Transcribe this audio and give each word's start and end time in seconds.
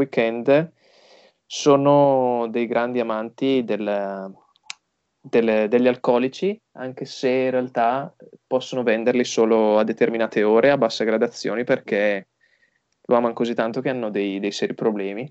weekend 0.00 0.72
sono 1.46 2.46
dei 2.48 2.66
grandi 2.66 3.00
amanti 3.00 3.64
del, 3.64 4.32
del, 5.20 5.68
degli 5.68 5.88
alcolici, 5.88 6.60
anche 6.72 7.04
se 7.04 7.28
in 7.28 7.50
realtà 7.50 8.14
possono 8.46 8.82
venderli 8.82 9.24
solo 9.24 9.78
a 9.78 9.84
determinate 9.84 10.42
ore, 10.42 10.70
a 10.70 10.78
basse 10.78 11.04
gradazioni, 11.04 11.64
perché 11.64 12.28
lo 13.02 13.16
amano 13.16 13.34
così 13.34 13.54
tanto 13.54 13.80
che 13.80 13.88
hanno 13.88 14.10
dei, 14.10 14.38
dei 14.38 14.52
seri 14.52 14.74
problemi. 14.74 15.28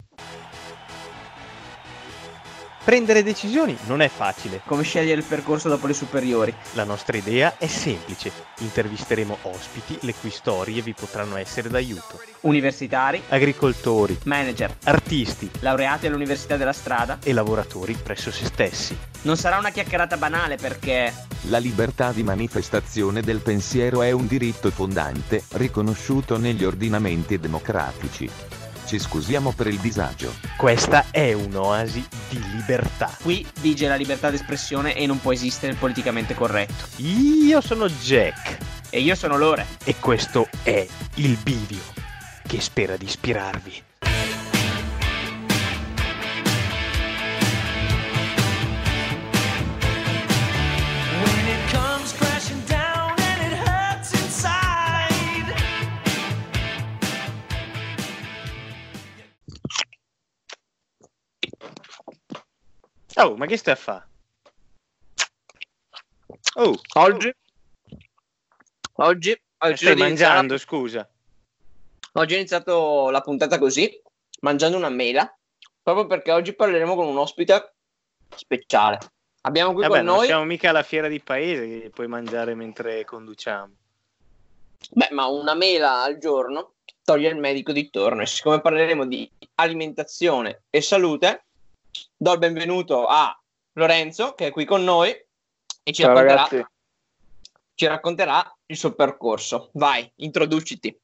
Prendere 2.84 3.23
decisioni 3.23 3.77
non 3.88 4.02
è 4.02 4.07
facile. 4.07 4.62
Come 4.66 4.84
scegliere 4.84 5.20
il 5.20 5.25
percorso 5.27 5.70
dopo 5.70 5.86
le 5.86 5.93
superiori? 5.93 6.54
La 6.73 6.86
nostra 6.86 7.18
idea 7.18 7.57
è 7.57 7.68
semplice. 7.68 8.32
Intervisteremo 8.59 9.38
ospiti 9.44 9.98
le 10.02 10.13
cui 10.16 10.30
storie 10.32 10.81
vi 10.81 10.94
potranno 10.94 11.36
essere 11.36 11.70
d'aiuto. 11.70 12.20
Universitari, 12.41 13.21
Agricoltori, 13.30 14.18
manager, 14.23 14.76
artisti 14.86 15.50
laureati 15.59 16.07
all'Università 16.07 16.55
della 16.57 16.73
Strada. 16.73 17.20
e 17.23 17.34
lavoratori 17.34 17.98
presso 18.02 18.31
se 18.31 18.45
stessi. 18.45 18.98
Non 19.23 19.35
sarà 19.35 19.57
una 19.57 19.71
chiacchierata 19.71 20.18
banale 20.18 20.55
perché 20.55 21.13
La 21.43 21.57
libertà 21.57 22.12
di 22.12 22.23
manifestazione 22.23 23.21
del 23.21 23.40
pensiero 23.40 24.02
è 24.02 24.12
un 24.12 24.26
diritto 24.26 24.71
fondante, 24.71 25.43
riconosciuto 25.54 26.38
negli 26.38 26.63
ordinamenti 26.63 27.38
democratici. 27.38 28.30
Ci 28.89 28.98
scusiamo 28.98 29.52
per 29.52 29.67
il 29.67 29.77
disagio. 29.77 30.34
Questa 30.57 31.11
è 31.11 31.31
un'oasi 31.31 32.03
di 32.27 32.43
libertà. 32.55 33.15
qui 33.21 33.45
vige 33.59 33.88
la 33.88 33.93
libertà 33.93 34.31
d'espressione 34.31 34.95
e 34.95 35.05
non 35.05 35.21
può 35.21 35.31
esistere 35.31 35.73
il 35.73 35.77
politicamente 35.77 36.34
corretto. 36.34 36.88
Io 36.95 37.62
sono 37.62 37.88
Jack 37.88 38.57
E 38.89 38.99
io 38.99 39.13
sono 39.13 39.38
Lore. 39.38 39.67
e 39.84 39.98
questo 39.99 40.48
è 40.63 40.88
il 41.17 41.38
bivio 41.38 41.84
che 42.48 42.59
spera 42.59 42.98
di 42.98 43.05
ispirarvi. 43.05 43.88
Oh, 63.21 63.35
ma 63.35 63.45
che 63.45 63.57
stai 63.57 63.73
a 63.73 63.77
fare? 63.77 64.07
Oh, 66.56 66.79
Oggi 66.95 67.34
Oggi, 69.01 69.41
oggi 69.59 69.75
stai 69.75 69.91
iniziato- 69.94 69.97
mangiando, 69.97 70.57
scusa. 70.57 71.09
Oggi 72.13 72.34
ho 72.34 72.38
iniziato 72.38 73.09
la 73.09 73.22
puntata 73.22 73.57
così, 73.57 74.01
mangiando 74.41 74.78
una 74.78 74.90
mela, 74.90 75.31
proprio 75.81 76.06
perché 76.07 76.31
oggi 76.31 76.53
parleremo 76.53 76.95
con 76.95 77.07
un 77.07 77.17
ospite 77.17 77.73
speciale. 78.35 78.97
Abbiamo 79.41 79.73
qui 79.73 79.84
Vabbè, 79.84 79.97
con 79.97 80.06
non 80.06 80.16
noi, 80.17 80.25
siamo 80.25 80.44
mica 80.44 80.69
alla 80.69 80.84
fiera 80.84 81.07
di 81.07 81.22
paese 81.22 81.67
che 81.81 81.90
puoi 81.91 82.07
mangiare 82.07 82.56
mentre 82.56 83.06
conduciamo. 83.06 83.73
beh, 84.91 85.09
ma 85.12 85.28
una 85.28 85.53
mela 85.53 86.01
al 86.03 86.17
giorno 86.17 86.73
toglie 87.03 87.29
il 87.29 87.38
medico 87.38 87.72
di 87.72 87.90
torno. 87.90 88.22
E 88.22 88.25
siccome 88.25 88.59
parleremo 88.59 89.06
di 89.06 89.29
alimentazione 89.56 90.63
e 90.69 90.81
salute, 90.81 91.45
do 92.16 92.34
il 92.34 92.40
benvenuto 92.40 93.06
a 93.06 93.38
Lorenzo, 93.73 94.34
che 94.34 94.47
è 94.47 94.51
qui 94.51 94.66
con 94.66 94.84
noi 94.84 95.09
e 95.84 95.94
ci 95.94 96.03
racconterà, 96.03 96.69
ci 97.73 97.85
racconterà 97.88 98.57
il 98.66 98.78
suo 98.78 98.94
percorso. 98.94 99.69
Vai, 99.73 100.12
introduciti. 100.18 101.00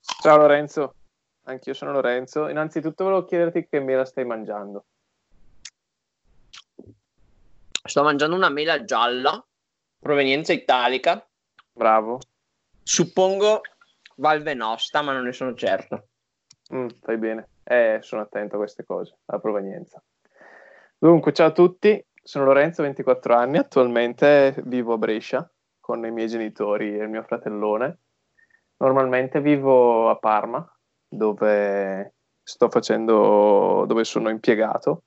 ciao 0.00 0.36
Lorenzo, 0.36 0.94
anch'io 1.44 1.74
sono 1.74 1.92
Lorenzo. 1.92 2.48
Innanzitutto 2.48 3.04
volevo 3.04 3.24
chiederti 3.24 3.66
che 3.68 3.80
mela 3.80 4.04
stai 4.04 4.24
mangiando. 4.24 4.84
Sto 7.86 8.02
mangiando 8.02 8.34
una 8.34 8.48
mela 8.48 8.84
gialla, 8.84 9.44
provenienza 9.98 10.52
italica, 10.52 11.26
Bravo, 11.74 12.20
suppongo 12.84 13.62
Val 14.16 14.42
Venosta, 14.42 15.02
ma 15.02 15.12
non 15.12 15.24
ne 15.24 15.32
sono 15.32 15.54
certo. 15.54 16.08
Mm, 16.72 16.86
fai 17.02 17.18
bene. 17.18 17.48
Eh, 17.66 17.98
sono 18.02 18.20
attento 18.20 18.56
a 18.56 18.58
queste 18.58 18.84
cose, 18.84 19.16
alla 19.24 19.40
provenienza. 19.40 20.02
Dunque, 20.98 21.32
ciao 21.32 21.48
a 21.48 21.52
tutti, 21.52 22.04
sono 22.22 22.44
Lorenzo, 22.44 22.82
24 22.82 23.34
anni, 23.34 23.56
attualmente 23.56 24.54
vivo 24.64 24.92
a 24.92 24.98
Brescia 24.98 25.50
con 25.80 26.04
i 26.04 26.10
miei 26.10 26.28
genitori 26.28 26.98
e 26.98 27.02
il 27.02 27.08
mio 27.08 27.22
fratellone. 27.22 27.98
Normalmente 28.76 29.40
vivo 29.40 30.10
a 30.10 30.16
Parma, 30.16 30.66
dove 31.08 32.14
sto 32.42 32.68
facendo, 32.68 33.84
dove 33.86 34.04
sono 34.04 34.28
impiegato. 34.28 35.04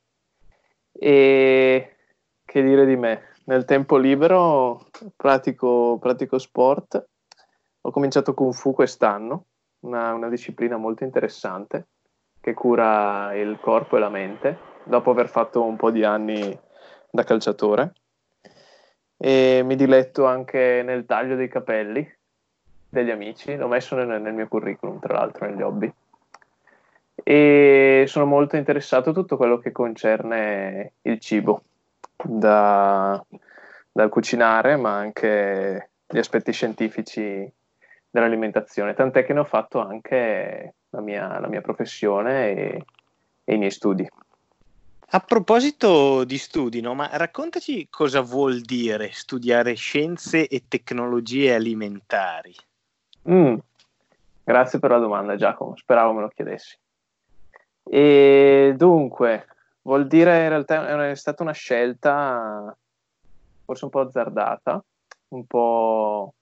E 0.91 1.95
che 2.43 2.63
dire 2.63 2.85
di 2.87 2.95
me? 2.95 3.33
Nel 3.45 3.65
tempo 3.65 3.97
libero 3.97 4.87
pratico, 5.15 5.99
pratico 5.99 6.39
sport. 6.39 7.07
Ho 7.81 7.91
cominciato 7.91 8.33
Kung 8.33 8.53
Fu 8.53 8.73
quest'anno, 8.73 9.45
una, 9.81 10.13
una 10.13 10.29
disciplina 10.29 10.77
molto 10.77 11.03
interessante 11.03 11.89
che 12.47 12.53
cura 12.53 13.35
il 13.35 13.57
corpo 13.59 13.97
e 13.97 13.99
la 13.99 14.07
mente, 14.07 14.57
dopo 14.85 15.11
aver 15.11 15.27
fatto 15.27 15.65
un 15.65 15.75
po' 15.75 15.91
di 15.91 16.05
anni 16.05 16.57
da 17.09 17.25
calciatore. 17.25 17.93
E 19.17 19.63
mi 19.65 19.75
diletto 19.75 20.25
anche 20.25 20.81
nel 20.81 21.05
taglio 21.05 21.35
dei 21.35 21.49
capelli 21.49 22.09
degli 22.87 23.11
amici, 23.11 23.57
l'ho 23.57 23.67
messo 23.67 23.97
nel, 23.97 24.21
nel 24.21 24.33
mio 24.33 24.47
curriculum, 24.47 24.97
tra 24.99 25.15
l'altro, 25.15 25.45
negli 25.45 25.61
hobby. 25.61 25.93
E 27.15 28.05
sono 28.07 28.25
molto 28.25 28.55
interessato 28.55 29.09
a 29.09 29.13
tutto 29.13 29.35
quello 29.35 29.57
che 29.57 29.73
concerne 29.73 30.93
il 31.01 31.19
cibo, 31.19 31.63
da- 32.23 33.21
dal 33.91 34.07
cucinare, 34.07 34.77
ma 34.77 34.95
anche 34.95 35.89
gli 36.07 36.17
aspetti 36.17 36.53
scientifici 36.53 37.51
dell'alimentazione, 38.09 38.93
tant'è 38.93 39.25
che 39.25 39.33
ne 39.33 39.39
ho 39.39 39.43
fatto 39.43 39.81
anche 39.81 40.75
la 40.89 41.01
mia, 41.01 41.39
la 41.39 41.47
mia 41.47 41.61
professione 41.61 42.51
e, 42.51 42.85
e 43.43 43.53
i 43.53 43.57
miei 43.57 43.71
studi. 43.71 44.07
A 45.09 45.19
proposito 45.19 46.25
di 46.25 46.37
studi, 46.37 46.81
no? 46.81 46.93
Ma 46.93 47.09
raccontaci 47.13 47.87
cosa 47.89 48.21
vuol 48.21 48.59
dire 48.59 49.11
studiare 49.11 49.73
scienze 49.73 50.47
e 50.47 50.63
tecnologie 50.67 51.53
alimentari. 51.53 52.53
Mm, 53.29 53.55
grazie 54.43 54.79
per 54.79 54.91
la 54.91 54.97
domanda, 54.97 55.37
Giacomo, 55.37 55.77
speravo 55.77 56.11
me 56.11 56.21
lo 56.21 56.27
chiedessi. 56.27 56.77
E 57.83 58.73
dunque, 58.75 59.47
vuol 59.83 60.07
dire 60.07 60.43
in 60.43 60.49
realtà 60.49 61.09
è 61.09 61.15
stata 61.15 61.41
una 61.41 61.53
scelta 61.53 62.75
forse 63.63 63.83
un 63.83 63.91
po' 63.91 63.99
azzardata, 63.99 64.83
un 65.29 65.45
po' 65.45 66.33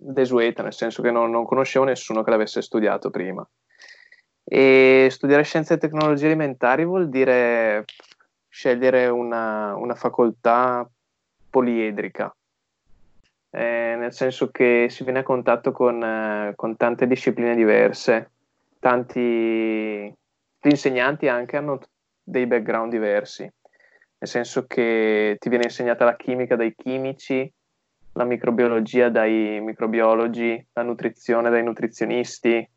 desueta, 0.00 0.62
nel 0.62 0.72
senso 0.72 1.02
che 1.02 1.10
non, 1.10 1.30
non 1.30 1.44
conoscevo 1.44 1.84
nessuno 1.84 2.22
che 2.22 2.30
l'avesse 2.30 2.62
studiato 2.62 3.10
prima. 3.10 3.46
E 4.42 5.08
studiare 5.10 5.44
scienze 5.44 5.74
e 5.74 5.78
tecnologie 5.78 6.26
alimentari 6.26 6.84
vuol 6.84 7.08
dire 7.08 7.84
scegliere 8.48 9.06
una, 9.06 9.76
una 9.76 9.94
facoltà 9.94 10.88
poliedrica, 11.48 12.34
eh, 13.50 13.96
nel 13.98 14.12
senso 14.12 14.50
che 14.50 14.86
si 14.88 15.04
viene 15.04 15.20
a 15.20 15.24
contatto 15.24 15.72
con, 15.72 16.02
eh, 16.02 16.52
con 16.56 16.76
tante 16.76 17.06
discipline 17.06 17.54
diverse, 17.54 18.30
tanti 18.78 19.20
gli 20.62 20.68
insegnanti 20.68 21.28
anche 21.28 21.56
hanno 21.56 21.80
dei 22.22 22.46
background 22.46 22.90
diversi, 22.90 23.42
nel 23.42 24.28
senso 24.28 24.66
che 24.66 25.36
ti 25.38 25.48
viene 25.48 25.64
insegnata 25.64 26.04
la 26.04 26.16
chimica 26.16 26.56
dai 26.56 26.74
chimici, 26.74 27.50
la 28.12 28.24
microbiologia 28.24 29.08
dai 29.08 29.60
microbiologi, 29.60 30.66
la 30.72 30.82
nutrizione 30.82 31.50
dai 31.50 31.62
nutrizionisti, 31.62 32.68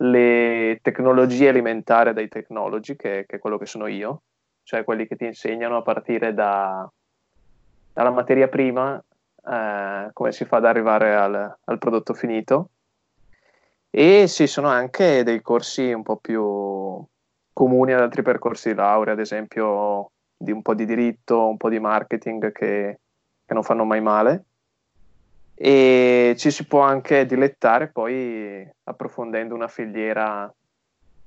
le 0.00 0.78
tecnologie 0.80 1.48
alimentari 1.48 2.12
dai 2.12 2.28
tecnologi, 2.28 2.94
che, 2.96 3.24
che 3.26 3.36
è 3.36 3.38
quello 3.38 3.58
che 3.58 3.66
sono 3.66 3.86
io, 3.86 4.22
cioè 4.62 4.84
quelli 4.84 5.06
che 5.06 5.16
ti 5.16 5.24
insegnano 5.24 5.78
a 5.78 5.82
partire 5.82 6.34
da- 6.34 6.88
dalla 7.92 8.10
materia 8.10 8.48
prima, 8.48 9.02
eh, 9.44 10.10
come 10.12 10.32
si 10.32 10.44
fa 10.44 10.58
ad 10.58 10.66
arrivare 10.66 11.14
al, 11.14 11.56
al 11.64 11.78
prodotto 11.78 12.14
finito. 12.14 12.70
E 13.90 14.28
ci 14.28 14.46
sono 14.46 14.68
anche 14.68 15.24
dei 15.24 15.40
corsi 15.40 15.92
un 15.92 16.02
po' 16.02 16.18
più 16.18 17.04
comuni 17.52 17.92
ad 17.92 18.00
altri 18.00 18.22
percorsi 18.22 18.68
di 18.68 18.74
laurea, 18.76 19.14
ad 19.14 19.20
esempio 19.20 20.12
di 20.36 20.52
un 20.52 20.62
po' 20.62 20.74
di 20.74 20.84
diritto, 20.84 21.48
un 21.48 21.56
po' 21.56 21.68
di 21.68 21.80
marketing 21.80 22.52
che, 22.52 23.00
che 23.48 23.54
non 23.54 23.62
fanno 23.62 23.84
mai 23.84 24.02
male. 24.02 24.44
E 25.54 26.34
ci 26.36 26.50
si 26.50 26.66
può 26.66 26.82
anche 26.82 27.24
dilettare 27.24 27.88
poi 27.88 28.70
approfondendo 28.84 29.54
una 29.54 29.68
filiera, 29.68 30.52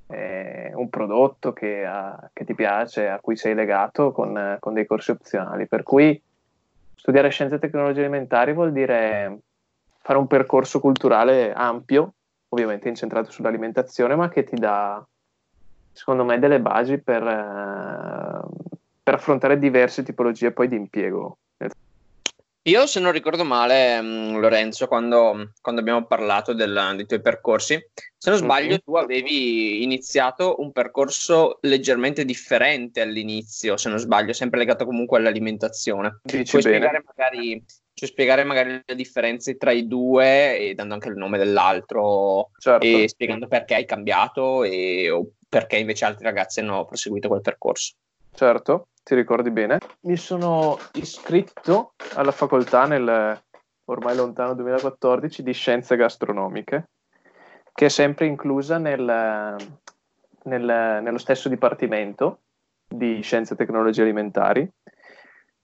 eh, 0.08 0.72
un 0.76 0.88
prodotto 0.90 1.52
che, 1.52 1.84
ha- 1.84 2.30
che 2.32 2.46
ti 2.46 2.54
piace, 2.54 3.10
a 3.10 3.20
cui 3.20 3.36
sei 3.36 3.56
legato 3.56 4.12
con, 4.12 4.58
con 4.60 4.74
dei 4.74 4.86
corsi 4.86 5.10
opzionali. 5.10 5.68
Per 5.68 5.82
cui 5.82 6.22
studiare 6.96 7.30
scienze 7.30 7.56
e 7.56 7.60
tecnologie 7.60 8.02
alimentari 8.02 8.54
vuol 8.54 8.72
dire 8.72 9.40
fare 9.98 10.20
un 10.20 10.28
percorso 10.28 10.80
culturale 10.80 11.52
ampio, 11.54 12.14
ovviamente 12.50 12.88
incentrato 12.88 13.32
sull'alimentazione, 13.32 14.16
ma 14.16 14.30
che 14.30 14.44
ti 14.44 14.56
dà 14.56 15.04
secondo 15.94 16.24
me, 16.24 16.40
delle 16.40 16.60
basi 16.60 17.00
per, 17.00 17.24
eh, 17.24 18.40
per 19.04 19.14
affrontare 19.16 19.58
diverse 19.58 20.04
tipologie 20.04 20.52
poi 20.52 20.68
di 20.68 20.76
impiego. 20.76 21.38
Io, 22.66 22.86
se 22.86 23.00
non 23.00 23.12
ricordo 23.12 23.44
male, 23.44 24.00
mh, 24.00 24.40
Lorenzo, 24.40 24.88
quando, 24.88 25.52
quando 25.62 25.82
abbiamo 25.82 26.06
parlato 26.06 26.54
del- 26.54 26.94
dei 26.96 27.08
tuoi 27.08 27.20
percorsi, 27.20 27.84
se 28.16 28.30
non 28.30 28.38
sbaglio, 28.38 28.74
Mhm. 28.74 28.80
tu 28.86 28.96
avevi 28.98 29.82
iniziato 29.82 30.58
un 30.60 30.72
percorso 30.72 31.58
leggermente 31.62 32.24
differente 32.24 33.02
all'inizio, 33.02 33.78
se 33.78 33.90
non 33.90 33.98
sbaglio, 33.98 34.34
sempre 34.34 34.60
legato 34.60 34.86
comunque 34.86 35.18
all'alimentazione. 35.18 36.20
Dici 36.22 36.52
Puoi 36.52 36.62
spiegare 36.62 37.04
magari, 37.04 37.66
puoi 37.96 38.10
spiegare 38.10 38.44
magari 38.44 38.80
le 38.86 38.96
differenze 38.96 39.58
tra 39.58 39.72
i 39.72 39.88
due 39.88 40.60
e 40.60 40.76
dando 40.76 40.94
anche 40.94 41.10
il 41.10 41.16
nome 41.18 41.40
dell'altro 41.40 42.52
Certo. 42.60 42.86
e 42.86 43.08
spiegando 43.08 43.48
perché 43.48 43.74
hai 43.74 43.86
cambiato 43.86 44.64
e, 44.64 45.10
o 45.10 45.32
perché 45.50 45.78
invece 45.78 46.06
altri 46.06 46.26
ragazzi 46.26 46.60
hanno 46.60 46.86
proseguito 46.86 47.28
quel 47.28 47.42
percorso. 47.42 47.96
Certo, 48.34 48.88
ti 49.04 49.16
ricordi 49.16 49.52
bene. 49.52 49.80
Mi 50.02 50.18
sono 50.18 50.78
iscritto 50.94 51.94
alla 52.16 52.32
facoltà 52.32 52.86
nel 52.86 53.42
ormai 53.86 54.16
lontano 54.16 54.54
2014 54.54 55.44
di 55.44 55.54
scienze 55.54 55.96
gastronomiche, 55.96 56.90
che 57.74 57.86
è 57.86 57.90
sempre 57.90 58.26
inclusa 58.26 58.78
nel- 58.78 59.56
nel- 60.44 61.00
nello 61.02 61.18
stesso 61.18 61.50
dipartimento 61.50 62.40
di 62.88 63.22
scienze 63.22 63.54
e 63.54 63.58
tecnologie 63.58 64.02
alimentari. 64.02 64.70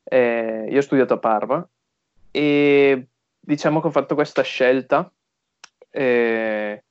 Eh, 0.04 0.68
io 0.70 0.78
ho 0.78 0.82
studiato 0.82 1.14
a 1.14 1.20
Parma 1.20 1.68
e 2.32 3.08
diciamo 3.40 3.82
che 3.82 3.88
ho 3.88 3.92
fatto 3.92 4.16
questa 4.16 4.42
scelta, 4.42 5.12
eh, 5.90 6.84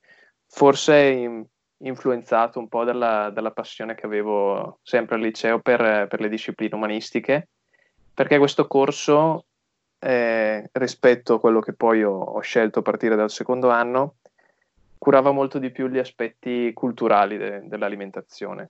forse 0.47 0.95
in- 0.97 1.45
influenzato 1.79 2.59
un 2.59 2.67
po' 2.67 2.83
dalla, 2.83 3.29
dalla 3.29 3.51
passione 3.51 3.95
che 3.95 4.05
avevo 4.05 4.79
sempre 4.83 5.15
al 5.15 5.21
liceo 5.21 5.59
per, 5.59 6.07
per 6.07 6.19
le 6.19 6.29
discipline 6.29 6.75
umanistiche, 6.75 7.49
perché 8.13 8.37
questo 8.37 8.67
corso, 8.67 9.45
eh, 9.99 10.69
rispetto 10.73 11.35
a 11.35 11.39
quello 11.39 11.59
che 11.59 11.73
poi 11.73 12.03
ho, 12.03 12.17
ho 12.17 12.39
scelto 12.39 12.79
a 12.79 12.83
partire 12.83 13.15
dal 13.15 13.29
secondo 13.29 13.69
anno, 13.69 14.15
curava 14.97 15.31
molto 15.31 15.59
di 15.59 15.69
più 15.69 15.87
gli 15.87 15.99
aspetti 15.99 16.73
culturali 16.73 17.37
de- 17.37 17.61
dell'alimentazione, 17.67 18.69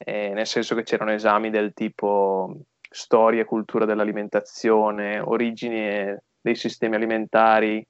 Eh, 0.00 0.30
nel 0.32 0.46
senso 0.46 0.76
che 0.76 0.84
c'erano 0.84 1.10
esami 1.10 1.50
del 1.50 1.72
tipo 1.72 2.54
storia 2.88 3.42
e 3.42 3.44
cultura 3.44 3.84
dell'alimentazione, 3.84 5.18
origini 5.18 6.16
dei 6.40 6.54
sistemi 6.54 6.94
alimentari, 6.94 7.84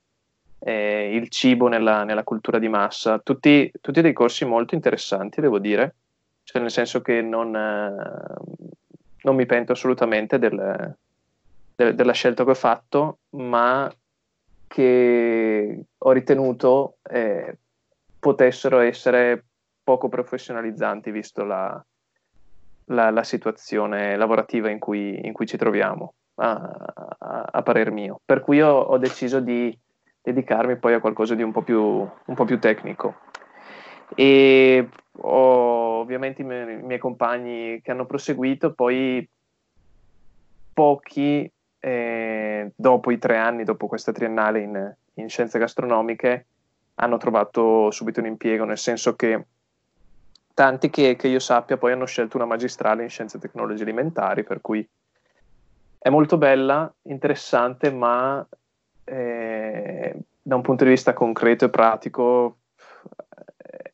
eh, 0.58 1.14
il 1.14 1.28
cibo 1.28 1.68
nella, 1.68 2.04
nella 2.04 2.24
cultura 2.24 2.58
di 2.58 2.68
massa, 2.68 3.18
tutti, 3.18 3.70
tutti 3.80 4.00
dei 4.00 4.12
corsi 4.12 4.44
molto 4.44 4.74
interessanti, 4.74 5.40
devo 5.40 5.58
dire, 5.58 5.96
cioè 6.42 6.60
nel 6.60 6.70
senso 6.70 7.00
che 7.00 7.20
non, 7.22 7.54
eh, 7.54 7.94
non 9.22 9.34
mi 9.36 9.46
pento 9.46 9.72
assolutamente 9.72 10.38
del- 10.38 10.96
de- 11.74 11.94
della 11.94 12.12
scelta 12.12 12.44
che 12.44 12.50
ho 12.50 12.54
fatto, 12.54 13.18
ma 13.30 13.90
che 14.66 15.84
ho 15.96 16.12
ritenuto 16.12 16.98
eh, 17.10 17.58
potessero 18.18 18.80
essere 18.80 19.44
poco 19.82 20.08
professionalizzanti 20.08 21.10
visto 21.10 21.44
la, 21.44 21.82
la- 22.90 23.10
la 23.10 23.22
situazione 23.22 24.16
lavorativa 24.16 24.70
in 24.70 24.78
cui, 24.78 25.24
in 25.26 25.32
cui 25.32 25.46
ci 25.46 25.56
troviamo, 25.56 26.14
a, 26.36 26.52
a- 27.18 27.48
a 27.52 27.62
parer 27.62 27.90
mio. 27.90 28.20
Per 28.24 28.40
cui 28.40 28.60
ho, 28.60 28.78
ho 28.78 28.98
deciso 28.98 29.40
di 29.40 29.76
dedicarmi 30.22 30.76
poi 30.76 30.94
a 30.94 31.00
qualcosa 31.00 31.34
di 31.34 31.42
un 31.42 31.52
po' 31.52 31.62
più, 31.62 31.80
un 31.80 32.34
po' 32.34 32.44
più 32.44 32.58
tecnico. 32.58 33.16
E 34.14 34.88
ho 35.12 36.00
ovviamente 36.00 36.42
i 36.42 36.44
miei, 36.44 36.78
i 36.78 36.82
miei 36.82 36.98
compagni 36.98 37.80
che 37.82 37.90
hanno 37.90 38.06
proseguito, 38.06 38.72
poi 38.72 39.28
pochi 40.72 41.50
eh, 41.80 42.72
dopo 42.74 43.10
i 43.10 43.18
tre 43.18 43.36
anni, 43.36 43.64
dopo 43.64 43.86
questa 43.86 44.12
triennale 44.12 44.60
in, 44.60 44.94
in 45.14 45.28
scienze 45.28 45.58
gastronomiche, 45.58 46.46
hanno 46.96 47.16
trovato 47.16 47.90
subito 47.90 48.20
un 48.20 48.26
impiego, 48.26 48.64
nel 48.64 48.78
senso 48.78 49.14
che 49.14 49.44
tanti 50.54 50.90
che, 50.90 51.14
che 51.16 51.28
io 51.28 51.38
sappia 51.38 51.76
poi 51.76 51.92
hanno 51.92 52.06
scelto 52.06 52.36
una 52.36 52.46
magistrale 52.46 53.02
in 53.02 53.10
scienze 53.10 53.36
e 53.36 53.40
tecnologie 53.40 53.84
alimentari, 53.84 54.42
per 54.42 54.60
cui 54.60 54.88
è 55.98 56.08
molto 56.08 56.38
bella, 56.38 56.92
interessante, 57.02 57.92
ma 57.92 58.44
eh, 59.08 60.14
da 60.42 60.54
un 60.56 60.62
punto 60.62 60.84
di 60.84 60.90
vista 60.90 61.12
concreto 61.12 61.66
e 61.66 61.70
pratico 61.70 62.58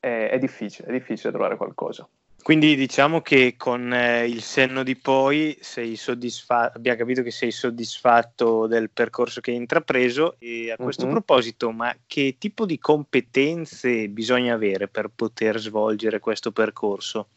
è, 0.00 0.28
è 0.32 0.38
difficile, 0.38 0.88
è 0.88 0.92
difficile 0.92 1.30
trovare 1.30 1.56
qualcosa. 1.56 2.08
Quindi 2.42 2.76
diciamo 2.76 3.22
che 3.22 3.54
con 3.56 3.90
eh, 3.90 4.26
il 4.28 4.42
senno 4.42 4.82
di 4.82 4.96
poi 4.96 5.56
sei 5.62 5.96
soddisfatto, 5.96 6.76
abbiamo 6.76 6.98
capito 6.98 7.22
che 7.22 7.30
sei 7.30 7.50
soddisfatto 7.50 8.66
del 8.66 8.90
percorso 8.90 9.40
che 9.40 9.50
hai 9.52 9.56
intrapreso 9.56 10.36
e 10.38 10.70
a 10.70 10.76
questo 10.76 11.06
Mhm. 11.06 11.10
proposito, 11.10 11.70
ma 11.70 11.96
che 12.06 12.36
tipo 12.38 12.66
di 12.66 12.78
competenze 12.78 14.08
bisogna 14.08 14.52
avere 14.52 14.88
per 14.88 15.08
poter 15.14 15.58
svolgere 15.58 16.20
questo 16.20 16.52
percorso? 16.52 17.28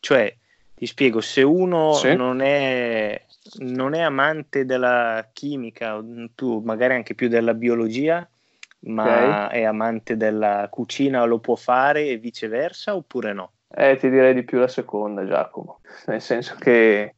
Cioè, 0.00 0.36
ti 0.76 0.86
spiego, 0.86 1.20
se 1.20 1.42
uno 1.42 1.92
Sì. 1.92 2.14
non, 2.14 2.40
è, 2.42 3.20
non 3.60 3.94
è 3.94 4.00
amante 4.00 4.66
della 4.66 5.26
chimica, 5.32 5.98
tu 6.34 6.60
magari 6.60 6.94
anche 6.94 7.14
più 7.14 7.28
della 7.28 7.54
biologia, 7.54 8.28
ma 8.80 9.48
è 9.48 9.64
amante 9.64 10.16
della 10.16 10.68
cucina, 10.70 11.24
lo 11.24 11.38
può 11.38 11.56
fare 11.56 12.06
e 12.06 12.18
viceversa 12.18 12.94
oppure 12.94 13.32
no? 13.32 13.52
Eh, 13.74 13.96
ti 13.96 14.10
direi 14.10 14.34
di 14.34 14.44
più 14.44 14.58
la 14.58 14.68
seconda, 14.68 15.24
Giacomo, 15.26 15.80
nel 16.06 16.20
senso 16.20 16.54
che 16.58 17.14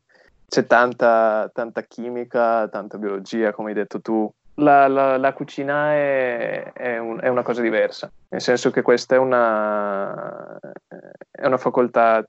c'è 0.49 0.67
tanta, 0.67 1.51
tanta 1.53 1.83
chimica, 1.83 2.69
tanta 2.69 2.97
biologia, 2.97 3.53
come 3.53 3.71
hai 3.71 3.75
detto 3.75 4.01
tu. 4.01 4.33
La, 4.61 4.89
la- 4.89 5.19
la 5.19 5.33
cucina 5.35 5.93
è, 5.93 6.73
è 6.73 6.99
un- 6.99 7.21
è 7.21 7.29
una 7.29 7.43
cosa 7.43 7.61
diversa, 7.61 8.11
nel 8.29 8.41
senso 8.41 8.71
che 8.71 8.83
questa 8.83 9.15
è 9.15 9.19
una, 9.19 10.59
è 11.31 11.47
una 11.47 11.59
facoltà 11.59 12.25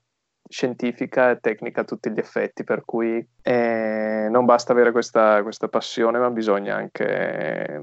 scientifica 0.50 1.30
e 1.30 1.38
tecnica 1.38 1.82
a 1.82 1.84
tutti 1.84 2.10
gli 2.10 2.18
effetti, 2.18 2.64
per 2.64 2.84
cui 2.84 3.24
eh, 3.40 4.26
non 4.28 4.44
basta 4.44 4.72
avere 4.72 4.90
questa, 4.90 5.42
questa 5.42 5.68
passione, 5.68 6.18
ma 6.18 6.28
bisogna 6.30 6.74
anche 6.74 7.04
eh, 7.06 7.82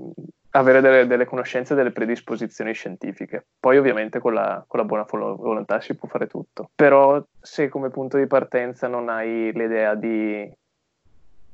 avere 0.52 0.82
delle, 0.82 1.08
delle 1.08 1.26
conoscenze 1.26 1.72
e 1.74 1.76
delle 1.78 1.94
predisposizioni 1.94 2.74
scientifiche. 2.74 3.48
Poi 3.58 3.78
ovviamente 3.78 4.20
con 4.20 4.34
la, 4.34 4.64
con 4.68 4.80
la 4.82 4.86
buona 4.86 5.06
volo- 5.10 5.38
volontà 5.38 5.80
si 5.80 5.96
può 5.96 6.10
fare 6.10 6.28
tutto, 6.28 6.70
però 6.76 7.24
se 7.40 7.70
come 7.70 7.90
punto 7.90 8.18
di 8.18 8.28
partenza 8.28 8.88
non 8.88 9.08
hai 9.08 9.54
l'idea 9.54 9.96
di, 9.96 10.52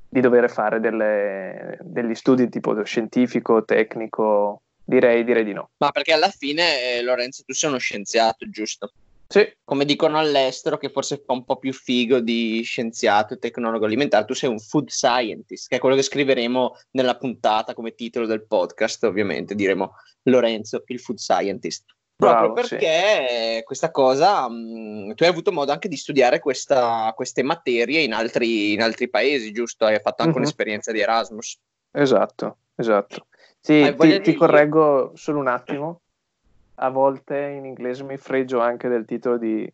di 0.10 0.20
dover 0.20 0.50
fare 0.50 0.80
delle- 0.80 1.78
degli 1.82 2.16
studi 2.16 2.50
tipo 2.50 2.84
scientifico, 2.84 3.64
tecnico, 3.64 4.64
direi, 4.84 5.24
direi 5.24 5.44
di 5.44 5.54
no. 5.54 5.70
Ma 5.78 5.92
perché 5.92 6.12
alla 6.12 6.30
fine, 6.30 6.98
eh, 6.98 7.04
Lorenzo, 7.04 7.44
tu 7.46 7.54
sei 7.54 7.70
uno 7.70 7.78
scienziato, 7.78 8.50
giusto? 8.50 8.94
Sì, 9.28 9.52
Come 9.64 9.86
dicono 9.86 10.20
all'estero, 10.20 10.78
che 10.78 10.90
forse 10.90 11.24
fa 11.26 11.34
un 11.34 11.44
po' 11.44 11.58
più 11.58 11.74
figo 11.74 12.20
di 12.20 12.62
scienziato 12.64 13.34
e 13.34 13.40
tecnologo 13.40 13.86
alimentare, 13.86 14.26
tu 14.26 14.34
sei 14.34 14.50
un 14.50 14.60
food 14.60 14.90
scientist, 14.90 15.68
che 15.70 15.78
è 15.78 15.80
quello 15.80 15.96
che 15.96 16.04
scriveremo 16.04 16.76
nella 16.92 17.18
puntata 17.18 17.74
come 17.74 17.96
titolo 17.96 18.28
del 18.28 18.46
podcast, 18.46 19.04
ovviamente, 19.06 19.56
diremo 19.56 19.96
Lorenzo, 20.24 20.84
il 20.86 21.00
food 21.00 21.18
scientist. 21.18 21.86
Proprio 22.16 22.52
Bravo, 22.54 22.68
sì. 22.68 22.76
perché 22.76 23.58
eh, 23.58 23.64
questa 23.64 23.90
cosa, 23.90 24.48
mh, 24.48 25.16
tu 25.16 25.24
hai 25.24 25.30
avuto 25.30 25.52
modo 25.52 25.72
anche 25.72 25.88
di 25.88 25.98
studiare 25.98 26.40
questa- 26.40 27.12
queste 27.16 27.42
materie 27.42 28.02
in 28.02 28.14
altri, 28.14 28.74
in 28.74 28.82
altri 28.84 29.10
paesi, 29.10 29.52
giusto? 29.52 29.86
Hai 29.86 30.00
fatto 30.00 30.22
anche 30.22 30.36
Mhm. 30.36 30.42
un'esperienza 30.44 30.92
di 30.92 31.00
Erasmus. 31.00 31.58
esatto, 31.92 32.58
esatto. 32.76 33.28
Sì, 33.60 33.96
ti, 33.98 34.22
ti 34.22 34.34
correggo 34.36 35.12
solo 35.16 35.40
un 35.40 35.48
attimo. 35.48 36.02
A 36.76 36.90
volte 36.90 37.38
in 37.38 37.66
inglese 37.66 38.04
mi 38.04 38.18
fregio 38.18 38.60
anche 38.60 38.88
del 38.88 39.06
titolo 39.06 39.38
di 39.38 39.72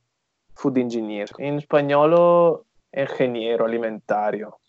food 0.54 0.78
engineer. 0.78 1.30
In 1.38 1.60
spagnolo, 1.60 2.66
ingegnere 2.92 3.64
alimentario. 3.64 4.60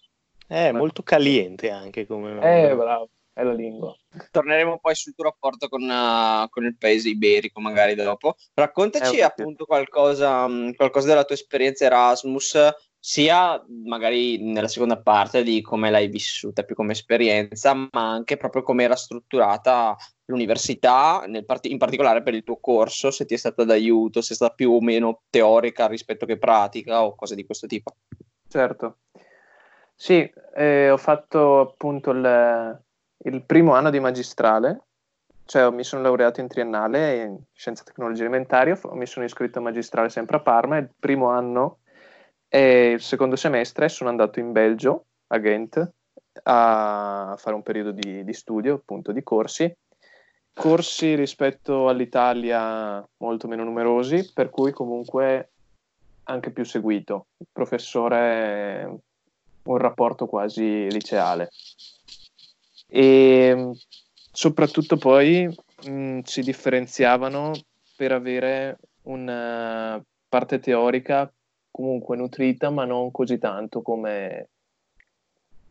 È 0.47 0.73
molto 0.73 1.03
caliente 1.03 1.71
anche 1.71 2.07
come... 2.07 2.33
Eh, 2.41 2.75
bravo, 2.75 3.11
è 3.33 3.43
la 3.43 3.53
lingua. 3.53 3.95
Torneremo 4.31 4.79
poi 4.79 4.95
sul 4.95 5.15
tuo 5.15 5.25
rapporto 5.25 5.69
con, 5.69 5.83
uh, 5.83 6.49
con 6.49 6.65
il 6.65 6.77
paese 6.77 7.09
iberico, 7.09 7.61
magari 7.61 7.95
dopo. 7.95 8.37
Raccontaci 8.55 9.19
Eh, 9.19 9.23
appunto 9.23 9.65
qualcosa, 9.65 10.47
mh, 10.47 10.75
qualcosa 10.75 11.09
della 11.09 11.25
tua 11.25 11.37
esperienza 11.37 11.85
Erasmus, 11.85 12.59
sia 13.03 13.65
magari 13.85 14.43
nella 14.43 14.69
seconda 14.69 15.01
parte 15.01 15.43
di 15.43 15.63
come 15.63 15.91
l'hai 15.91 16.09
vissuta 16.09 16.65
più 16.65 16.75
come 16.75 16.93
esperienza, 16.93 17.73
ma 17.75 17.89
anche 17.93 18.37
proprio 18.37 18.63
come 18.63 18.85
era 18.85 18.95
strutturata 18.95 19.97
l'università, 20.31 21.23
part- 21.45 21.67
in 21.67 21.79
particolare 21.79 22.23
per 22.23 22.35
il 22.35 22.45
tuo 22.45 22.57
corso, 22.57 23.11
se 23.11 23.27
ti 23.27 23.35
è 23.35 23.37
stata 23.37 23.65
d'aiuto, 23.65 24.23
se 24.23 24.33
è 24.33 24.37
stata 24.37 24.55
più 24.55 24.73
o 24.73 24.81
meno 24.81 25.23
teorica 25.29 25.87
rispetto 25.87 26.25
che 26.25 26.39
pratica 26.39 27.05
o 27.05 27.15
cose 27.15 27.35
di 27.35 27.45
questo 27.45 27.67
tipo. 27.67 27.95
Certo. 28.49 28.99
Sì, 29.95 30.31
eh, 30.55 30.91
ho 30.91 30.97
fatto 30.97 31.61
appunto 31.61 32.11
il, 32.11 32.81
il 33.25 33.43
primo 33.43 33.75
anno 33.75 33.91
di 33.91 34.01
magistrale, 34.01 34.85
cioè 35.45 35.71
mi 35.71 35.85
sono 35.85 36.03
laureato 36.03 36.41
in 36.41 36.49
triennale 36.49 37.17
in 37.17 37.39
scienze 37.53 37.83
e 37.83 37.87
tecnologie 37.87 38.23
alimentari, 38.23 38.73
mi 38.93 39.07
sono 39.07 39.27
iscritto 39.27 39.59
a 39.59 39.63
magistrale 39.63 40.09
sempre 40.09 40.37
a 40.37 40.41
Parma, 40.41 40.79
il 40.79 40.89
primo 40.99 41.29
anno 41.29 41.81
e 42.49 42.93
il 42.93 43.01
secondo 43.03 43.37
semestre 43.37 43.89
sono 43.89 44.09
andato 44.09 44.41
in 44.41 44.53
Belgio, 44.53 45.05
a 45.27 45.39
Ghent, 45.39 45.93
a 46.45 47.35
fare 47.37 47.55
un 47.55 47.63
periodo 47.63 47.91
di, 47.91 48.25
di 48.25 48.33
studio, 48.33 48.75
appunto 48.75 49.13
di 49.13 49.23
corsi. 49.23 49.73
Corsi 50.53 51.15
rispetto 51.15 51.89
all'Italia 51.89 53.07
molto 53.19 53.49
meno 53.49 53.65
numerosi, 53.65 54.31
per 54.33 54.51
cui 54.51 54.73
comunque 54.73 55.51
anche 56.25 56.51
più 56.51 56.65
seguito. 56.65 57.27
Il 57.39 57.49
professore 57.53 59.01
un 59.63 59.77
rapporto 59.79 60.27
quasi 60.27 60.91
liceale. 60.91 61.51
E 62.87 63.71
soprattutto 64.33 64.97
poi 64.97 65.49
mh, 65.85 66.21
si 66.21 66.43
differenziavano 66.43 67.53
per 67.97 68.13
avere 68.13 68.79
una 69.03 70.03
parte 70.29 70.59
teorica 70.59 71.31
comunque 71.71 72.17
nutrita, 72.17 72.71
ma 72.71 72.85
non 72.85 73.11
così 73.11 73.39
tanto 73.39 73.83
come, 73.83 74.49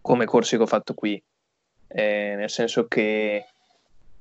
come 0.02 0.26
corsi 0.26 0.56
che 0.56 0.64
ho 0.64 0.68
fatto 0.68 0.94
qui. 0.94 1.22
Eh, 1.88 2.36
nel 2.38 2.50
senso 2.50 2.88
che 2.88 3.46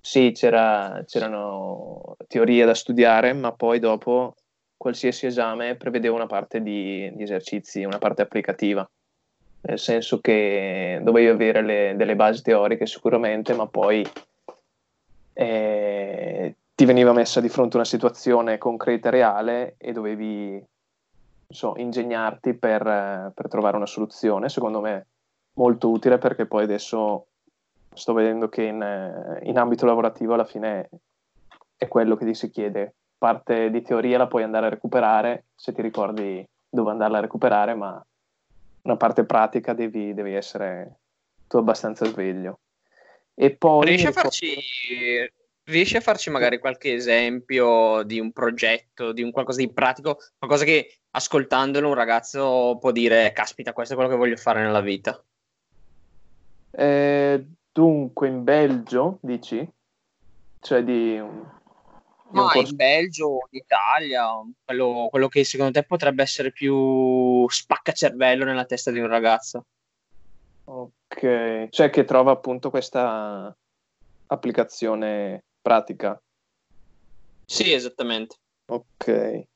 sì, 0.00 0.32
c'era- 0.32 1.02
c'erano 1.06 2.16
teorie 2.26 2.64
da 2.64 2.74
studiare, 2.74 3.32
ma 3.32 3.52
poi 3.52 3.78
dopo 3.78 4.34
qualsiasi 4.76 5.26
esame 5.26 5.76
prevedeva 5.76 6.14
una 6.14 6.26
parte 6.26 6.62
di, 6.62 7.10
di 7.14 7.22
esercizi, 7.22 7.84
una 7.84 7.98
parte 7.98 8.22
applicativa. 8.22 8.88
Nel 9.60 9.78
senso 9.78 10.20
che 10.20 11.00
dovevi 11.02 11.28
avere 11.28 11.62
le- 11.62 11.94
delle 11.96 12.14
basi 12.16 12.42
teoriche 12.42 12.86
sicuramente, 12.86 13.54
ma 13.54 13.66
poi 13.66 14.06
eh, 15.34 16.56
ti 16.74 16.84
veniva 16.84 17.12
messa 17.12 17.40
di 17.40 17.48
fronte 17.48 17.76
una 17.76 17.84
situazione 17.84 18.58
concreta 18.58 19.08
e 19.08 19.10
reale 19.10 19.74
e 19.78 19.92
dovevi 19.92 20.64
so, 21.48 21.74
ingegnarti 21.76 22.54
per, 22.54 23.32
per 23.34 23.48
trovare 23.48 23.76
una 23.76 23.86
soluzione. 23.86 24.48
Secondo 24.48 24.80
me 24.80 25.06
molto 25.58 25.90
utile 25.90 26.18
perché 26.18 26.46
poi 26.46 26.64
adesso 26.64 27.27
sto 27.98 28.12
vedendo 28.12 28.48
che 28.48 28.62
in, 28.62 28.80
eh, 28.80 29.40
in 29.42 29.58
ambito 29.58 29.84
lavorativo 29.86 30.34
alla 30.34 30.44
fine 30.44 30.88
è 31.76 31.88
quello 31.88 32.16
che 32.16 32.24
ti 32.24 32.34
si 32.34 32.50
chiede. 32.50 32.94
Parte 33.18 33.70
di 33.70 33.82
teoria 33.82 34.18
la 34.18 34.26
puoi 34.26 34.44
andare 34.44 34.66
a 34.66 34.70
recuperare 34.70 35.46
se 35.54 35.72
ti 35.72 35.82
ricordi 35.82 36.46
dove 36.68 36.90
andarla 36.90 37.18
a 37.18 37.22
recuperare, 37.22 37.74
ma 37.74 38.04
una 38.82 38.96
parte 38.96 39.24
pratica 39.24 39.72
devi, 39.72 40.14
devi 40.14 40.34
essere 40.34 40.98
tu 41.46 41.56
abbastanza 41.56 42.04
sveglio. 42.04 42.60
E 43.34 43.50
poi 43.50 43.86
Riesci 43.86 44.06
a 44.06 44.12
farci, 44.12 44.54
riesci 45.64 45.96
a 45.96 46.00
farci 46.00 46.30
magari 46.30 46.58
qualche 46.58 46.92
esempio 46.92 48.02
di 48.02 48.18
un 48.20 48.32
progetto, 48.32 49.12
di 49.12 49.22
un 49.22 49.30
qualcosa 49.30 49.58
di 49.58 49.72
pratico, 49.72 50.18
qualcosa 50.36 50.64
che 50.64 50.98
ascoltandolo 51.10 51.88
un 51.88 51.94
ragazzo 51.94 52.78
può 52.80 52.90
dire, 52.90 53.32
caspita, 53.32 53.72
questo 53.72 53.94
è 53.94 53.96
quello 53.96 54.10
che 54.10 54.18
voglio 54.18 54.36
fare 54.36 54.62
nella 54.62 54.80
vita. 54.80 55.22
Eh, 56.70 57.44
dunque, 57.72 58.28
in 58.28 58.44
Belgio, 58.44 59.18
dici? 59.20 59.66
Cioè 60.60 60.82
di, 60.82 61.14
di 61.14 61.20
Ma 62.30 62.52
in 62.54 62.76
Belgio, 62.76 63.46
in 63.50 63.60
Italia, 63.60 64.26
quello, 64.64 65.08
quello 65.10 65.28
che 65.28 65.44
secondo 65.44 65.72
te 65.72 65.84
potrebbe 65.84 66.22
essere 66.22 66.52
più 66.52 67.48
spaccacervello 67.48 68.44
nella 68.44 68.64
testa 68.64 68.90
di 68.90 68.98
un 68.98 69.06
ragazzo. 69.06 69.66
Ok, 70.64 71.68
cioè 71.70 71.90
che 71.90 72.04
trova 72.04 72.32
appunto 72.32 72.70
questa 72.70 73.56
applicazione 74.26 75.44
pratica. 75.62 76.20
Sì, 77.46 77.72
esattamente. 77.72 78.36
Ok. 78.66 79.46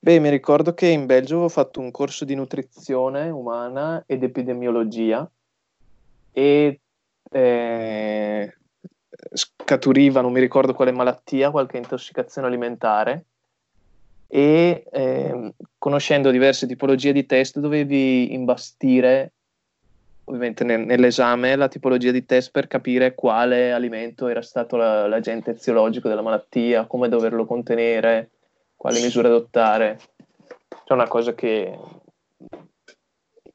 Beh, 0.00 0.20
mi 0.20 0.28
ricordo 0.28 0.74
che 0.74 0.86
in 0.88 1.06
Belgio 1.06 1.34
avevo 1.34 1.48
fatto 1.48 1.80
un 1.80 1.90
corso 1.90 2.24
di 2.24 2.34
nutrizione 2.34 3.30
umana 3.30 4.04
ed 4.06 4.22
epidemiologia 4.22 5.28
e 6.30 6.80
eh, 7.30 8.54
scaturiva, 9.32 10.20
non 10.20 10.32
mi 10.32 10.40
ricordo 10.40 10.74
quale 10.74 10.92
malattia, 10.92 11.50
qualche 11.50 11.76
intossicazione 11.76 12.46
alimentare 12.46 13.26
e 14.30 14.84
ehm, 14.90 15.52
conoscendo 15.78 16.30
diverse 16.30 16.66
tipologie 16.66 17.12
di 17.12 17.24
test 17.24 17.58
dovevi 17.58 18.34
imbastire 18.34 19.32
ovviamente 20.24 20.62
nel- 20.64 20.84
nell'esame 20.84 21.56
la 21.56 21.68
tipologia 21.68 22.10
di 22.10 22.26
test 22.26 22.50
per 22.50 22.66
capire 22.66 23.14
quale 23.14 23.72
alimento 23.72 24.28
era 24.28 24.42
stato 24.42 24.76
la- 24.76 25.06
l'agente 25.06 25.52
eziologico 25.52 26.08
della 26.08 26.20
malattia, 26.20 26.86
come 26.86 27.08
doverlo 27.08 27.46
contenere, 27.46 28.30
quali 28.76 29.00
misure 29.00 29.28
adottare. 29.28 29.98
C'è 30.84 30.92
una 30.92 31.08
cosa 31.08 31.34
che 31.34 31.76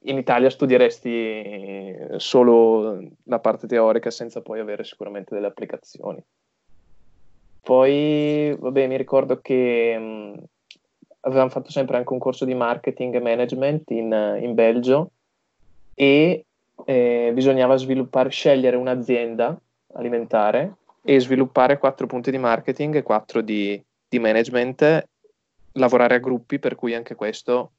in 0.05 0.17
Italia 0.17 0.50
studieresti 0.50 1.95
solo 2.17 3.01
la 3.24 3.39
parte 3.39 3.67
teorica 3.67 4.10
senza 4.10 4.41
poi 4.41 4.60
avere 4.60 4.83
sicuramente 4.83 5.33
delle 5.33 5.48
applicazioni. 5.48 6.24
Poi, 7.62 8.55
vabbè, 8.60 8.88
mi 8.88 8.98
ricordo 8.98 9.39
che 9.39 9.98
mh, 9.98 10.43
avevamo 11.22 11.50
fatto 11.50 11.72
sempre 11.72 11.98
anche 11.98 12.12
un 12.12 12.19
corso 12.19 12.43
di 12.43 12.53
marketing 12.53 13.15
e 13.15 13.22
management 13.22 13.89
in, 13.91 14.39
in 14.41 14.53
Belgio 14.53 15.12
e 15.93 16.45
eh, 16.86 17.31
bisognava 17.33 17.77
sviluppare, 17.77 18.29
scegliere 18.29 18.75
un'azienda 18.75 19.57
alimentare 19.93 20.75
e 21.01 21.19
sviluppare 21.19 21.77
quattro 21.77 22.07
punti 22.07 22.31
di 22.31 22.38
marketing 22.38 22.95
e 22.95 23.03
quattro 23.03 23.41
di, 23.41 23.81
di 24.10 24.19
management, 24.19 25.07
lavorare 25.74 26.15
a 26.15 26.19
gruppi, 26.19 26.60
per 26.60 26.75
cui 26.75 26.93
anche 26.93 27.15
questo 27.15 27.72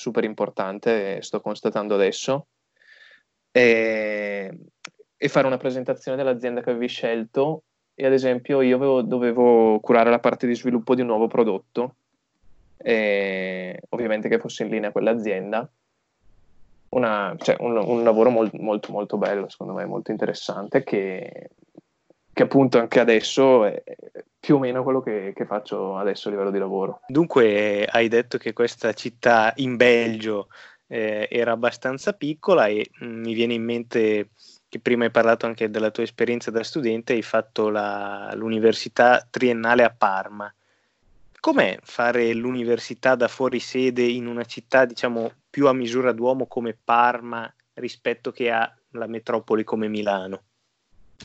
super 0.00 0.24
importante, 0.24 1.20
sto 1.20 1.42
constatando 1.42 1.94
adesso, 1.94 2.46
e, 3.52 4.58
e 5.14 5.28
fare 5.28 5.46
una 5.46 5.58
presentazione 5.58 6.16
dell'azienda 6.16 6.62
che 6.62 6.70
avevi 6.70 6.88
scelto 6.88 7.64
e 7.94 8.06
ad 8.06 8.12
esempio 8.12 8.62
io 8.62 8.76
avevo- 8.76 9.02
dovevo 9.02 9.78
curare 9.80 10.08
la 10.08 10.18
parte 10.18 10.46
di 10.46 10.54
sviluppo 10.54 10.94
di 10.94 11.02
un 11.02 11.08
nuovo 11.08 11.26
prodotto, 11.26 11.96
ovviamente 12.78 14.30
che 14.30 14.38
fosse 14.38 14.62
in 14.62 14.70
linea 14.70 14.90
con 14.90 15.02
l'azienda. 15.02 15.70
Una- 16.92 17.36
cioè, 17.38 17.56
un, 17.60 17.76
un 17.76 18.02
lavoro 18.02 18.30
mol- 18.30 18.50
molto 18.54 18.90
molto 18.90 19.18
bello, 19.18 19.50
secondo 19.50 19.74
me, 19.74 19.84
molto 19.84 20.10
interessante, 20.12 20.82
che, 20.82 21.50
che 22.32 22.42
appunto 22.42 22.78
anche 22.78 23.00
adesso 23.00 23.64
è 23.64 23.82
più 24.38 24.56
o 24.56 24.58
meno 24.58 24.82
quello 24.82 25.02
che, 25.02 25.32
che 25.34 25.44
faccio 25.44 25.96
adesso 25.96 26.28
a 26.28 26.30
livello 26.30 26.50
di 26.50 26.58
lavoro. 26.58 27.02
Dunque, 27.06 27.84
hai 27.84 28.08
detto 28.08 28.38
che 28.38 28.52
questa 28.52 28.92
città 28.94 29.52
in 29.56 29.76
Belgio 29.76 30.48
eh, 30.86 31.28
era 31.30 31.52
abbastanza 31.52 32.14
piccola 32.14 32.66
e 32.66 32.90
mm, 33.04 33.22
mi 33.22 33.34
viene 33.34 33.54
in 33.54 33.64
mente 33.64 34.30
che 34.68 34.78
prima 34.80 35.04
hai 35.04 35.10
parlato 35.10 35.46
anche 35.46 35.68
della 35.68 35.90
tua 35.90 36.04
esperienza 36.04 36.50
da 36.50 36.62
studente, 36.62 37.12
hai 37.12 37.22
fatto 37.22 37.68
la- 37.68 38.32
l'università 38.34 39.26
triennale 39.28 39.82
a 39.84 39.90
Parma. 39.90 40.52
Com'è 41.40 41.78
fare 41.82 42.32
l'università 42.32 43.14
da 43.14 43.28
fuori 43.28 43.60
sede 43.60 44.02
in 44.02 44.26
una 44.26 44.44
città, 44.44 44.84
diciamo, 44.84 45.32
più 45.50 45.66
a 45.66 45.72
misura 45.72 46.12
d'uomo 46.12 46.46
come 46.46 46.76
Parma 46.82 47.52
rispetto 47.74 48.30
che 48.30 48.50
a 48.50 48.72
la 48.92 49.06
metropoli 49.06 49.64
come 49.64 49.88
Milano? 49.88 50.42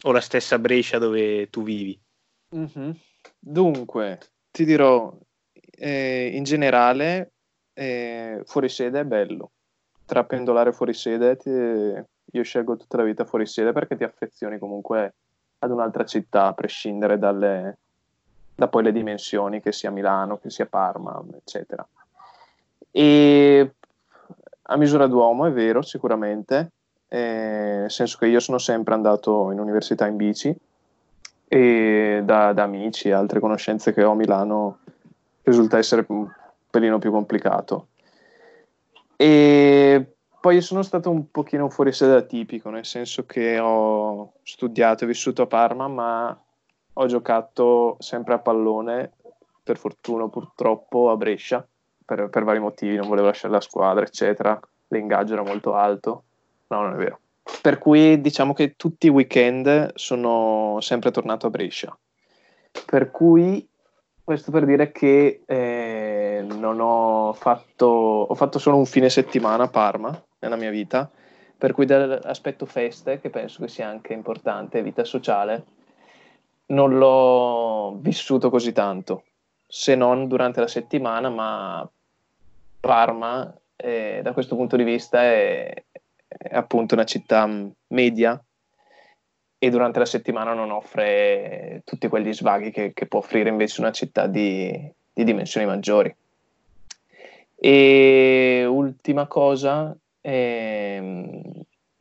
O 0.04 0.12
la 0.12 0.22
stessa 0.22 0.60
Brescia 0.60 0.98
dove 0.98 1.50
tu 1.50 1.64
vivi? 1.64 2.00
Mhm. 2.50 2.96
Dunque, 3.40 4.20
ti 4.52 4.66
dirò, 4.66 5.16
eh, 5.78 6.32
in 6.34 6.44
generale, 6.44 7.34
eh, 7.74 8.42
fuori 8.46 8.70
sede 8.70 9.02
è 9.02 9.06
bello. 9.06 9.52
Tra 10.06 10.24
pendolare 10.24 10.72
fuori 10.72 10.94
sede, 10.94 11.36
ti- 11.38 11.50
io 11.50 12.44
scelgo 12.44 12.76
tutta 12.78 12.98
la 12.98 13.04
vita 13.04 13.26
fuori 13.26 13.46
sede 13.46 13.72
perché 13.72 13.96
ti 13.96 14.04
affezioni 14.04 14.60
comunque 14.60 15.16
ad 15.60 15.72
un'altra 15.72 16.06
città, 16.06 16.48
a 16.48 16.54
prescindere 16.54 17.18
dalle, 17.18 17.80
da 18.54 18.68
poi 18.68 18.84
le 18.84 18.92
dimensioni, 18.92 19.62
che 19.62 19.72
sia 19.72 19.90
Milano, 19.90 20.38
che 20.38 20.50
sia 20.50 20.66
Parma, 20.68 21.24
eccetera. 21.36 21.88
E 22.92 23.76
a 24.68 24.78
misura 24.78 25.08
d'uomo 25.08 25.46
è 25.46 25.52
vero, 25.52 25.82
sicuramente, 25.82 26.72
eh, 27.08 27.78
nel 27.82 27.92
senso 27.92 28.18
che 28.18 28.28
io 28.28 28.40
sono 28.40 28.58
sempre 28.58 28.94
andato 28.94 29.52
in 29.52 29.60
università 29.60 30.08
in 30.08 30.16
bici 30.16 30.56
e 31.48 32.22
da, 32.24 32.54
da 32.54 32.64
amici 32.64 33.10
e 33.10 33.14
altre 33.14 33.40
conoscenze 33.40 33.94
che 33.94 34.04
ho 34.04 34.12
a 34.12 34.16
Milano 34.16 34.80
risulta 35.44 35.78
essere 35.78 36.06
un 36.08 36.28
pelino 36.70 37.00
più 37.00 37.12
complicato. 37.12 37.88
E 39.16 40.16
poi 40.42 40.62
sono 40.62 40.82
stato 40.82 41.10
un 41.10 41.32
pochino 41.32 41.70
fuori 41.70 41.92
sede 41.92 42.16
atipico, 42.16 42.70
nel 42.70 42.86
senso 42.86 43.26
che 43.26 43.58
ho 43.60 44.34
studiato 44.44 45.04
e 45.04 45.08
vissuto 45.08 45.44
a 45.44 45.48
Parma, 45.48 45.88
ma 45.88 46.40
ho 46.94 47.06
giocato 47.08 47.98
sempre 48.00 48.34
a 48.34 48.40
pallone, 48.40 49.12
per 49.64 49.78
fortuna 49.78 50.28
purtroppo, 50.28 51.10
a 51.10 51.18
Brescia, 51.18 51.66
per, 52.06 52.30
per 52.30 52.44
vari 52.44 52.60
motivi, 52.60 52.96
non 52.96 53.08
volevo 53.08 53.28
lasciare 53.28 53.54
la 53.54 53.62
squadra, 53.62 54.06
eccetera. 54.06 54.60
L'ingaggio 54.90 55.34
era 55.34 55.44
molto 55.44 55.74
alto. 55.74 56.24
No, 56.68 56.82
non 56.82 56.94
è 56.94 56.98
vero. 56.98 57.20
per 57.62 57.78
cui 57.78 58.20
diciamo 58.22 58.54
che 58.54 58.76
tutti 58.76 59.08
i 59.08 59.10
weekend 59.10 59.94
sono 59.96 60.80
sempre 60.82 61.12
tornato 61.12 61.48
a 61.48 61.50
Brescia. 61.52 61.98
Per 62.86 63.12
cui 63.12 63.68
questo 64.24 64.50
per 64.50 64.66
dire 64.66 64.92
che 64.92 65.44
eh, 65.46 66.44
non 66.48 66.80
ho 66.80 67.34
fatto, 67.34 67.86
ho 67.86 68.34
fatto 68.34 68.58
solo 68.58 68.78
un 68.78 68.88
fine 68.88 69.10
settimana 69.10 69.66
a 69.66 69.70
Parma 69.70 70.20
nella 70.40 70.56
mia 70.56 70.72
vita, 70.72 71.10
per 71.58 71.74
cui 71.74 71.86
dall'aspetto 71.86 72.66
feste, 72.66 73.20
che 73.20 73.30
penso 73.30 73.62
che 73.62 73.68
sia 73.68 73.88
anche 73.88 74.14
importante, 74.14 74.82
vita 74.82 75.04
sociale, 75.04 75.66
non 76.68 76.98
l'ho 76.98 77.98
vissuto 78.00 78.50
così 78.50 78.72
tanto, 78.72 79.24
se 79.68 79.94
non 79.94 80.28
durante 80.28 80.60
la 80.60 80.68
settimana, 80.68 81.30
ma 81.30 81.88
Parma 82.80 83.56
eh, 83.76 84.22
da 84.24 84.34
questo 84.34 84.56
punto 84.56 84.76
di 84.76 84.84
vista 84.84 85.22
è, 85.22 85.84
è 86.28 86.56
appunto 86.56 86.96
una 86.96 87.06
città 87.06 87.48
media 87.88 88.44
e 89.58 89.70
durante 89.70 90.00
la 90.00 90.06
settimana 90.06 90.54
non 90.54 90.72
offre 90.72 91.82
tutti 91.86 92.08
quegli 92.08 92.34
svaghi 92.34 92.72
che, 92.72 92.94
che 92.94 93.08
può 93.08 93.20
offrire 93.20 93.50
invece 93.50 93.82
una 93.82 93.92
città 93.92 94.28
di, 94.28 94.92
di, 95.14 95.24
dimensioni 95.24 95.66
maggiori. 95.66 96.14
E 97.56 98.66
ultima 98.70 99.28
cosa, 99.28 99.96
ehm, 100.22 101.42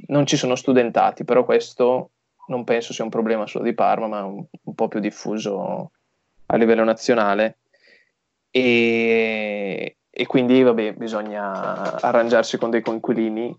non 0.09 0.27
ci 0.27 0.37
sono 0.37 0.57
studentati, 0.57 1.25
però 1.25 1.45
questo 1.45 2.11
non 2.49 2.65
penso 2.65 2.93
sia 2.93 3.05
un 3.05 3.11
problema 3.11 3.47
solo 3.47 3.65
di 3.65 3.73
Parma, 3.73 4.09
ma 4.09 4.25
un, 4.25 4.45
un 4.63 4.75
po' 4.75 4.89
più 4.89 5.01
diffuso 5.01 5.93
a 6.47 6.57
livello 6.57 6.85
nazionale. 6.85 7.59
E, 8.51 9.97
e 10.11 10.27
quindi 10.27 10.63
vabbè, 10.63 10.95
bisogna 10.95 11.99
arrangiarsi 12.01 12.59
con 12.59 12.71
dei 12.71 12.83
coinquilini 12.83 13.59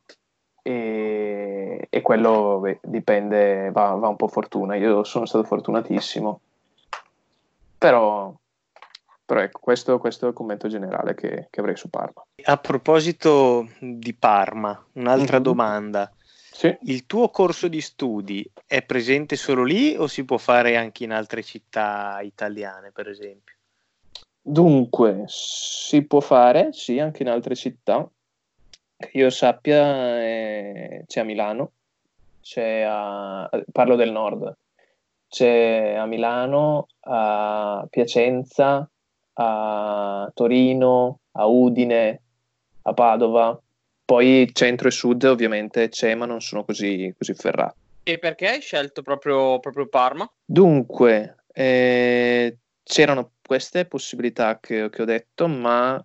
e, 0.67 1.87
e 1.91 2.01
quello 2.01 2.57
beh, 2.59 2.79
dipende, 2.81 3.69
va, 3.69 3.93
va, 3.93 4.07
un 4.07 4.15
po' 4.15 4.27
fortuna. 4.27 4.73
Io 4.75 5.03
sono 5.03 5.27
stato 5.27 5.43
fortunatissimo, 5.43 6.39
però, 7.77 8.33
però 9.23 9.41
ecco, 9.41 9.59
questo, 9.59 9.99
questo, 9.99 10.25
è 10.25 10.29
il 10.29 10.33
commento 10.33 10.67
generale 10.67 11.13
che, 11.13 11.49
che, 11.51 11.59
avrei 11.59 11.77
su 11.77 11.87
Parma. 11.89 12.25
A 12.45 12.57
proposito 12.57 13.69
di 13.79 14.15
Parma, 14.15 14.83
un'altra 14.93 15.35
mm-hmm. 15.35 15.43
domanda. 15.43 16.11
Sì. 16.51 16.75
Il 16.83 17.05
tuo 17.05 17.29
corso 17.29 17.67
di 17.67 17.81
studi 17.81 18.49
è 18.65 18.81
presente 18.81 19.35
solo 19.35 19.63
lì 19.63 19.95
o 19.95 20.07
si 20.07 20.25
può 20.25 20.37
fare 20.37 20.77
anche 20.77 21.03
in 21.03 21.11
altre 21.11 21.43
città 21.43 22.21
italiane, 22.23 22.89
per 22.89 23.07
esempio? 23.07 23.53
Dunque, 24.41 25.25
si 25.27 26.01
può 26.01 26.21
fare, 26.21 26.73
sì, 26.73 26.97
anche 26.97 27.21
in 27.21 27.29
altre 27.29 27.53
città. 27.53 28.09
Che 28.97 29.09
io 29.13 29.29
sappia, 29.29 30.21
eh, 30.21 31.03
c'è 31.07 31.19
a 31.19 31.23
Milano, 31.23 31.71
c'è 32.41 32.81
a, 32.87 33.49
parlo 33.71 33.95
del 33.95 34.11
nord, 34.11 34.55
c'è 35.27 35.95
a 35.97 36.05
Milano, 36.05 36.87
a 37.01 37.85
Piacenza, 37.89 38.89
a 39.33 40.31
Torino, 40.33 41.19
a 41.31 41.45
Udine, 41.45 42.21
a 42.83 42.93
Padova. 42.93 43.59
Poi 44.05 44.49
centro 44.53 44.87
e 44.87 44.91
sud 44.91 45.23
ovviamente 45.23 45.89
c'è, 45.89 46.13
ma 46.15 46.25
non 46.25 46.39
sono 46.39 46.63
così, 46.63 47.13
così 47.17 47.33
ferrati. 47.33 47.77
E 48.03 48.19
perché 48.19 48.47
hai 48.47 48.61
scelto 48.61 49.01
proprio, 49.01 49.59
proprio 49.59 49.87
Parma? 49.87 50.31
Dunque, 50.45 51.37
eh, 51.51 52.57
c'erano 52.83 53.31
queste 53.45 53.85
possibilità 53.85 54.59
che, 54.59 54.89
che, 54.89 55.01
ho 55.01 55.05
detto, 55.05 55.47
ma 55.47 56.03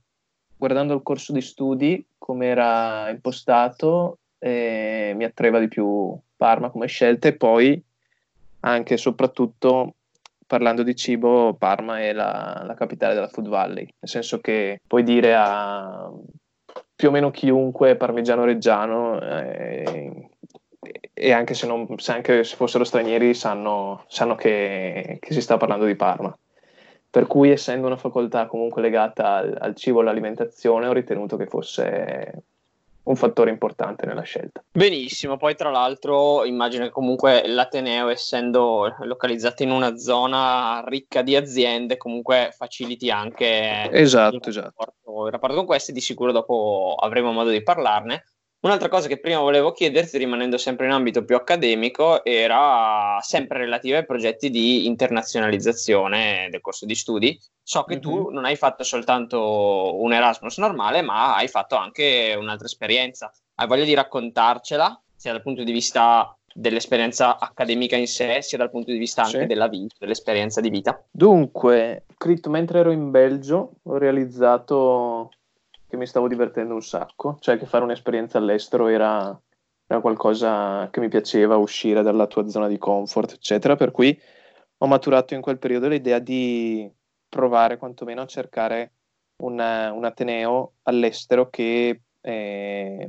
guardando 0.61 0.93
il 0.93 1.03
corso 1.03 1.33
di 1.33 1.41
studi, 1.41 2.05
come 2.19 2.49
era 2.49 3.09
impostato, 3.09 4.19
eh, 4.39 5.15
mi 5.17 5.25
attraeva 5.25 5.59
di 5.59 5.69
più 5.69 6.15
Parma 6.37 6.69
come 6.69 6.87
scelta 6.87 7.29
e 7.29 7.35
poi 7.35 7.83
anche 8.61 8.95
e 8.95 8.99
soprattutto 8.99 9.95
parlando 10.47 10.83
di 10.83 10.95
cibo, 10.95 11.55
Parma 11.55 12.01
è 12.01 12.13
la, 12.13 12.63
la, 12.67 12.75
capitale 12.75 13.15
della 13.15 13.29
Food 13.29 13.49
Valley, 13.49 13.85
nel 13.85 14.11
senso 14.11 14.41
che 14.41 14.83
puoi 14.87 15.03
dire 15.03 15.35
a 15.35 16.13
più 16.95 17.09
o 17.09 17.11
meno 17.11 17.31
chiunque 17.31 17.97
parmigiano 17.97 18.45
reggiano 18.45 19.19
eh, 19.19 20.29
e 21.15 21.33
anche 21.33 21.55
se, 21.55 21.67
non, 21.67 21.87
se, 21.97 22.13
anche 22.13 22.45
se 22.45 22.55
fossero 22.55 22.85
stranieri 22.85 23.33
sanno, 23.33 24.05
sanno 24.09 24.35
che, 24.35 25.17
che 25.21 25.33
si 25.33 25.41
sta 25.41 25.57
parlando 25.57 25.87
di 25.87 25.97
Parma. 25.97 26.37
Per 27.11 27.27
cui, 27.27 27.51
essendo 27.51 27.87
una 27.89 27.97
facoltà 27.97 28.47
comunque 28.47 28.81
legata 28.81 29.35
al, 29.35 29.57
al 29.61 29.75
cibo 29.75 29.99
e 29.99 30.03
all'alimentazione, 30.03 30.87
ho 30.87 30.93
ritenuto 30.93 31.37
che 31.37 31.47
fosse 31.47 32.45
un 33.03 33.17
fattore 33.17 33.51
importante 33.51 34.07
nella 34.07 34.23
scelta. 34.23 34.63
Benissimo, 34.71 35.37
poi 35.37 35.57
tra 35.57 35.71
l'altro 35.71 36.45
immagino 36.45 36.85
che 36.85 36.91
comunque 36.91 37.43
l'Ateneo, 37.47 38.09
essendo 38.09 38.95
localizzato 39.01 39.63
in 39.63 39.71
una 39.71 39.97
zona 39.97 40.85
ricca 40.87 41.23
di 41.23 41.35
aziende, 41.35 41.97
comunque 41.97 42.55
faciliti 42.57 43.11
anche 43.11 43.91
esatto, 43.91 44.37
il, 44.37 44.43
esatto. 44.47 44.73
Rapporto, 44.77 45.27
il 45.27 45.33
rapporto 45.33 45.57
con 45.57 45.67
questi, 45.67 45.93
di 45.93 46.01
sicuro 46.01 46.31
dopo 46.31 46.95
avremo 46.99 47.33
modo 47.33 47.51
di 47.51 47.63
parlarne. 47.63 48.25
Un'altra 48.63 48.91
cosa 48.91 49.09
che 49.09 49.19
prima 49.19 49.41
volevo 49.41 49.73
chiederti, 49.73 50.19
rimanendo 50.19 50.59
sempre 50.59 50.85
in 50.85 50.93
ambito 50.93 51.25
più 51.25 51.35
accademico, 51.35 52.23
era 52.23 53.19
sempre 53.23 53.57
relativa 53.57 53.97
ai 53.97 54.05
progetti 54.05 54.51
di 54.51 54.85
internazionalizzazione 54.87 56.49
del 56.51 56.61
corso 56.61 56.85
di 56.85 56.95
studi. 56.95 57.41
So 57.63 57.85
che 57.85 57.95
mm-hmm. 57.95 58.03
tu 58.03 58.19
mhm. 58.27 58.35
non 58.35 58.45
hai 58.45 58.57
fatto 58.57 58.85
soltanto 58.85 59.99
un 59.99 60.13
Erasmus 60.13 60.59
normale, 60.59 61.01
ma 61.01 61.37
hai 61.37 61.49
fatto 61.49 61.77
anche 61.77 62.37
un'altra 62.39 62.67
esperienza. 62.67 63.33
Hai 63.55 63.67
voglia 63.67 63.85
di 63.85 63.95
raccontarcela, 63.95 65.01
sia 65.17 65.33
dal 65.33 65.43
punto 65.43 65.65
di 65.65 65.73
vista 65.73 66.37
dell'esperienza 66.53 67.39
accademica 67.39 67.97
in 67.97 68.09
sé, 68.09 68.43
sia 68.43 68.59
dal 68.59 68.71
punto 68.71 68.91
di 68.93 68.99
vista 68.99 69.23
anche 69.23 69.41
sì. 69.41 69.47
della 69.47 69.69
vita, 69.69 69.95
dell'esperienza 69.99 70.61
di 70.61 70.69
vita? 70.69 71.03
Dunque, 71.11 72.05
mentre 72.49 72.81
ero 72.81 72.91
in 72.91 73.11
Belgio, 73.11 73.77
ho 73.85 73.97
realizzato 73.97 75.31
che 75.91 75.97
mi 75.97 76.07
stavo 76.07 76.29
divertendo 76.29 76.73
un 76.73 76.83
sacco, 76.83 77.37
cioè 77.41 77.59
che 77.59 77.67
fare 77.67 77.83
un'esperienza 77.85 78.39
all'estero 78.39 78.87
era, 78.87 79.39
era 79.87 80.01
qualcosa 80.01 80.89
che 80.91 81.01
mi 81.01 81.09
piaceva, 81.09 81.57
uscire 81.57 82.03
dalla 82.03 82.29
tua 82.29 82.49
zona 82.49 82.69
di 82.69 82.79
comfort, 82.79 83.33
eccetera, 83.33 83.75
per 83.75 83.91
cui 83.91 84.19
ho 84.79 84.87
maturato 84.87 85.35
in 85.35 85.41
quel 85.41 85.59
periodo 85.59 85.89
l'idea 85.89 86.21
di 86.21 86.91
provare 87.29 87.77
quantomeno 87.77 88.23
a 88.23 88.27
cercare 88.27 88.93
un, 89.43 89.55
un 89.55 90.05
Ateneo 90.05 90.75
all'estero 90.85 91.51
che 91.51 92.01
eh, 92.21 93.09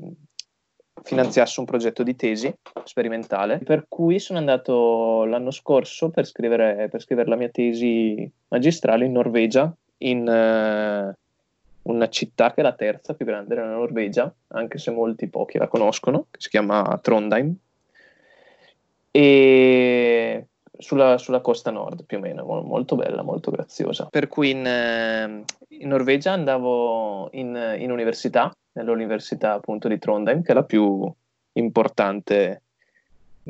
finanziasse 1.03 1.59
un 1.59 1.65
progetto 1.67 2.03
di 2.03 2.15
tesi 2.15 2.53
sperimentale, 2.83 3.59
per 3.59 3.85
cui 3.87 4.19
sono 4.19 4.39
andato 4.39 5.23
l'anno 5.25 5.51
scorso 5.51 6.09
per 6.09 6.25
scrivere, 6.25 6.89
per 6.89 7.01
scrivere 7.01 7.29
la 7.29 7.35
mia 7.35 7.49
tesi 7.49 8.29
magistrale 8.47 9.05
in 9.05 9.11
Norvegia, 9.11 9.73
in, 9.97 10.27
eh, 10.27 11.15
una 11.83 12.09
città 12.09 12.53
che 12.53 12.61
è 12.61 12.63
la 12.63 12.73
terza 12.73 13.13
più 13.13 13.25
grande 13.25 13.55
della 13.55 13.67
Norvegia, 13.67 14.31
anche 14.49 14.77
se 14.77 14.91
molti 14.91 15.27
pochi 15.27 15.57
la 15.57 15.67
conoscono, 15.67 16.27
che 16.29 16.39
si 16.39 16.49
chiama 16.49 16.99
Trondheim, 17.01 17.55
e 19.11 20.45
sulla, 20.77 21.17
sulla 21.17 21.41
costa 21.41 21.71
nord 21.71 22.05
più 22.05 22.17
o 22.17 22.19
meno, 22.21 22.43
molto 22.43 22.95
bella, 22.95 23.23
molto 23.23 23.51
graziosa. 23.51 24.05
Per 24.05 24.27
cui 24.27 24.51
in, 24.51 24.65
eh, 24.65 25.43
in 25.79 25.87
Norvegia 25.87 26.31
andavo 26.31 27.29
in, 27.33 27.75
in, 27.77 27.91
università, 27.91 28.55
nell'università 28.73 29.53
appunto 29.53 29.87
di 29.87 29.99
Trondheim, 29.99 30.41
che 30.43 30.51
è 30.51 30.55
la 30.55 30.63
più 30.63 31.11
importante 31.53 32.61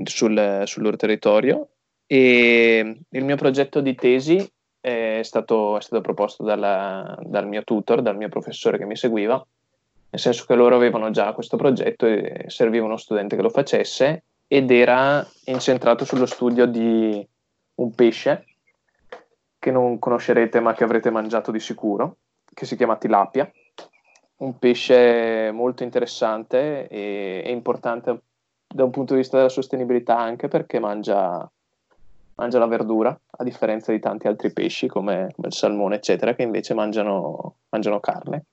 sul, 0.04 0.64
sul 0.66 0.84
loro 0.84 0.96
territorio, 0.96 1.68
e 2.08 2.98
il 3.08 3.24
mio 3.24 3.36
progetto 3.36 3.80
di 3.82 3.96
tesi 3.96 4.52
è 4.82 5.22
stato, 5.22 5.78
è 5.78 5.82
stato 5.82 6.02
proposto 6.02 6.44
dalla, 6.44 7.16
dal 7.22 7.48
mio 7.48 7.64
tutor, 7.64 8.02
dal 8.02 8.18
mio 8.18 8.30
professore 8.30 8.80
che 8.80 8.86
mi 8.86 8.96
seguiva, 8.96 9.36
nel 10.10 10.20
senso 10.20 10.46
che 10.46 10.56
loro 10.56 10.76
avevano 10.76 11.12
già 11.12 11.32
questo 11.34 11.56
progetto 11.56 12.06
e 12.06 12.46
serviva 12.48 12.86
uno 12.86 12.98
studente 12.98 13.36
che 13.36 13.42
lo 13.42 13.50
facesse 13.50 14.24
ed 14.48 14.72
era 14.72 15.26
incentrato 15.46 16.04
sullo 16.04 16.26
studio 16.26 16.66
di 16.66 17.26
un 17.76 17.96
pesce 17.96 18.46
che 19.58 19.72
non 19.72 20.00
conoscerete 20.00 20.60
ma 20.60 20.74
che 20.74 20.84
avrete 20.84 21.12
mangiato 21.12 21.52
di 21.52 21.60
sicuro, 21.60 22.18
che 22.52 22.66
si 22.66 22.76
chiama 22.76 22.98
tilapia, 22.98 23.50
un 24.38 24.58
pesce 24.58 25.52
molto 25.54 25.84
interessante 25.84 26.88
e, 26.88 27.44
e 27.46 27.52
importante 27.52 28.24
da 28.68 28.84
un 28.84 28.90
punto 28.90 29.14
di 29.14 29.20
vista 29.20 29.38
della 29.38 29.50
sostenibilità 29.50 30.18
anche 30.18 30.48
perché 30.48 30.80
mangia 30.80 31.50
mangia 32.42 32.58
la 32.58 32.66
verdura, 32.66 33.18
a 33.38 33.44
differenza 33.44 33.92
di 33.92 34.00
tanti 34.00 34.28
altri 34.28 34.52
pesci 34.52 34.88
come, 34.88 35.32
come 35.36 35.48
il 35.48 35.54
salmone, 35.54 35.96
eccetera, 35.96 36.34
che 36.34 36.42
invece 36.42 36.74
mangiano, 36.74 37.58
mangiano 37.70 38.00
carne. 38.00 38.46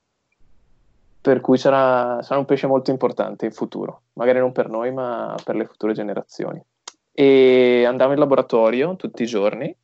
Per 1.20 1.40
cui 1.40 1.56
sarà, 1.56 2.20
sarà, 2.22 2.38
un 2.38 2.44
pesce 2.44 2.66
molto 2.66 2.90
importante 2.90 3.46
in 3.46 3.52
futuro, 3.52 4.02
magari 4.14 4.38
non 4.38 4.52
per 4.52 4.68
noi, 4.68 4.92
ma 4.92 5.34
per 5.42 5.56
le 5.56 5.66
future 5.66 5.94
generazioni. 5.94 6.62
E 7.12 7.84
andavo 7.86 8.12
in 8.12 8.18
laboratorio 8.18 8.94
tutti 8.94 9.22
i 9.22 9.26
giorni 9.26 9.74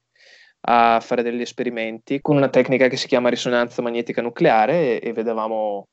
a 0.67 1.01
fare 1.01 1.23
degli 1.23 1.41
esperimenti 1.41 2.21
con 2.21 2.37
una 2.37 2.49
tecnica 2.49 2.89
che 2.89 2.97
si 2.97 3.07
chiama 3.07 3.29
risonanza 3.29 3.83
magnetica 3.83 4.23
nucleare 4.23 5.01
e, 5.01 5.09
e 5.09 5.13
vedevamo 5.13 5.89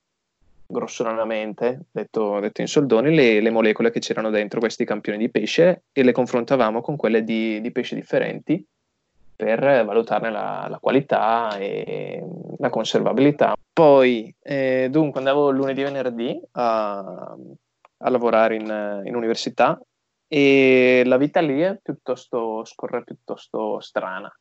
grossolanamente, 0.71 1.85
detto, 1.91 2.39
detto 2.39 2.61
in 2.61 2.67
soldoni, 2.67 3.13
le, 3.13 3.41
le 3.41 3.49
molecole 3.49 3.91
che 3.91 3.99
c'erano 3.99 4.29
dentro 4.29 4.59
questi 4.59 4.85
campioni 4.85 5.17
di 5.17 5.29
pesce 5.29 5.83
e 5.91 6.03
le 6.03 6.11
confrontavamo 6.11 6.81
con 6.81 6.95
quelle 6.95 7.23
di, 7.23 7.61
di 7.61 7.71
pesci 7.71 7.95
differenti 7.95 8.65
per 9.35 9.59
valutarne 9.59 10.29
la, 10.29 10.67
la, 10.69 10.77
qualità 10.77 11.57
e 11.57 12.23
la 12.57 12.69
conservabilità. 12.69 13.55
Poi, 13.73 14.33
eh, 14.39 14.87
dunque, 14.91 15.19
andavo 15.19 15.49
lunedì 15.49 15.81
e 15.81 15.85
venerdì 15.85 16.41
a, 16.51 17.35
a 17.97 18.09
lavorare 18.09 18.55
in, 18.55 19.01
in, 19.03 19.15
università 19.15 19.81
e 20.27 21.01
la 21.05 21.17
vita 21.17 21.39
lì 21.41 21.59
è 21.59 21.79
piuttosto, 21.81 22.63
scorre 22.65 23.03
piuttosto 23.03 23.79
strana, 23.79 24.31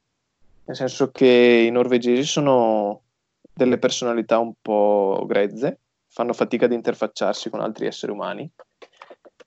nel 0.66 0.76
senso 0.76 1.10
che 1.10 1.64
i 1.66 1.70
norvegesi 1.70 2.24
sono 2.24 3.02
delle 3.52 3.78
personalità 3.78 4.38
un 4.38 4.52
po' 4.60 5.24
grezze, 5.26 5.78
fanno 6.10 6.32
fatica 6.32 6.64
ad 6.66 6.72
interfacciarsi 6.72 7.50
con 7.50 7.60
altri 7.60 7.86
esseri 7.86 8.12
umani 8.12 8.50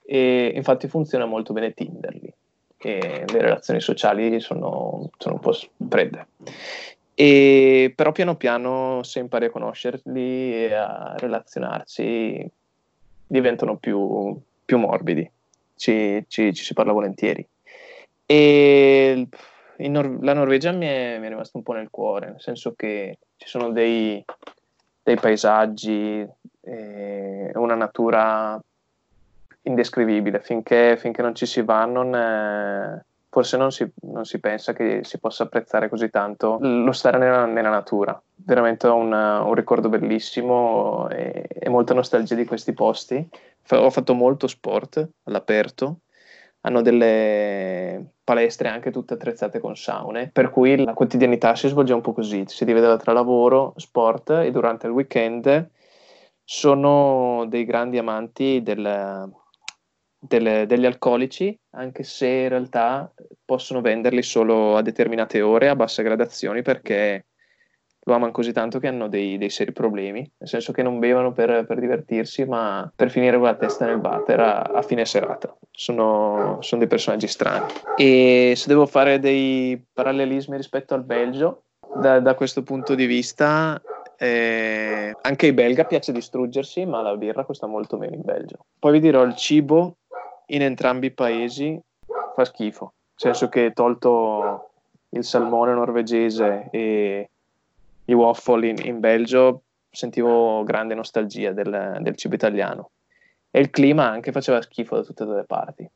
e 0.06 0.52
infatti 0.56 0.88
funziona 0.88 1.26
molto 1.26 1.54
bene 1.54 1.73
Tinder 1.73 2.13
lì 2.15 2.34
e 2.78 3.23
le 3.28 3.41
relazioni 3.41 3.80
sociali 3.80 4.39
sono, 4.39 5.10
sono 5.17 5.36
un 5.36 5.39
po' 5.39 5.58
fredde. 5.88 6.28
E, 7.15 7.93
però 7.95 8.12
piano 8.12 8.36
piano 8.36 9.04
se 9.04 9.19
impari 9.19 9.45
a 9.45 9.49
conoscerli 9.49 10.65
e 10.65 10.73
a 10.73 11.15
relazionarci 11.17 12.49
diventano 13.28 13.78
più, 13.78 14.38
più 14.65 14.78
morbidi, 14.78 15.30
ci, 15.76 16.26
ci, 16.28 16.54
ci, 16.54 16.63
si 16.63 16.73
parla 16.73 16.91
volentieri. 16.91 17.47
E 18.26 19.28
Nor- 19.78 20.21
la 20.21 20.34
Norvegia 20.34 20.71
mi 20.71 20.86
è, 20.86 21.17
mi 21.19 21.26
è 21.26 21.30
rimasta 21.30 21.58
un 21.58 21.63
po' 21.63 21.73
nel 21.73 21.89
cuore, 21.89 22.28
nel 22.28 22.41
senso 22.41 22.73
che 22.73 23.17
ci 23.38 23.47
sono 23.47 23.71
dei, 23.71 24.23
dei 25.04 25.16
paesaggi, 25.16 26.26
eh, 26.62 27.52
una 27.56 27.76
natura 27.76 28.60
indescrivibile. 29.63 30.39
Finché, 30.39 30.98
finché, 30.98 31.22
non 31.22 31.36
ci 31.36 31.46
si 31.46 31.62
va, 31.62 31.86
non 31.86 32.16
è, 32.16 33.02
forse 33.30 33.58
non 33.58 33.72
si, 33.72 33.89
non 34.04 34.26
si, 34.26 34.39
pensa 34.39 34.74
che 34.74 35.02
si 35.04 35.20
possa 35.20 35.44
apprezzare 35.44 35.89
così 35.89 36.10
tanto 36.10 36.58
lo 36.62 36.92
stare 36.94 37.18
nella, 37.18 37.46
nella 37.46 37.70
natura. 37.70 38.20
Veramente 38.36 38.88
ho 38.88 38.96
un, 38.96 39.12
un 39.12 39.54
ricordo 39.54 39.89
bellissimo 39.89 41.10
e, 41.10 41.48
e, 41.48 41.70
molta 41.70 41.94
nostalgia 41.94 42.36
di 42.36 42.46
questi 42.46 42.74
posti. 42.74 43.28
F- 43.62 43.72
ho 43.74 43.89
fatto 43.89 44.13
molto 44.13 44.48
sport 44.48 45.08
all'aperto. 45.24 46.00
Hanno 46.65 46.82
delle 46.82 48.13
palestre 48.23 48.69
anche 48.69 48.91
tutte 48.91 49.15
attrezzate 49.15 49.60
con 49.60 49.76
saune, 49.76 50.30
per 50.32 50.49
cui 50.49 50.82
la 50.82 50.93
quotidianità 50.93 51.56
si 51.56 51.67
svolge 51.67 51.93
un 51.93 52.02
po' 52.02 52.13
così, 52.13 52.43
si 52.47 52.63
divideva 52.63 52.95
tra 52.97 53.12
lavoro, 53.12 53.73
sport 53.76 54.30
e 54.30 54.52
durante 54.52 54.88
il 54.88 54.93
weekend 54.93 55.69
sono 56.43 57.45
dei 57.47 57.65
grandi 57.65 57.97
amanti 57.97 58.62
del, 58.63 59.30
delle, 60.17 60.65
degli 60.65 60.86
alcolici, 60.86 61.58
anche 61.71 62.04
se 62.04 62.28
in 62.28 62.49
realtà 62.49 63.13
possono 63.43 63.82
venderli 63.82 64.21
solo 64.21 64.78
a 64.78 64.82
determinate 64.82 65.41
ore, 65.41 65.69
a 65.69 65.76
basse 65.76 66.04
gradazioni, 66.04 66.62
perché 66.62 67.26
lo 68.06 68.13
amano 68.13 68.32
così 68.32 68.52
tanto 68.52 68.80
che 68.80 68.88
hanno 68.88 69.08
dei, 69.08 69.38
dei 69.38 69.50
seri 69.50 69.72
problemi, 69.72 70.20
nel 70.20 70.50
senso 70.50 70.72
che 70.72 70.84
non 70.84 71.00
bevono 71.00 71.32
per, 71.32 71.66
per, 71.66 71.80
divertirsi, 71.80 72.46
ma 72.46 72.92
per 72.94 73.10
finire 73.10 73.38
con 73.38 73.46
la 73.46 73.56
testa 73.56 73.86
nel 73.86 73.96
water 73.98 74.39
a, 74.39 74.62
a 74.62 74.82
fine 74.82 75.06
serata. 75.06 75.56
Sono, 75.72 76.58
sono, 76.62 76.82
dei 76.82 76.89
personaggi 76.89 77.28
strani. 77.28 77.72
E 77.96 78.54
se 78.56 78.68
devo 78.68 78.86
fare 78.86 79.20
dei 79.20 79.82
parallelismi 79.94 80.58
rispetto 80.58 80.94
al 80.94 81.04
Belgio, 81.04 81.63
da, 81.96 82.20
da 82.20 82.36
questo 82.36 82.63
punto 82.63 82.96
di 82.96 83.06
vista, 83.06 83.82
eh, 84.18 85.16
anche 85.22 85.46
ai 85.46 85.54
belga 85.54 85.86
piace 85.86 86.12
distruggersi, 86.12 86.86
ma 86.86 87.02
la 87.02 87.16
birra 87.16 87.46
costa 87.46 87.68
molto 87.68 87.98
meno 87.98 88.16
in 88.16 88.22
Belgio. 88.24 88.66
Poi 88.80 88.94
vi 88.94 89.00
dirò 89.00 89.24
il 89.24 89.36
cibo 89.36 89.98
in 90.48 90.62
entrambi 90.62 91.08
i 91.08 91.12
paesi 91.12 91.80
fa 92.36 92.46
schifo, 92.46 92.86
nel 92.86 93.34
senso 93.34 93.48
che 93.48 93.72
tolto 93.74 94.70
il 95.10 95.24
salmone 95.24 95.74
norvegese 95.74 96.68
e 96.72 97.30
i 98.06 98.13
waffle 98.13 98.68
in, 98.68 98.78
in 98.84 99.00
Belgio 99.00 99.63
sentivo 99.89 100.63
grande 100.63 100.96
nostalgia 100.96 101.52
del, 101.52 101.98
del, 102.02 102.16
cibo 102.16 102.36
italiano 102.36 102.92
e 103.52 103.60
il 103.60 103.70
clima 103.70 104.10
anche 104.10 104.32
faceva 104.32 104.62
schifo 104.62 104.96
da 104.96 105.04
tutte 105.04 105.24
e 105.24 105.26
due 105.26 105.36
le 105.36 105.44
parti 105.46 105.89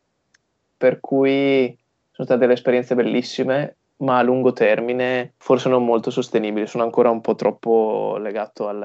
per 0.78 1.00
cui 1.00 1.76
sono 2.12 2.28
state 2.28 2.39
delle 2.39 2.54
esperienze 2.54 2.96
bellissime 2.96 3.78
ma 3.98 4.20
a 4.20 4.22
lungo 4.22 4.54
termine 4.54 5.34
forse 5.38 5.70
non 5.70 5.84
molto 5.84 6.12
sostenibili. 6.12 6.67
Sono 6.67 6.84
ancora 6.84 7.10
un 7.10 7.22
po' 7.22 7.36
troppo 7.36 8.17
legato 8.20 8.67
al, 8.67 8.84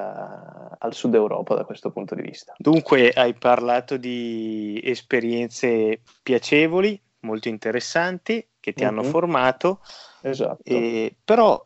al, 0.78 0.94
sud 0.94 1.14
Europa 1.14 1.54
da 1.54 1.64
questo 1.64 1.90
punto 1.90 2.14
di 2.14 2.22
vista. 2.22 2.54
Dunque 2.56 3.10
hai 3.10 3.34
parlato 3.34 3.96
di 3.96 4.80
esperienze 4.82 6.00
piacevoli, 6.22 6.98
molto 7.20 7.48
interessanti, 7.48 8.46
che 8.58 8.72
ti 8.72 8.84
mm-hmm. 8.84 8.98
hanno 8.98 9.08
formato. 9.08 9.80
Esatto. 10.22 10.62
Eh, 10.64 11.14
però 11.22 11.62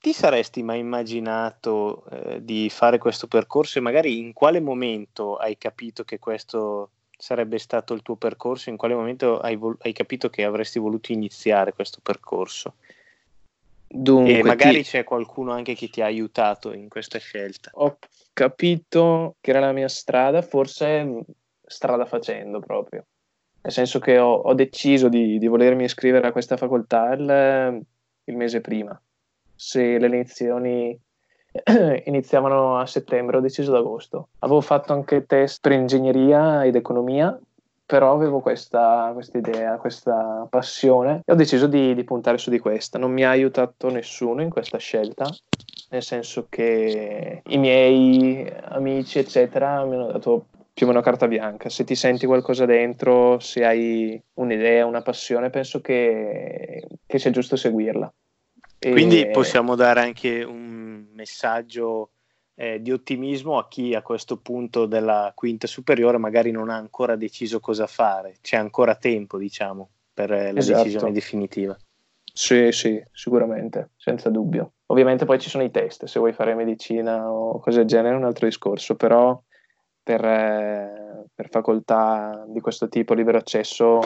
ti 0.00 0.12
saresti 0.12 0.62
mai 0.62 0.78
immaginato 0.78 2.04
eh, 2.10 2.44
di 2.44 2.70
fare 2.70 2.98
questo 2.98 3.26
percorso 3.26 3.78
e 3.78 3.82
magari 3.82 4.18
in 4.18 4.32
quale 4.32 4.60
momento 4.60 5.36
hai 5.36 5.58
capito 5.58 6.04
che 6.04 6.18
questo 6.18 6.90
sarebbe 7.18 7.58
stato 7.58 7.94
il 7.94 8.02
tuo 8.02 8.16
percorso? 8.16 8.70
In 8.70 8.76
quale 8.76 8.94
momento 8.94 9.40
hai, 9.40 9.56
vol- 9.56 9.76
hai 9.80 9.92
capito 9.92 10.30
che 10.30 10.44
avresti 10.44 10.78
voluto 10.78 11.12
iniziare 11.12 11.72
questo 11.72 11.98
percorso? 12.02 12.74
Dunque, 13.90 14.38
e 14.38 14.42
magari 14.42 14.82
ti... 14.82 14.90
c'è 14.90 15.02
qualcuno 15.02 15.52
anche 15.52 15.74
che 15.74 15.88
ti 15.88 16.02
ha 16.02 16.04
aiutato 16.04 16.72
in 16.72 16.88
questa 16.88 17.18
scelta. 17.18 17.70
Ho 17.74 17.98
capito 18.32 19.36
che 19.40 19.50
era 19.50 19.60
la 19.60 19.72
mia 19.72 19.88
strada, 19.88 20.42
forse 20.42 21.24
strada 21.66 22.04
facendo 22.04 22.60
proprio. 22.60 23.06
Nel 23.62 23.72
senso 23.72 23.98
che 23.98 24.18
ho, 24.18 24.32
ho 24.32 24.54
deciso 24.54 25.08
di, 25.08 25.38
di, 25.38 25.46
volermi 25.46 25.84
iscrivere 25.84 26.26
a 26.28 26.32
questa 26.32 26.56
facoltà 26.56 27.12
il, 27.12 27.84
il 28.24 28.36
mese 28.36 28.60
prima. 28.60 29.00
Se 29.60 29.98
le 29.98 30.06
lezioni 30.06 30.96
iniziavano 32.04 32.78
a 32.78 32.86
settembre, 32.86 33.38
ho 33.38 33.40
deciso 33.40 33.72
ad 33.72 33.78
agosto. 33.78 34.28
Avevo 34.38 34.60
fatto 34.60 34.92
anche 34.92 35.26
test 35.26 35.60
per 35.60 35.72
ingegneria 35.72 36.64
ed 36.64 36.76
economia, 36.76 37.36
però 37.84 38.12
avevo 38.12 38.38
questa, 38.38 39.10
questa 39.14 39.38
idea, 39.38 39.76
questa 39.78 40.46
passione 40.48 41.22
e 41.24 41.32
ho 41.32 41.34
deciso 41.34 41.66
di, 41.66 41.94
di, 41.96 42.04
puntare 42.04 42.38
su 42.38 42.50
di 42.50 42.60
questa. 42.60 42.98
Non 42.98 43.10
mi 43.10 43.24
ha 43.24 43.30
aiutato 43.30 43.90
nessuno 43.90 44.42
in 44.42 44.50
questa 44.50 44.78
scelta, 44.78 45.28
nel 45.90 46.02
senso 46.04 46.46
che 46.48 47.42
i 47.44 47.58
miei 47.58 48.48
amici, 48.66 49.18
eccetera, 49.18 49.84
mi 49.84 49.96
hanno 49.96 50.12
dato 50.12 50.46
più 50.72 50.86
o 50.86 50.90
meno 50.90 51.02
carta 51.02 51.26
bianca. 51.26 51.68
Se 51.68 51.82
ti 51.82 51.96
senti 51.96 52.26
qualcosa 52.26 52.64
dentro, 52.64 53.40
se 53.40 53.64
hai 53.64 54.22
un'idea, 54.34 54.86
una 54.86 55.02
passione, 55.02 55.50
penso 55.50 55.80
che, 55.80 56.86
che 57.04 57.18
sia 57.18 57.32
giusto 57.32 57.56
seguirla. 57.56 58.12
Quindi 58.78 59.22
e... 59.22 59.30
possiamo 59.30 59.74
dare 59.74 60.00
anche 60.00 60.42
un 60.42 61.06
messaggio 61.12 62.10
eh, 62.54 62.80
di 62.80 62.90
ottimismo 62.90 63.58
a 63.58 63.68
chi 63.68 63.94
a 63.94 64.02
questo 64.02 64.38
punto 64.38 64.86
della 64.86 65.32
quinta 65.34 65.66
superiore 65.66 66.18
magari 66.18 66.50
non 66.50 66.70
ha 66.70 66.76
ancora 66.76 67.16
deciso 67.16 67.60
cosa 67.60 67.86
fare, 67.86 68.36
c'è 68.40 68.56
ancora 68.56 68.96
tempo, 68.96 69.38
diciamo, 69.38 69.88
per 70.12 70.32
eh, 70.32 70.52
la 70.52 70.58
esatto. 70.58 70.82
decisione 70.82 71.12
definitiva. 71.12 71.76
Sì, 72.32 72.70
sì, 72.70 73.02
sicuramente, 73.12 73.90
senza 73.96 74.28
dubbio. 74.30 74.72
Ovviamente 74.86 75.24
poi 75.24 75.40
ci 75.40 75.48
sono 75.48 75.64
i 75.64 75.70
test, 75.70 76.04
se 76.04 76.18
vuoi 76.18 76.32
fare 76.32 76.54
medicina 76.54 77.30
o 77.30 77.58
cose 77.58 77.78
del 77.78 77.86
genere 77.86 78.14
è 78.14 78.18
un 78.18 78.24
altro 78.24 78.46
discorso, 78.46 78.94
però 78.94 79.40
per, 80.02 80.24
eh, 80.24 81.24
per 81.34 81.48
facoltà 81.50 82.44
di 82.48 82.60
questo 82.60 82.88
tipo, 82.88 83.14
libero 83.14 83.38
accesso, 83.38 84.00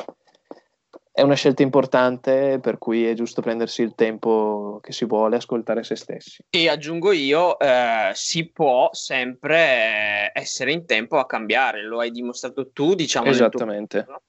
è 1.13 1.21
una 1.21 1.35
scelta 1.35 1.63
importante 1.63 2.59
per 2.61 2.79
cui 2.79 3.07
è 3.07 3.13
giusto 3.13 3.43
prendersi 3.43 3.83
il 3.83 3.95
tempo 3.95 4.81
che 4.83 4.93
si 4.93 5.05
vuole, 5.05 5.37
ascoltare 5.37 5.85
se 5.85 5.95
stessi. 5.95 6.43
E 6.49 6.69
aggiungo 6.71 7.13
io, 7.13 7.59
eh, 7.59 8.11
si 8.15 8.51
può 8.51 8.89
sempre 8.93 10.31
essere 10.33 10.73
in 10.73 10.87
tempo 10.87 11.19
a 11.19 11.27
cambiare, 11.27 11.85
lo 11.85 12.01
hai 12.01 12.11
dimostrato 12.11 12.71
tu, 12.71 12.95
diciamo. 12.95 13.29
Esattamente. 13.29 14.05
Tuo, 14.05 14.23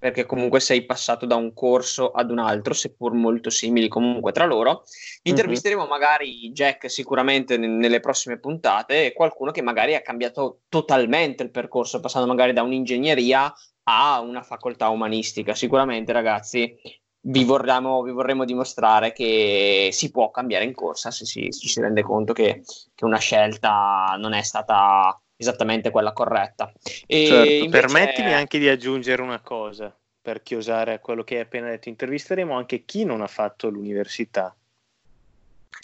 perché 0.00 0.24
comunque 0.24 0.60
sei 0.60 0.86
passato 0.86 1.26
da 1.26 1.36
un 1.36 1.52
corso 1.52 2.10
ad 2.10 2.30
un 2.30 2.38
altro, 2.38 2.72
seppur 2.72 3.12
molto 3.12 3.50
simili 3.50 3.86
comunque 3.86 4.32
tra 4.32 4.46
loro. 4.46 4.84
Intervisteremo 5.22 5.82
mm-hmm. 5.82 5.90
magari 5.90 6.50
Jack 6.52 6.90
sicuramente 6.90 7.58
n- 7.58 7.76
nelle 7.76 8.00
prossime 8.00 8.38
puntate 8.38 9.04
e 9.04 9.12
qualcuno 9.12 9.50
che 9.50 9.60
magari 9.60 9.94
ha 9.94 10.00
cambiato 10.00 10.60
totalmente 10.70 11.42
il 11.42 11.50
percorso, 11.50 12.00
passando 12.00 12.26
magari 12.26 12.54
da 12.54 12.62
un'ingegneria 12.62 13.52
a 13.90 14.20
una 14.20 14.42
facoltà 14.42 14.88
umanistica. 14.88 15.54
Sicuramente, 15.54 16.12
ragazzi, 16.12 16.76
vi 17.22 17.44
vorremmo, 17.44 18.02
vi 18.02 18.12
vorremmo 18.12 18.44
dimostrare 18.44 19.12
che 19.12 19.90
si 19.92 20.10
può 20.10 20.30
cambiare 20.30 20.64
in 20.64 20.74
corsa 20.74 21.10
se 21.10 21.24
si, 21.26 21.50
ci 21.50 21.68
si 21.68 21.80
rende 21.80 22.02
conto 22.02 22.32
che, 22.32 22.62
che, 22.94 23.04
una 23.04 23.18
scelta 23.18 24.16
non 24.18 24.32
è 24.32 24.42
stata 24.42 25.20
esattamente 25.36 25.90
quella 25.90 26.12
corretta. 26.12 26.72
E 27.06 27.26
certo, 27.26 27.50
invece... 27.52 27.68
Permettimi 27.68 28.32
anche 28.32 28.58
di 28.58 28.68
aggiungere 28.68 29.22
una 29.22 29.40
cosa 29.40 29.94
per 30.22 30.42
chiosare 30.42 30.94
a 30.94 30.98
quello 30.98 31.24
che 31.24 31.36
hai 31.36 31.42
appena 31.42 31.68
detto. 31.68 31.88
Intervisteremo 31.88 32.54
anche 32.54 32.84
chi 32.84 33.04
non 33.04 33.20
ha 33.20 33.26
fatto 33.26 33.68
l'università 33.68 34.54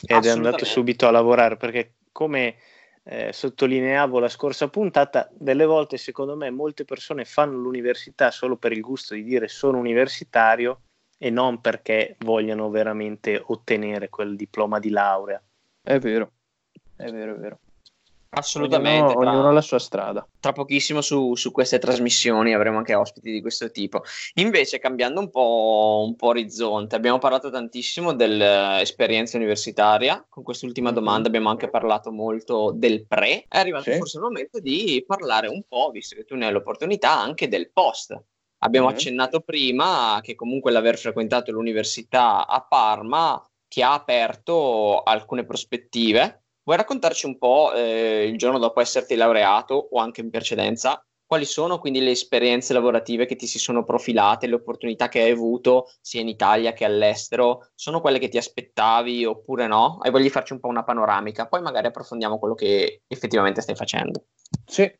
ed 0.06 0.24
è 0.24 0.28
andato 0.28 0.64
subito 0.64 1.06
a 1.06 1.10
lavorare 1.10 1.56
perché 1.56 1.94
come 2.12 2.56
eh, 3.08 3.32
sottolineavo 3.32 4.18
la 4.18 4.28
scorsa 4.28 4.68
puntata, 4.68 5.30
delle 5.32 5.64
volte 5.64 5.96
secondo 5.96 6.34
me 6.34 6.50
molte 6.50 6.84
persone 6.84 7.24
fanno 7.24 7.56
l'università 7.56 8.32
solo 8.32 8.56
per 8.56 8.72
il 8.72 8.80
gusto 8.80 9.14
di 9.14 9.22
dire 9.22 9.46
sono 9.46 9.78
universitario 9.78 10.80
e 11.16 11.30
non 11.30 11.60
perché 11.60 12.16
vogliano 12.18 12.68
veramente 12.68 13.40
ottenere 13.46 14.08
quel 14.08 14.34
diploma 14.34 14.80
di 14.80 14.90
laurea. 14.90 15.40
È 15.80 15.98
vero, 15.98 16.32
è 16.96 17.10
vero, 17.10 17.34
è 17.34 17.38
vero. 17.38 17.58
Assolutamente. 18.30 19.12
Ognuno, 19.14 19.30
ognuno 19.30 19.48
ha 19.48 19.52
la 19.52 19.60
sua 19.60 19.78
strada. 19.78 20.26
tra 20.40 20.52
pochissimo 20.52 21.00
su, 21.00 21.34
su 21.34 21.50
queste 21.52 21.78
trasmissioni 21.78 22.54
avremo 22.54 22.78
anche 22.78 22.94
ospiti 22.94 23.30
di 23.30 23.40
questo 23.40 23.70
tipo. 23.70 24.02
Invece, 24.34 24.78
cambiando 24.78 25.20
un 25.20 25.30
po', 25.30 26.04
un 26.06 26.14
po' 26.16 26.28
orizzonte, 26.28 26.96
abbiamo 26.96 27.18
parlato 27.18 27.50
tantissimo 27.50 28.12
dell'esperienza 28.14 29.36
universitaria. 29.36 30.24
Con 30.28 30.42
quest'ultima 30.42 30.88
Mhm. 30.90 30.94
domanda 30.94 31.28
abbiamo 31.28 31.48
anche 31.48 31.68
parlato 31.70 32.12
molto 32.12 32.72
del 32.74 33.06
pre. 33.06 33.44
È 33.48 33.58
arrivato 33.58 33.90
Sì. 33.90 33.96
forse 33.96 34.18
il 34.18 34.24
momento 34.24 34.60
di 34.60 35.02
parlare 35.06 35.48
un 35.48 35.62
po', 35.66 35.90
visto 35.90 36.14
che 36.14 36.24
tu 36.24 36.34
ne 36.36 36.46
hai 36.46 36.52
l'opportunità, 36.52 37.18
anche 37.18 37.48
del 37.48 37.70
post. 37.72 38.18
Abbiamo 38.58 38.88
Mhm. 38.88 38.92
accennato 38.94 39.40
prima 39.40 40.18
che 40.22 40.34
comunque 40.34 40.72
l'aver 40.72 40.98
frequentato 40.98 41.52
l'università 41.52 42.46
a 42.46 42.64
Parma 42.66 43.42
ti 43.68 43.82
ha 43.82 43.92
aperto 43.92 45.02
alcune 45.02 45.44
prospettive. 45.44 46.45
Vuoi 46.66 46.78
raccontarci 46.78 47.26
un 47.26 47.38
po' 47.38 47.72
eh, 47.72 48.26
il 48.26 48.36
giorno 48.36 48.58
dopo 48.58 48.80
esserti 48.80 49.14
laureato 49.14 49.88
o 49.92 50.00
anche 50.00 50.20
in 50.20 50.30
precedenza? 50.30 51.00
Quali 51.24 51.44
sono 51.44 51.78
quindi 51.78 52.00
le 52.00 52.10
esperienze 52.10 52.72
lavorative 52.72 53.24
che 53.24 53.36
ti 53.36 53.46
si 53.46 53.60
sono 53.60 53.84
profilate, 53.84 54.48
le 54.48 54.56
opportunità 54.56 55.08
che 55.08 55.22
hai 55.22 55.30
avuto 55.30 55.88
sia 56.00 56.20
in 56.20 56.26
Italia 56.26 56.72
che 56.72 56.84
all'estero? 56.84 57.68
Sono 57.76 58.00
quelle 58.00 58.18
che 58.18 58.26
ti 58.26 58.36
aspettavi 58.36 59.24
oppure 59.24 59.68
no? 59.68 59.98
Hai 60.00 60.10
voglia 60.10 60.28
farci 60.28 60.54
un 60.54 60.58
po' 60.58 60.66
una 60.66 60.82
panoramica, 60.82 61.46
poi 61.46 61.62
magari 61.62 61.86
approfondiamo 61.86 62.36
quello 62.36 62.54
che 62.54 63.02
effettivamente 63.06 63.60
stai 63.60 63.76
facendo. 63.76 64.24
Sì, 64.64 64.92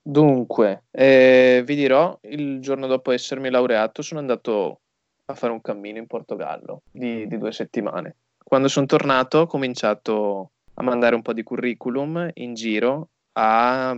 dunque, 0.00 0.84
eh, 0.90 1.60
vi 1.66 1.74
dirò, 1.74 2.18
il 2.22 2.60
giorno 2.60 2.86
dopo 2.86 3.10
essermi 3.10 3.50
laureato 3.50 4.00
sono 4.00 4.20
andato 4.20 4.80
a 5.26 5.34
fare 5.34 5.52
un 5.52 5.60
cammino 5.60 5.98
in 5.98 6.06
Portogallo 6.06 6.80
di, 6.90 7.26
di 7.26 7.36
due 7.36 7.52
settimane. 7.52 8.16
Quando 8.42 8.68
sono 8.68 8.86
tornato 8.86 9.40
ho 9.40 9.46
cominciato 9.46 10.52
a 10.80 10.82
mandare 10.82 11.14
un 11.14 11.22
po' 11.22 11.34
di 11.34 11.42
curriculum 11.42 12.30
in 12.34 12.54
giro 12.54 13.08
a 13.32 13.96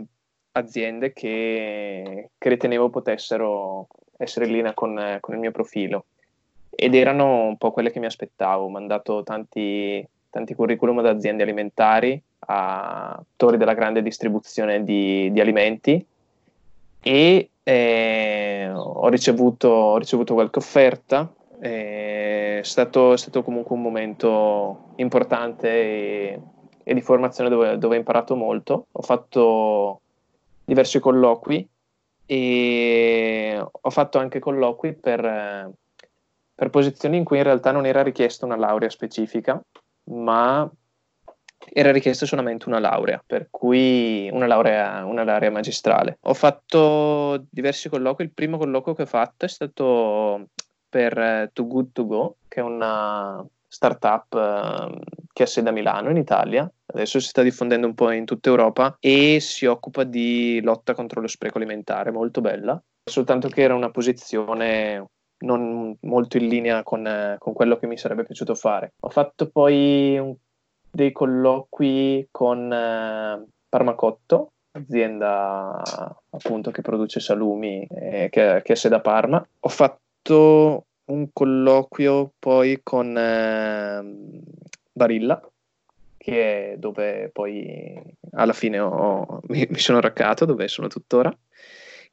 aziende 0.55 1.13
che, 1.13 2.31
che 2.37 2.49
ritenevo 2.49 2.91
potessero 2.91 3.87
essere 4.19 4.47
in 4.47 4.53
linea 4.53 4.75
con, 4.75 5.19
con 5.21 5.35
il 5.35 5.41
mio 5.41 5.53
profilo 5.53 6.07
ed 6.71 6.95
erano 6.95 7.45
un 7.45 7.57
po' 7.57 7.71
quelle 7.71 7.91
che 7.91 8.01
mi 8.01 8.07
aspettavo. 8.07 8.65
Ho 8.65 8.69
mandato 8.69 9.23
tanti, 9.23 10.07
tanti 10.29 10.55
curriculum 10.55 10.99
ad 10.99 11.07
aziende 11.07 11.45
alimentari, 11.45 12.21
a 12.41 13.11
attori 13.13 13.57
della 13.57 13.75
grande 13.75 14.03
distribuzione 14.03 14.83
di, 14.83 15.31
di 15.31 15.41
alimenti 15.41 16.05
e 17.01 17.51
eh, 17.63 18.71
ho, 18.75 19.09
ricevuto, 19.09 19.69
ho 19.69 19.99
ricevuto 19.99 20.35
qualche 20.35 20.59
offerta. 20.59 21.33
eh, 21.61 22.59
È 22.59 22.65
stato, 22.65 23.13
è 23.13 23.17
stato 23.19 23.43
comunque 23.45 23.77
un 23.77 23.83
momento 23.83 24.93
importante 24.97 25.69
e, 25.69 26.41
e 26.85 26.95
di 26.95 27.01
formazione 27.01 27.51
dove, 27.51 27.79
dove 27.79 27.97
ho 27.97 27.99
imparato 27.99 28.35
molto. 28.37 28.87
Ho 28.93 29.03
fatto 29.03 30.01
diversi 30.65 31.01
colloqui 31.01 31.69
e 32.27 33.65
ho 33.71 33.91
fatto 33.91 34.19
anche 34.19 34.39
colloqui 34.39 34.95
per, 34.95 35.25
eh, 35.25 35.71
per 36.55 36.71
posizioni 36.71 37.17
in 37.17 37.25
cui 37.25 37.39
in 37.39 37.45
realtà 37.45 37.73
non 37.73 37.87
era 37.87 38.03
richiesta 38.03 38.47
una 38.47 38.57
laurea 38.57 38.89
specifica, 38.89 39.61
ma 40.05 40.71
era 41.73 41.93
richiesta 41.93 42.27
solamente 42.27 42.69
una 42.69 42.81
laurea, 42.81 43.23
per 43.25 43.49
cui 43.51 44.29
una 44.33 44.47
laurea, 44.47 45.05
una 45.05 45.25
laurea 45.25 45.51
magistrale. 45.51 46.19
Ho 46.23 46.35
fatto 46.35 47.45
diversi 47.51 47.89
colloqui, 47.89 48.25
il 48.25 48.33
primo 48.33 48.59
colloquio 48.59 48.95
che 48.95 49.03
ho 49.03 49.07
fatto 49.07 49.45
è 49.45 49.49
stato 49.49 50.49
per 50.89 51.17
eh, 51.19 51.51
Too 51.53 51.67
Good 51.67 51.93
To 51.93 52.07
Go, 52.07 52.37
che 52.49 52.61
è 52.61 52.63
una 52.63 53.45
startup 53.73 54.35
eh, 54.35 54.99
che 55.33 55.45
ha 55.45 55.47
sede 55.47 55.71
a 55.71 55.73
Milano 55.73 56.11
in 56.11 56.19
Italia, 56.19 56.71
adesso 56.87 57.19
si 57.19 57.29
sta 57.29 57.43
diffondendo 57.43 57.87
un 57.87 57.95
po' 57.95 58.11
in 58.11 58.27
tutta 58.27 58.51
Europa 58.51 58.97
e 59.01 59.41
si 59.41 59.65
occupa 59.65 60.05
di 60.05 60.61
lotta 60.63 60.95
contro 60.95 61.23
lo 61.23 61.27
spreco 61.27 61.57
alimentare, 61.57 62.13
molto 62.13 62.43
bella, 62.43 62.81
soltanto 63.03 63.49
che 63.49 63.63
era 63.63 63.75
una 63.75 63.91
posizione 63.91 65.07
non 65.43 65.97
molto 66.03 66.37
in 66.37 66.49
linea 66.49 66.83
con, 66.83 67.07
eh, 67.07 67.37
con 67.39 67.53
quello 67.55 67.77
che 67.77 67.87
mi 67.87 67.97
sarebbe 67.97 68.25
piaciuto 68.25 68.55
fare. 68.55 68.93
Ho 69.01 69.09
fatto 69.09 69.49
poi 69.49 70.19
un- 70.19 70.37
dei 70.95 71.11
colloqui 71.11 72.29
con 72.31 72.71
eh, 72.71 73.47
Parmacotto, 73.69 74.49
azienda 74.73 75.83
appunto 76.31 76.71
che 76.71 76.83
produce 76.83 77.21
salumi 77.21 77.87
eh, 77.89 78.29
che, 78.31 78.61
che 78.63 78.73
ha 78.73 78.77
sede 78.77 78.97
a 78.97 79.01
Parma. 79.01 79.45
Ho 79.61 79.69
fatto 79.69 80.85
un 81.13 81.33
colloquio 81.33 82.33
poi 82.39 82.81
con 82.83 83.17
ehm, 83.17 84.43
Barilla, 84.93 85.41
che 86.17 86.73
è 86.73 86.77
dove 86.79 87.31
poi 87.33 88.01
alla 88.33 88.53
fine 88.53 88.79
ho- 88.79 89.41
mi, 89.49 89.67
mi 89.69 89.79
sono 89.79 90.01
raccato, 90.01 90.45
dove 90.45 90.69
sono 90.69 90.89
tuttora, 90.89 91.35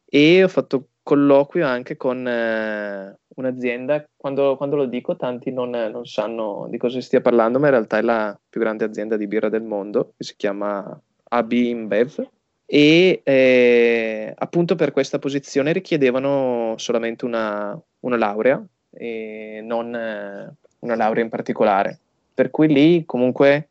e 0.05 0.43
ho 0.43 0.47
fatto 0.47 0.89
colloquio 1.03 1.65
anche 1.65 1.97
con 1.97 2.27
eh, 2.27 3.19
un'azienda, 3.35 4.05
quando, 4.15 4.57
quando 4.57 4.75
lo 4.75 4.85
dico 4.85 5.15
tanti 5.15 5.51
non, 5.51 5.69
non 5.69 6.05
sanno 6.05 6.67
di 6.69 6.77
cosa 6.77 7.01
stia 7.01 7.21
parlando, 7.21 7.59
ma 7.59 7.67
in 7.67 7.73
realtà 7.73 7.97
è 7.97 8.01
la 8.01 8.37
più 8.49 8.59
grande 8.59 8.85
azienda 8.85 9.17
di 9.17 9.27
birra 9.27 9.49
del 9.49 9.63
mondo, 9.63 10.13
che 10.17 10.23
si 10.23 10.35
chiama 10.35 10.99
AB 11.29 11.51
InBev, 11.51 12.27
e 12.65 13.21
eh, 13.23 14.33
appunto 14.35 14.75
per 14.75 14.91
questa 14.91 15.17
posizione 15.17 15.71
richiedevano 15.71 16.75
solamente 16.77 17.25
una, 17.25 17.79
una 18.01 18.17
laurea 18.17 18.63
e 18.91 19.61
non 19.63 19.95
eh, 19.95 20.53
una 20.79 20.95
laurea 20.95 21.23
in 21.23 21.29
particolare. 21.29 21.99
Per 22.33 22.49
cui 22.51 22.67
lì 22.67 23.05
comunque 23.05 23.69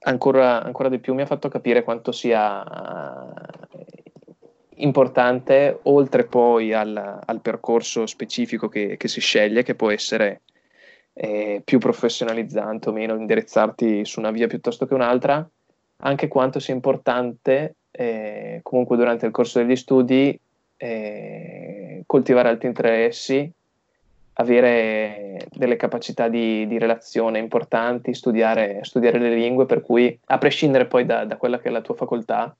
ancora, 0.00 0.62
ancora 0.62 0.88
di 0.88 0.98
più 0.98 1.14
mi 1.14 1.22
ha 1.22 1.26
fatto 1.26 1.48
capire 1.48 1.82
quanto 1.82 2.12
sia 2.12 2.64
importante, 4.76 5.78
oltre 5.82 6.24
poi 6.24 6.72
al, 6.72 7.20
al 7.24 7.40
percorso 7.40 8.06
specifico 8.06 8.68
che, 8.68 8.96
che 8.96 9.08
si 9.08 9.20
sceglie, 9.20 9.62
che 9.62 9.74
può 9.74 9.90
essere 9.90 10.42
eh, 11.14 11.60
più 11.64 11.78
professionalizzante 11.78 12.88
o 12.88 12.92
meno, 12.92 13.14
indirizzarti 13.14 14.04
su 14.04 14.18
una 14.20 14.30
via 14.30 14.46
piuttosto 14.46 14.86
che 14.86 14.94
un'altra, 14.94 15.48
anche 15.98 16.28
quanto 16.28 16.58
sia 16.58 16.74
importante 16.74 17.76
eh, 17.90 18.60
comunque 18.62 18.96
durante 18.96 19.26
il 19.26 19.32
corso 19.32 19.58
degli 19.58 19.76
studi 19.76 20.38
eh, 20.76 22.02
coltivare 22.06 22.48
alti 22.48 22.66
interessi, 22.66 23.50
avere 24.34 25.46
delle 25.50 25.76
capacità 25.76 26.28
di, 26.28 26.66
di 26.66 26.78
relazione 26.78 27.38
importanti, 27.38 28.14
studiare, 28.14 28.80
studiare 28.82 29.18
le 29.18 29.34
lingue, 29.34 29.66
per 29.66 29.82
cui 29.82 30.18
a 30.26 30.38
prescindere 30.38 30.86
poi 30.86 31.04
da, 31.04 31.24
da 31.24 31.36
quella 31.36 31.58
che 31.58 31.68
è 31.68 31.72
la 31.72 31.82
tua 31.82 31.94
facoltà, 31.94 32.56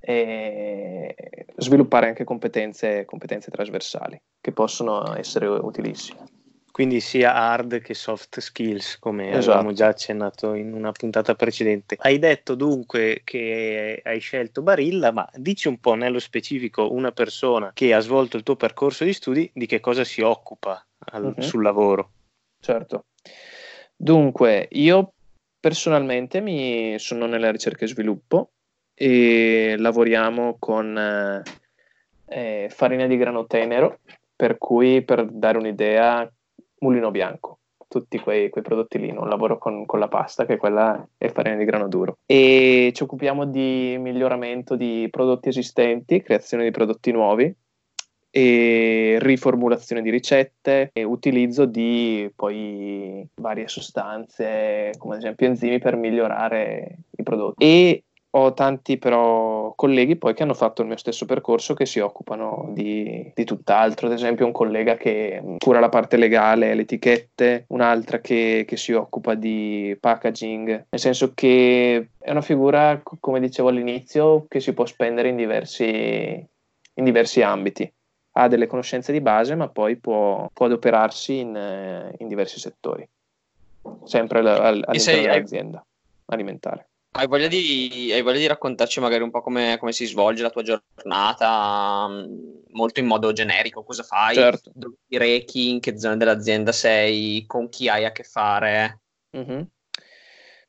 eh, 0.00 1.14
sviluppare 1.56 2.06
anche 2.06 2.24
competenze, 2.24 3.04
competenze 3.04 3.50
trasversali 3.50 4.20
che 4.40 4.52
possono 4.52 5.16
essere 5.16 5.46
utilissime. 5.46 6.42
Quindi 6.74 6.98
sia 6.98 7.34
hard 7.36 7.80
che 7.80 7.94
soft 7.94 8.40
skills, 8.40 8.98
come 8.98 9.28
Esatto. 9.28 9.52
avevamo 9.52 9.72
già 9.72 9.86
accennato 9.86 10.54
in 10.54 10.72
una 10.72 10.90
puntata 10.90 11.36
precedente. 11.36 11.96
Hai 12.00 12.18
detto 12.18 12.56
dunque 12.56 13.20
che 13.22 14.00
hai 14.02 14.18
scelto 14.18 14.60
Barilla, 14.60 15.12
ma 15.12 15.30
dici 15.36 15.68
un 15.68 15.78
po' 15.78 15.94
nello 15.94 16.18
specifico 16.18 16.92
una 16.92 17.12
persona 17.12 17.70
che 17.72 17.94
ha 17.94 18.00
svolto 18.00 18.36
il 18.36 18.42
tuo 18.42 18.56
percorso 18.56 19.04
di 19.04 19.12
studi, 19.12 19.48
di 19.54 19.66
che 19.66 19.78
cosa 19.78 20.02
si 20.02 20.20
occupa 20.20 20.84
al- 21.12 21.34
Mhm. 21.36 21.40
sul 21.40 21.62
lavoro? 21.62 22.10
Certo. 22.60 23.06
Dunque, 23.96 24.68
io 24.72 25.12
personalmente 25.60 26.40
mi 26.40 26.98
sono 26.98 27.26
nella 27.26 27.50
ricerca 27.50 27.84
e 27.84 27.88
sviluppo 27.88 28.50
e 28.94 29.76
lavoriamo 29.78 30.56
con 30.58 30.96
eh, 30.96 31.42
eh, 32.26 32.68
farina 32.70 33.06
di 33.06 33.16
grano 33.16 33.46
tenero, 33.46 34.00
per 34.34 34.58
cui 34.58 35.02
per 35.02 35.26
dare 35.26 35.58
un'idea, 35.58 36.30
mulino 36.80 37.10
bianco, 37.10 37.60
tutti 37.88 38.18
quei, 38.18 38.50
quei 38.50 38.64
prodotti 38.64 38.98
lì, 38.98 39.12
non 39.12 39.28
lavoro 39.28 39.58
con, 39.58 39.86
con 39.86 39.98
la 39.98 40.08
pasta, 40.08 40.44
che 40.44 40.56
quella 40.56 41.06
è 41.16 41.28
farina 41.28 41.56
di 41.56 41.64
grano 41.64 41.88
duro. 41.88 42.18
E 42.26 42.92
ci 42.94 43.02
occupiamo 43.02 43.46
di 43.46 43.96
miglioramento 43.98 44.76
di 44.76 45.08
prodotti 45.10 45.48
esistenti, 45.48 46.22
creazione 46.22 46.64
di 46.64 46.70
prodotti 46.70 47.10
nuovi 47.12 47.54
e 48.36 49.16
riformulazione 49.20 50.02
di 50.02 50.10
ricette 50.10 50.90
e 50.92 51.04
utilizzo 51.04 51.66
di 51.66 52.28
poi 52.34 53.24
varie 53.36 53.68
sostanze 53.68 54.90
come 54.98 55.14
ad 55.14 55.20
esempio 55.20 55.46
enzimi 55.46 55.78
per 55.78 55.94
migliorare 55.94 56.96
i 57.16 57.22
prodotti. 57.22 57.64
E 57.64 58.02
ho 58.36 58.52
tanti 58.52 58.98
però 58.98 59.72
colleghi 59.76 60.16
poi 60.16 60.34
che 60.34 60.42
hanno 60.42 60.54
fatto 60.54 60.82
il 60.82 60.88
mio 60.88 60.96
stesso 60.96 61.26
percorso 61.26 61.74
che 61.74 61.86
si 61.86 62.00
occupano 62.00 62.70
di, 62.72 63.30
di 63.32 63.44
tutt'altro, 63.44 64.08
ad 64.08 64.14
esempio 64.14 64.46
un 64.46 64.50
collega 64.50 64.96
che 64.96 65.40
cura 65.58 65.78
la 65.78 65.88
parte 65.88 66.16
legale, 66.16 66.74
le 66.74 66.82
etichette, 66.82 67.66
un'altra 67.68 68.18
che, 68.18 68.64
che 68.66 68.76
si 68.76 68.90
occupa 68.90 69.34
di 69.34 69.96
packaging, 70.00 70.86
nel 70.90 71.00
senso 71.00 71.30
che 71.34 72.08
è 72.18 72.30
una 72.32 72.40
figura, 72.40 73.00
come 73.20 73.38
dicevo 73.38 73.68
all'inizio, 73.68 74.46
che 74.48 74.58
si 74.58 74.72
può 74.72 74.84
spendere 74.86 75.28
in 75.28 75.36
diversi, 75.36 75.84
in 76.94 77.04
diversi 77.04 77.40
ambiti. 77.40 77.88
Ha 78.36 78.48
delle 78.48 78.66
conoscenze 78.66 79.12
di 79.12 79.20
base, 79.20 79.54
ma 79.54 79.68
poi 79.68 79.96
può, 79.96 80.48
può 80.52 80.66
adoperarsi 80.66 81.38
in, 81.38 82.14
in 82.18 82.28
diversi 82.28 82.58
settori, 82.58 83.08
sempre 84.04 84.40
all- 84.40 84.46
all- 84.46 84.84
all'interno 84.86 85.20
dell'azienda 85.20 85.86
alimentare. 86.26 86.88
Hai 87.16 87.28
voglia 87.28 87.46
di, 87.46 88.10
hai 88.12 88.22
voglia 88.22 88.38
di 88.38 88.48
raccontarci 88.48 88.98
magari 88.98 89.22
un 89.22 89.30
po' 89.30 89.40
come, 89.40 89.76
come 89.78 89.92
si 89.92 90.04
svolge 90.04 90.42
la 90.42 90.50
tua 90.50 90.62
giornata, 90.62 92.08
mh, 92.08 92.62
molto 92.72 92.98
in 92.98 93.06
modo 93.06 93.32
generico, 93.32 93.84
cosa 93.84 94.02
fai, 94.02 94.34
Certo. 94.34 94.72
dove 94.74 94.96
ti 95.06 95.16
rechi, 95.16 95.70
in 95.70 95.78
che 95.78 95.96
zona 95.96 96.16
dell'azienda 96.16 96.72
sei, 96.72 97.44
con 97.46 97.68
chi 97.68 97.88
hai 97.88 98.04
a 98.04 98.10
che 98.10 98.24
fare. 98.24 99.02
Mhm. 99.30 99.68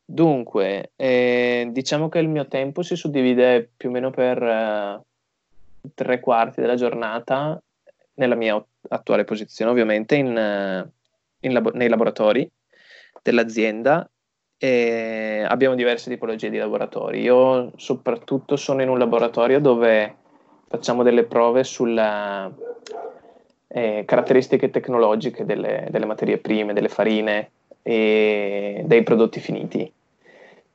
Dunque, 0.06 0.92
eh, 0.96 1.68
diciamo 1.72 2.10
che 2.10 2.20
il 2.20 2.30
mio 2.30 2.48
tempo 2.48 2.84
si 2.84 2.96
suddivide 2.96 3.72
più 3.76 3.90
o 3.90 3.92
meno 3.92 4.12
per 4.12 4.44
eh, 4.44 5.02
tre 5.94 6.20
quarti 6.20 6.62
della 6.62 6.76
giornata 6.76 7.62
nella 8.16 8.36
mia 8.36 8.64
attuale 8.90 9.24
posizione, 9.24 9.72
ovviamente 9.72 10.16
in, 10.16 10.36
eh, 10.38 10.92
in 11.42 11.54
labo- 11.54 11.72
nei 11.74 11.90
laboratori 11.90 12.50
dell'azienda. 13.22 14.10
E 14.58 15.46
abbiamo 15.48 15.76
diverse 15.76 16.10
tipologie 16.10 16.50
di 16.50 16.58
laboratori. 16.58 17.22
Io 17.22 17.74
soprattutto 17.76 18.56
sono 18.56 18.82
in 18.82 18.90
un 18.90 18.98
laboratorio 18.98 19.60
dove 19.60 20.16
facciamo 20.68 21.04
delle 21.04 21.26
prove 21.26 21.64
sulle 21.64 22.54
eh, 23.68 24.04
caratteristiche 24.06 24.70
tecnologiche 24.70 25.46
delle, 25.46 25.88
delle 25.92 26.06
materie 26.06 26.38
prime, 26.38 26.74
delle 26.74 26.88
farine 26.88 27.52
e 27.82 28.82
dei 28.86 29.04
prodotti 29.04 29.40
finiti. 29.40 29.92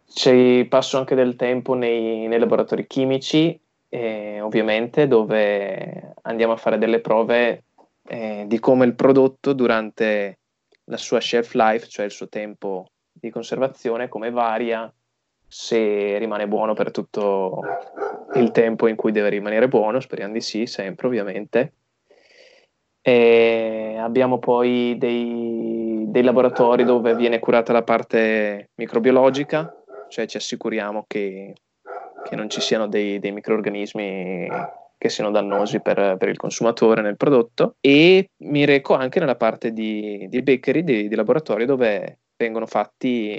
Ci 0.06 0.66
passo 0.68 0.98
anche 0.98 1.14
del 1.14 1.36
tempo 1.36 1.74
nei, 1.74 2.26
nei 2.26 2.38
laboratori 2.38 2.86
chimici, 2.86 3.58
eh, 3.90 4.40
ovviamente, 4.40 5.06
dove 5.06 6.14
andiamo 6.22 6.54
a 6.54 6.56
fare 6.56 6.78
delle 6.78 7.00
prove 7.00 7.64
eh, 8.08 8.44
di 8.46 8.58
come 8.58 8.86
il 8.86 8.94
prodotto 8.94 9.52
durante 9.52 10.38
la 10.84 10.96
sua 10.96 11.20
shelf 11.20 11.52
life, 11.54 11.86
cioè 11.86 12.06
il 12.06 12.10
suo 12.10 12.28
tempo 12.28 12.86
di 13.12 13.30
conservazione, 13.30 14.08
come 14.08 14.30
varia, 14.30 14.92
se 15.46 16.16
rimane 16.18 16.46
buono 16.46 16.74
per 16.74 16.92
tutto 16.92 17.60
il 18.34 18.52
tempo 18.52 18.86
in 18.86 18.94
cui 18.94 19.12
deve 19.12 19.28
rimanere 19.30 19.68
buono, 19.68 20.00
speriamo 20.00 20.32
di 20.32 20.40
sì, 20.40 20.66
sempre 20.66 21.08
ovviamente. 21.08 21.72
E 23.02 23.96
abbiamo 23.98 24.38
poi 24.38 24.96
dei, 24.98 26.04
dei 26.06 26.22
laboratori 26.22 26.84
dove 26.84 27.16
viene 27.16 27.40
curata 27.40 27.72
la 27.72 27.82
parte 27.82 28.70
microbiologica, 28.74 29.74
cioè 30.08 30.26
ci 30.26 30.36
assicuriamo 30.36 31.04
che, 31.08 31.54
che 32.22 32.36
non 32.36 32.48
ci 32.50 32.60
siano 32.60 32.86
dei, 32.86 33.18
dei 33.18 33.32
microorganismi 33.32 34.48
che 34.98 35.08
siano 35.08 35.30
dannosi 35.30 35.80
per, 35.80 36.16
per 36.18 36.28
il 36.28 36.36
consumatore 36.36 37.00
nel 37.00 37.16
prodotto 37.16 37.76
e 37.80 38.28
mi 38.44 38.66
reco 38.66 38.92
anche 38.94 39.18
nella 39.18 39.36
parte 39.36 39.72
di, 39.72 40.26
di 40.28 40.42
bakery, 40.42 40.84
di, 40.84 41.08
di 41.08 41.14
laboratorio 41.14 41.64
dove 41.64 42.18
vengono 42.36 42.66
fatti, 42.66 43.32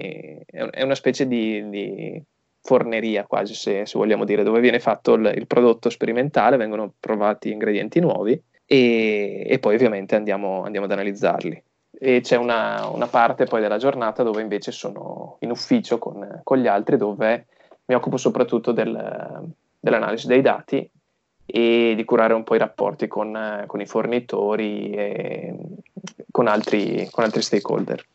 è 0.45 0.61
un- 0.61 0.69
è 0.71 0.81
una 0.81 0.95
specie 0.95 1.27
di, 1.27 1.69
di 1.69 2.21
forneria 2.61 3.25
quasi 3.25 3.53
se, 3.53 3.85
se 3.85 3.97
vogliamo 3.97 4.25
dire, 4.25 4.43
dove 4.43 4.59
viene 4.59 4.79
fatto 4.79 5.13
il, 5.13 5.31
il 5.35 5.47
prodotto 5.47 5.89
sperimentale, 5.89 6.57
vengono 6.57 6.93
provati 6.99 7.51
ingredienti 7.51 7.99
nuovi 7.99 8.39
e, 8.65 9.43
e 9.47 9.59
poi 9.59 9.75
ovviamente 9.75 10.15
andiamo, 10.15 10.63
andiamo 10.63 10.85
ad 10.85 10.91
analizzarli. 10.91 11.63
E 12.03 12.21
c'è 12.21 12.37
una, 12.37 12.87
una 12.87 13.07
parte 13.07 13.45
poi 13.45 13.61
della 13.61 13.77
giornata 13.77 14.23
dove 14.23 14.41
invece 14.41 14.71
sono 14.71 15.37
in 15.41 15.51
ufficio 15.51 15.99
con, 15.99 16.39
con 16.43 16.57
gli 16.57 16.67
altri, 16.67 16.97
dove 16.97 17.45
mi 17.85 17.95
occupo 17.95 18.17
soprattutto 18.17 18.71
del- 18.71 19.43
dell'analisi 19.79 20.27
dei 20.27 20.41
dati 20.41 20.89
e 21.45 21.93
di 21.95 22.03
curare 22.05 22.33
un 22.33 22.43
po' 22.43 22.55
i 22.55 22.59
rapporti 22.59 23.07
con, 23.07 23.63
con 23.67 23.81
i 23.81 23.85
fornitori 23.85 24.91
e 24.91 25.55
con 26.31 26.47
altri, 26.47 27.07
con 27.11 27.23
altri 27.23 27.41
stakeholder. 27.41 28.05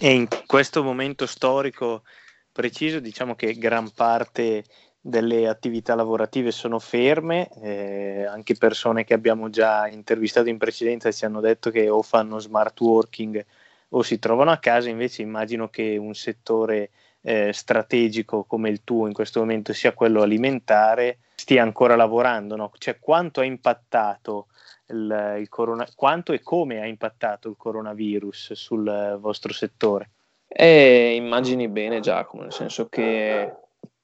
E 0.00 0.12
in 0.12 0.26
questo 0.46 0.82
momento 0.82 1.26
storico 1.26 2.02
preciso, 2.50 3.00
diciamo 3.00 3.34
che 3.34 3.54
gran 3.54 3.90
parte 3.90 4.64
delle 5.00 5.48
attività 5.48 5.94
lavorative 5.94 6.52
sono 6.52 6.78
ferme, 6.78 7.48
eh, 7.60 8.24
anche 8.24 8.54
persone 8.54 9.04
che 9.04 9.14
abbiamo 9.14 9.50
già 9.50 9.88
intervistato 9.88 10.48
in 10.48 10.58
precedenza 10.58 11.10
ci 11.10 11.24
hanno 11.24 11.40
detto 11.40 11.70
che 11.70 11.88
o 11.88 12.02
fanno 12.02 12.38
smart 12.38 12.78
working 12.80 13.44
o 13.90 14.02
si 14.02 14.18
trovano 14.18 14.52
a 14.52 14.58
casa, 14.58 14.88
invece 14.88 15.22
immagino 15.22 15.68
che 15.68 15.96
un 15.96 16.14
settore 16.14 16.90
eh, 17.22 17.52
strategico 17.52 18.44
come 18.44 18.68
il 18.68 18.82
tuo 18.84 19.06
in 19.06 19.12
questo 19.12 19.40
momento 19.40 19.72
sia 19.72 19.92
quello 19.92 20.22
alimentare, 20.22 21.18
stia 21.34 21.62
ancora 21.62 21.96
lavorando, 21.96 22.56
no? 22.56 22.72
Cioè 22.76 22.98
quanto 22.98 23.40
ha 23.40 23.44
impattato 23.44 24.48
il, 24.88 25.36
il 25.38 25.48
corona- 25.48 25.88
quanto 25.94 26.32
e 26.32 26.42
come 26.42 26.80
ha 26.80 26.86
impattato 26.86 27.48
il 27.48 27.56
coronavirus 27.56 28.52
sul 28.52 28.86
eh, 28.86 29.16
vostro 29.16 29.52
settore? 29.52 30.10
E 30.46 31.14
immagini 31.14 31.68
bene 31.68 32.00
Giacomo, 32.00 32.42
nel 32.42 32.52
senso 32.52 32.88
che 32.88 33.54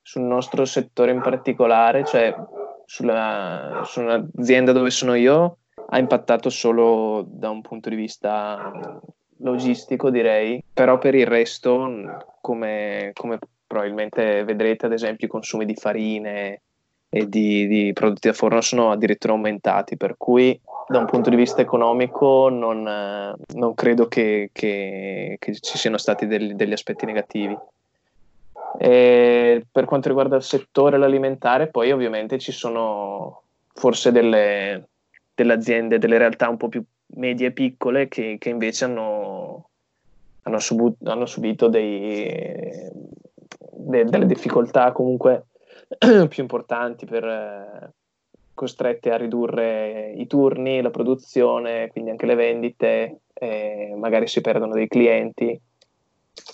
sul 0.01 0.23
nostro 0.23 0.65
settore 0.65 1.13
in 1.13 1.21
particolare, 1.21 2.05
cioè 2.05 2.35
sulla, 2.87 3.83
su 3.85 4.01
un'azienda 4.01 4.73
dove 4.73 4.89
sono 4.89 5.15
io, 5.15 5.59
ha 5.91 5.99
impattato 5.99 6.49
solo 6.49 7.25
da 7.29 7.51
un 7.51 7.61
punto 7.61 7.91
di 7.91 7.97
vista 7.97 9.01
logistico, 9.39 10.11
direi, 10.11 10.63
però 10.73 10.99
per 10.99 11.15
il 11.15 11.27
resto, 11.27 12.27
come, 12.41 13.11
come 13.15 13.39
probabilmente 13.67 14.45
vedrete, 14.45 14.87
ad 14.87 14.93
esempio, 14.93 15.27
i 15.27 15.31
consumi 15.31 15.65
di 15.65 15.75
farine 15.75 16.63
e 17.11 17.29
di, 17.29 17.67
di 17.67 17.93
prodotti 17.93 18.29
da 18.29 18.35
forno 18.35 18.61
sono 18.61 18.91
addirittura 18.91 19.33
aumentati, 19.33 19.97
per 19.97 20.17
cui 20.17 20.59
da 20.87 20.99
un 20.99 21.07
punto 21.07 21.31
di 21.31 21.37
vista 21.37 21.61
economico 21.61 22.49
non, 22.49 22.83
non 23.55 23.75
credo 23.75 24.09
che, 24.09 24.51
che- 24.53 25.37
che 25.39 25.55
ci 25.61 25.79
siano 25.79 25.99
stati 25.99 26.27
degli, 26.27 26.55
degli 26.55 26.73
aspetti 26.73 27.05
negativi. 27.07 27.57
E 28.79 29.67
per 29.71 29.85
quanto 29.85 30.09
riguarda 30.09 30.37
il 30.37 30.43
settore 30.43 30.97
alimentare, 30.97 31.69
poi 31.69 31.91
ovviamente 31.91 32.39
ci 32.39 32.53
sono 32.53 33.43
forse 33.75 34.13
delle, 34.13 34.89
delle 35.35 35.53
aziende, 35.53 35.99
delle 35.99 36.19
realtà 36.19 36.49
un 36.49 36.57
po' 36.57 36.69
più 36.69 36.83
medie 37.17 37.49
e 37.49 37.53
piccole 37.53 38.09
che, 38.09 38.37
che 38.39 38.49
invece 38.51 38.85
hanno, 38.85 39.28
hanno, 40.49 40.59
subu- 40.59 41.07
hanno 41.07 41.27
subito 41.27 41.69
dei- 41.69 42.91
de- 43.73 44.05
delle 44.05 44.27
difficoltà 44.27 44.93
comunque 44.93 45.47
più 46.29 46.43
importanti 46.43 47.07
per, 47.07 47.25
eh, 47.25 47.93
costrette 48.55 49.13
a 49.13 49.17
ridurre 49.17 50.13
i 50.17 50.27
turni, 50.27 50.83
la 50.83 50.91
produzione, 50.91 51.89
quindi 51.93 52.11
anche 52.11 52.27
le 52.27 52.35
vendite, 52.35 53.21
eh, 53.33 53.95
magari 53.97 54.27
si 54.27 54.41
perdono 54.41 54.75
dei 54.75 54.89
clienti. 54.89 55.59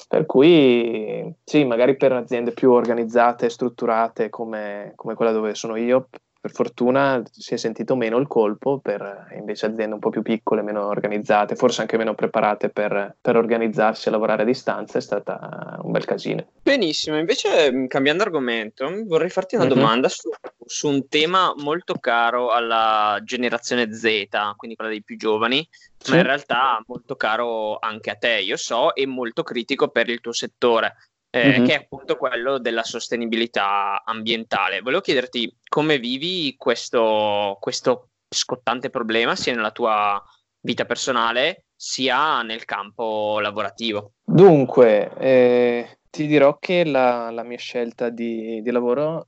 Per 0.08 0.26
cui 0.26 1.34
sì, 1.42 1.64
magari 1.64 1.96
per 1.96 2.12
aziende 2.12 2.52
più 2.52 2.70
organizzate 2.70 3.46
e 3.46 3.50
strutturate 3.50 4.28
come, 4.28 4.92
come 4.94 5.14
quella 5.14 5.32
dove 5.32 5.54
sono 5.54 5.76
io, 5.76 6.08
per 6.44 6.52
fortuna 6.52 7.22
si 7.30 7.54
è 7.54 7.56
sentito 7.56 7.96
meno 7.96 8.18
il 8.18 8.26
colpo, 8.26 8.78
per 8.78 9.28
invece 9.34 9.64
aziende 9.64 9.94
un 9.94 9.98
po' 9.98 10.10
più 10.10 10.20
piccole, 10.20 10.60
meno 10.60 10.84
organizzate, 10.88 11.56
forse 11.56 11.80
anche 11.80 11.96
meno 11.96 12.14
preparate 12.14 12.68
per, 12.68 13.16
per 13.18 13.36
organizzarsi 13.36 14.08
e 14.08 14.10
lavorare 14.10 14.42
a 14.42 14.44
distanza, 14.44 14.98
è 14.98 15.00
stata 15.00 15.78
un 15.80 15.90
bel 15.90 16.04
casino. 16.04 16.44
Benissimo, 16.62 17.16
invece 17.16 17.72
mh, 17.72 17.86
cambiando 17.86 18.24
argomento, 18.24 18.86
vorrei 19.06 19.30
farti 19.30 19.54
una 19.54 19.64
Mhm. 19.64 19.70
domanda 19.70 20.10
su, 20.10 20.28
su 20.66 20.86
un 20.86 21.08
tema 21.08 21.54
molto 21.56 21.94
caro 21.94 22.50
alla 22.50 23.18
generazione 23.24 23.90
Z, 23.94 24.28
quindi 24.56 24.76
quella 24.76 24.90
dei 24.90 25.02
più 25.02 25.16
giovani, 25.16 25.66
ma 26.10 26.16
in 26.16 26.24
realtà 26.24 26.78
molto 26.86 27.16
caro 27.16 27.78
anche 27.78 28.10
a 28.10 28.16
te, 28.16 28.40
io 28.40 28.58
so, 28.58 28.94
e 28.94 29.06
molto 29.06 29.42
critico 29.42 29.88
per 29.88 30.10
il 30.10 30.20
tuo 30.20 30.32
settore, 30.34 30.94
eh, 31.34 31.58
Mhm. 31.58 31.66
che 31.66 31.72
è 31.72 31.76
appunto 31.78 32.16
quello 32.16 32.58
della 32.58 32.84
sostenibilità 32.84 34.04
ambientale. 34.04 34.80
Volevo 34.82 35.00
chiederti 35.00 35.52
come 35.68 35.98
vivi 35.98 36.54
questo, 36.56 37.56
questo 37.60 38.10
scottante 38.28 38.88
problema 38.88 39.34
sia 39.34 39.52
nella 39.52 39.72
tua 39.72 40.22
vita 40.60 40.84
personale 40.84 41.64
sia 41.74 42.42
nel 42.42 42.64
campo 42.64 43.40
lavorativo. 43.40 44.12
Dunque, 44.24 45.10
eh, 45.18 45.98
ti 46.08 46.28
dirò 46.28 46.56
che 46.58 46.84
la, 46.84 47.30
la 47.30 47.42
mia 47.42 47.58
scelta 47.58 48.10
di, 48.10 48.62
di 48.62 48.70
lavoro, 48.70 49.26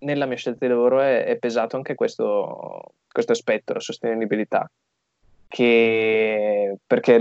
nella 0.00 0.26
mia 0.26 0.36
scelta 0.36 0.66
di 0.66 0.72
lavoro 0.72 1.00
è, 1.00 1.24
è 1.24 1.38
pesato 1.38 1.76
anche 1.76 1.94
questo, 1.94 2.92
questo 3.10 3.32
aspetto, 3.32 3.72
la 3.72 3.80
sostenibilità, 3.80 4.70
che, 5.48 6.76
perché 6.86 7.18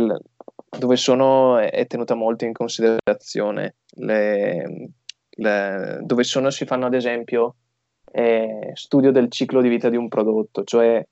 dove 0.77 0.95
sono 0.95 1.57
è, 1.57 1.85
tenuta 1.87 2.15
molto 2.15 2.45
in 2.45 2.53
considerazione. 2.53 3.75
Le- 3.97 4.89
le- 5.37 5.99
dove 6.01 6.23
sono 6.23 6.49
si 6.49 6.65
fanno 6.65 6.85
ad 6.85 6.93
esempio 6.93 7.55
eh, 8.11 8.71
studio 8.73 9.11
del 9.11 9.29
ciclo 9.29 9.61
di 9.61 9.69
vita 9.69 9.89
di 9.89 9.97
un 9.97 10.07
prodotto, 10.07 10.63
cioè 10.63 11.05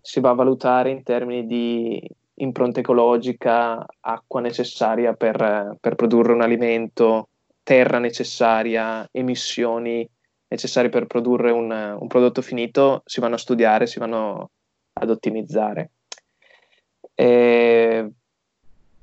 si 0.00 0.20
va 0.20 0.30
a 0.30 0.34
valutare 0.34 0.90
in 0.90 1.02
termini 1.02 1.46
di 1.46 2.00
impronta 2.34 2.80
ecologica, 2.80 3.84
acqua 4.00 4.40
necessaria 4.40 5.14
per, 5.14 5.76
per 5.80 5.94
produrre 5.94 6.32
un 6.32 6.42
alimento, 6.42 7.28
terra 7.62 7.98
necessaria, 7.98 9.08
emissioni 9.10 10.08
necessarie 10.48 10.90
per 10.90 11.06
produrre 11.06 11.50
un, 11.50 11.70
un 11.70 12.06
prodotto 12.06 12.42
finito, 12.42 13.02
si 13.04 13.20
vanno 13.20 13.34
a 13.34 13.38
studiare, 13.38 13.86
si 13.86 13.98
vanno 13.98 14.50
ad 14.92 15.10
ottimizzare. 15.10 15.90
E 17.14 17.93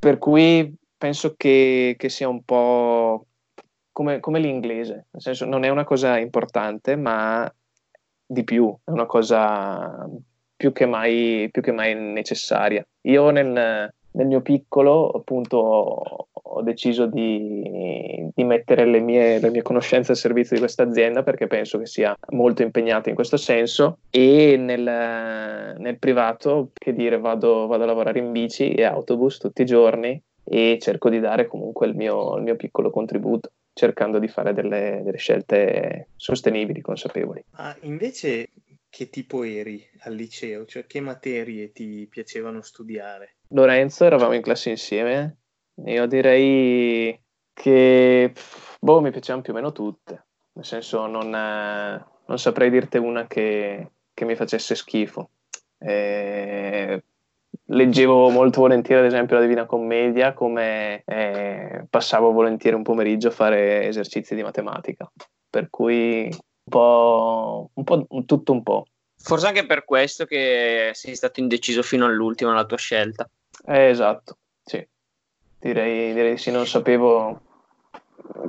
per 0.01 0.17
cui 0.17 0.75
penso 0.97 1.35
che, 1.37 1.93
che 1.95 2.09
sia 2.09 2.27
un 2.27 2.43
po' 2.43 3.27
come, 3.91 4.19
come, 4.19 4.39
l'inglese, 4.39 5.05
nel 5.11 5.21
senso 5.21 5.45
non 5.45 5.63
è 5.63 5.69
una 5.69 5.83
cosa 5.83 6.17
importante, 6.17 6.95
ma 6.95 7.47
di 8.25 8.43
più, 8.43 8.75
è 8.83 8.89
una 8.89 9.05
cosa 9.05 10.09
più 10.55 10.71
che 10.71 10.87
mai, 10.87 11.49
più 11.51 11.61
che 11.61 11.71
mai 11.71 11.93
necessaria. 11.93 12.83
Io 13.01 13.29
nel, 13.29 13.93
nel 14.13 14.25
mio 14.25 14.41
piccolo 14.41 15.07
appunto 15.11 16.29
ho, 16.53 16.61
deciso 16.61 17.05
di, 17.05 18.29
di 18.33 18.43
mettere 18.43 18.85
le 18.85 18.99
mie, 18.99 19.39
le 19.39 19.49
mie, 19.49 19.61
conoscenze 19.61 20.11
al 20.11 20.17
servizio 20.17 20.55
di 20.55 20.61
questa 20.61 20.83
azienda 20.83 21.23
perché 21.23 21.47
penso 21.47 21.77
che 21.77 21.85
sia 21.85 22.15
molto 22.29 22.61
impegnata 22.61 23.09
in 23.09 23.15
questo 23.15 23.37
senso 23.37 23.99
e 24.09 24.57
nel, 24.57 25.75
nel 25.77 25.99
privato, 25.99 26.71
che 26.73 26.93
dire, 26.93 27.19
vado, 27.19 27.67
vado, 27.67 27.83
a 27.83 27.87
lavorare 27.87 28.19
in 28.19 28.31
bici 28.31 28.73
e 28.73 28.83
autobus 28.83 29.37
tutti 29.37 29.61
i 29.61 29.65
giorni 29.65 30.21
e 30.43 30.77
cerco 30.81 31.09
di 31.09 31.19
dare 31.19 31.47
comunque 31.47 31.87
il 31.87 31.95
mio, 31.95 32.35
il 32.35 32.43
mio 32.43 32.55
piccolo 32.55 32.89
contributo 32.89 33.51
cercando 33.73 34.19
di 34.19 34.27
fare 34.27 34.53
delle, 34.53 35.01
delle 35.03 35.17
scelte 35.17 36.09
sostenibili, 36.15 36.81
consapevoli. 36.81 37.43
Ah, 37.51 37.75
invece 37.81 38.49
che 38.89 39.09
tipo 39.09 39.43
eri 39.43 39.87
al 39.99 40.13
liceo? 40.13 40.65
Cioè 40.65 40.85
che 40.85 40.99
materie 40.99 41.71
ti 41.71 42.05
piacevano 42.09 42.61
studiare? 42.61 43.35
Lorenzo, 43.49 44.03
eravamo 44.05 44.33
in 44.33 44.41
classe 44.41 44.69
insieme 44.69 45.37
io 45.85 46.05
direi 46.05 47.19
che 47.53 48.33
boh, 48.79 49.01
mi 49.01 49.11
piacevano 49.11 49.43
più 49.43 49.53
o 49.53 49.55
meno 49.55 49.71
tutte, 49.71 50.25
nel 50.53 50.65
senso 50.65 51.05
non, 51.05 51.33
eh, 51.33 52.05
non 52.25 52.39
saprei 52.39 52.69
dirti 52.69 52.97
una 52.97 53.27
che, 53.27 53.91
che 54.13 54.25
mi 54.25 54.35
facesse 54.35 54.75
schifo. 54.75 55.29
Eh, 55.77 57.03
leggevo 57.65 58.29
molto 58.29 58.61
volentieri, 58.61 59.01
ad 59.01 59.07
esempio, 59.07 59.35
la 59.35 59.41
Divina 59.41 59.65
Commedia, 59.65 60.33
come 60.33 61.03
eh, 61.05 61.85
passavo 61.89 62.31
volentieri 62.31 62.75
un 62.75 62.83
pomeriggio 62.83 63.29
a 63.29 63.31
fare 63.31 63.87
esercizi 63.87 64.35
di 64.35 64.43
matematica. 64.43 65.11
Per 65.49 65.69
cui 65.69 66.23
un 66.23 66.69
po', 66.69 67.69
un 67.73 67.83
po' 67.83 68.07
tutto 68.25 68.51
un 68.51 68.63
po'. 68.63 68.85
Forse 69.17 69.47
anche 69.47 69.65
per 69.65 69.85
questo 69.85 70.25
che 70.25 70.91
sei 70.93 71.15
stato 71.15 71.39
indeciso 71.39 71.83
fino 71.83 72.05
all'ultimo 72.05 72.51
nella 72.51 72.65
tua 72.65 72.77
scelta. 72.77 73.29
Eh, 73.65 73.89
esatto. 73.89 74.37
Direi, 75.61 76.13
direi 76.13 76.37
sì, 76.37 76.49
non 76.49 76.65
sapevo 76.65 77.39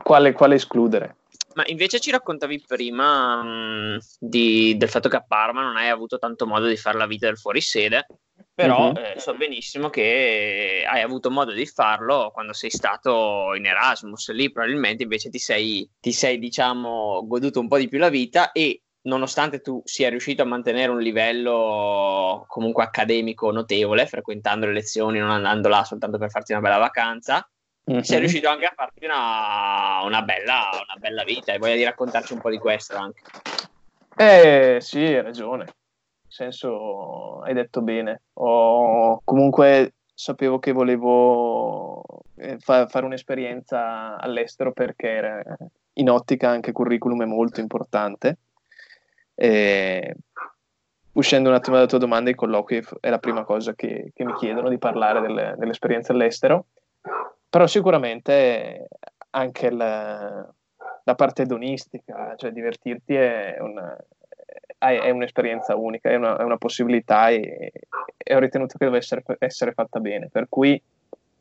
quale, 0.03 0.33
quale 0.33 0.55
escludere. 0.55 1.17
Ma 1.55 1.65
invece 1.67 2.01
ci 2.01 2.11
raccontavi 2.11 2.65
prima 2.67 3.43
mh, 3.43 3.99
di, 4.19 4.75
del 4.79 4.89
fatto 4.89 5.11
che 5.11 5.17
a 5.17 5.25
Parma 5.27 5.63
non 5.63 5.77
hai 5.77 5.91
avuto 5.91 6.19
tanto 6.19 6.47
modo 6.47 6.67
di 6.67 6.77
fare 6.79 6.97
la 6.97 7.07
vita 7.07 7.27
del 7.27 7.37
fuorisede, 7.37 8.07
però 8.55 8.93
mm-hmm. 8.93 9.05
eh, 9.05 9.21
so 9.21 9.35
benissimo 9.35 9.91
che 9.91 10.85
hai 10.87 11.03
avuto 11.03 11.31
modo 11.31 11.53
di 11.53 11.67
farlo 11.67 12.31
quando 12.33 12.55
sei 12.55 12.71
stato 12.71 13.55
in 13.55 13.67
Erasmus, 13.67 14.31
lì 14.33 14.51
probabilmente 14.51 15.03
invece 15.03 15.29
ti 15.29 15.39
sei, 15.39 15.87
ti 16.01 16.13
sei 16.13 16.39
diciamo, 16.39 17.27
goduto 17.27 17.61
un 17.61 17.69
po' 17.69 17.79
di 17.79 17.89
più 17.89 17.99
la 17.99 18.09
vita 18.09 18.53
e 18.53 18.82
nonostante 19.03 19.61
tu 19.61 19.81
sia 19.85 20.09
riuscito 20.09 20.43
a 20.43 20.47
mantenere 20.47 20.93
un 20.93 21.01
livello 21.01 22.45
comunque 22.47 22.85
accademico 22.85 23.51
notevole, 23.51 24.07
frequentando 24.07 24.67
le 24.67 24.73
lezioni, 24.73 25.19
non 25.19 25.31
andando 25.31 25.69
là 25.69 25.85
soltanto 25.85 26.19
per 26.19 26.31
farti 26.31 26.53
una 26.53 26.61
bella 26.61 26.79
vacanza, 26.79 27.49
mm-hmm. 27.91 28.01
sei 28.01 28.19
riuscito 28.21 28.49
anche 28.49 28.67
a 28.67 28.73
farti 28.75 29.05
una, 29.05 30.03
una, 30.05 30.23
bella, 30.23 30.69
una 30.73 30.99
bella 30.99 31.25
vita 31.25 31.53
e 31.53 31.59
voglia 31.59 31.75
di 31.75 31.85
raccontarci 31.85 32.33
un 32.33 32.41
po' 32.41 32.51
di 32.51 32.59
questo 32.59 32.97
anche. 32.97 33.23
Eh 34.17 34.79
sì, 34.81 34.99
hai 34.99 35.23
ragione, 35.23 35.65
nel 35.65 35.75
senso 36.29 37.41
hai 37.41 37.55
detto 37.55 37.81
bene, 37.81 38.23
o 38.35 39.21
comunque 39.25 39.95
sapevo 40.15 40.59
che 40.59 40.73
volevo 40.73 42.05
eh, 42.37 42.59
fa- 42.59 42.87
fare 42.87 43.07
un'esperienza 43.07 44.19
all'estero 44.19 44.73
perché 44.73 45.43
in 45.95 46.11
ottica 46.11 46.51
anche 46.51 46.73
curriculum 46.73 47.23
è 47.23 47.27
molto 47.27 47.61
importante 47.61 48.39
e, 49.35 50.15
uscendo 51.13 51.49
un 51.49 51.55
attimo 51.55 51.77
dalla 51.77 51.89
tua 51.89 51.99
domanda, 51.99 52.31
i 52.31 52.35
colloqui 52.35 52.83
è 53.01 53.11
la 53.11 53.19
prima 53.19 53.45
cosa 53.45 53.75
che, 53.75 54.13
che 54.15 54.25
mi 54.25 54.35
chiedono 54.35 54.69
di 54.69 54.79
parlare 54.79 55.21
delle, 55.21 55.55
dell'esperienza 55.59 56.13
all'estero, 56.13 56.67
però 57.49 57.67
sicuramente 57.67 58.89
anche 59.31 59.71
la, 59.71 60.47
la 61.05 61.15
parte 61.15 61.43
edonistica, 61.43 62.35
cioè 62.37 62.51
divertirti 62.51 63.15
è, 63.15 63.57
una, 63.61 63.97
è 64.79 65.11
un'esperienza 65.11 65.77
unica, 65.77 66.11
è 66.11 66.17
una, 66.17 66.39
è 66.39 66.43
una 66.43 66.57
possibilità 66.57 67.29
e, 67.29 67.73
e, 68.17 68.35
ho 68.35 68.39
ritenuto 68.39 68.79
che 68.79 68.85
dovesse 68.85 69.17
essere, 69.17 69.37
essere, 69.39 69.73
fatta 69.73 70.01
bene, 70.01 70.29
per 70.31 70.47
cui 70.49 70.81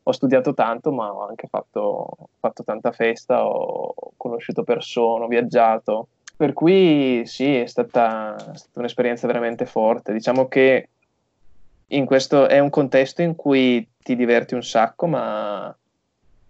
ho 0.04 0.12
studiato 0.12 0.52
tanto 0.52 0.92
ma 0.92 1.12
ho 1.12 1.26
anche 1.26 1.46
fatto, 1.48 2.08
fatto 2.40 2.64
tanta 2.64 2.92
festa, 2.92 3.46
ho 3.46 4.12
conosciuto 4.16 4.64
persone, 4.64 5.24
ho 5.24 5.28
viaggiato, 5.28 6.08
per 6.42 6.54
cui 6.54 7.22
sì, 7.24 7.54
è 7.54 7.66
stata, 7.66 8.34
è 8.34 8.56
stata 8.56 8.80
un'esperienza 8.80 9.28
veramente 9.28 9.64
forte. 9.64 10.12
Diciamo 10.12 10.48
che 10.48 10.88
in 11.86 12.04
questo 12.04 12.48
è 12.48 12.58
un 12.58 12.68
contesto 12.68 13.22
in 13.22 13.36
cui 13.36 13.88
ti 13.96 14.16
diverti 14.16 14.54
un 14.54 14.64
sacco, 14.64 15.06
ma 15.06 15.72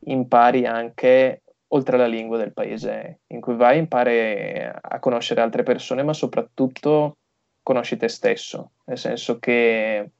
impari 0.07 0.65
anche 0.65 1.43
oltre 1.69 1.97
alla 1.97 2.07
lingua 2.07 2.39
del 2.39 2.55
paese 2.55 3.19
in 3.27 3.43
cui 3.43 3.55
vai, 3.55 3.77
impari 3.77 4.63
a 4.63 4.99
conoscere 4.99 5.43
altre 5.43 5.63
persone, 5.63 6.03
ma 6.03 6.15
soprattutto 6.15 7.19
conosci 7.63 7.99
te 7.99 8.09
stesso, 8.09 8.71
nel 8.87 8.97
senso 8.97 9.39
che 9.39 10.11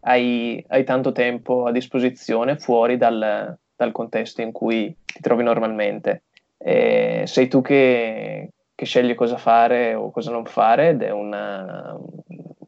hai, 0.00 0.64
hai 0.68 0.84
tanto 0.84 1.12
tempo 1.12 1.66
a 1.66 1.70
disposizione 1.70 2.56
fuori 2.56 2.96
dal, 2.96 3.58
dal, 3.76 3.92
contesto 3.92 4.40
in 4.40 4.52
cui 4.52 4.96
ti 5.04 5.20
trovi 5.20 5.42
normalmente. 5.42 6.22
E 6.56 7.24
sei 7.26 7.46
tu 7.48 7.60
che, 7.60 8.53
che 8.74 8.84
sceglie 8.84 9.14
cosa 9.14 9.36
fare 9.36 9.94
o 9.94 10.10
cosa 10.10 10.30
non 10.30 10.44
fare 10.44 10.90
ed 10.90 11.02
è 11.02 11.10
una, 11.10 11.96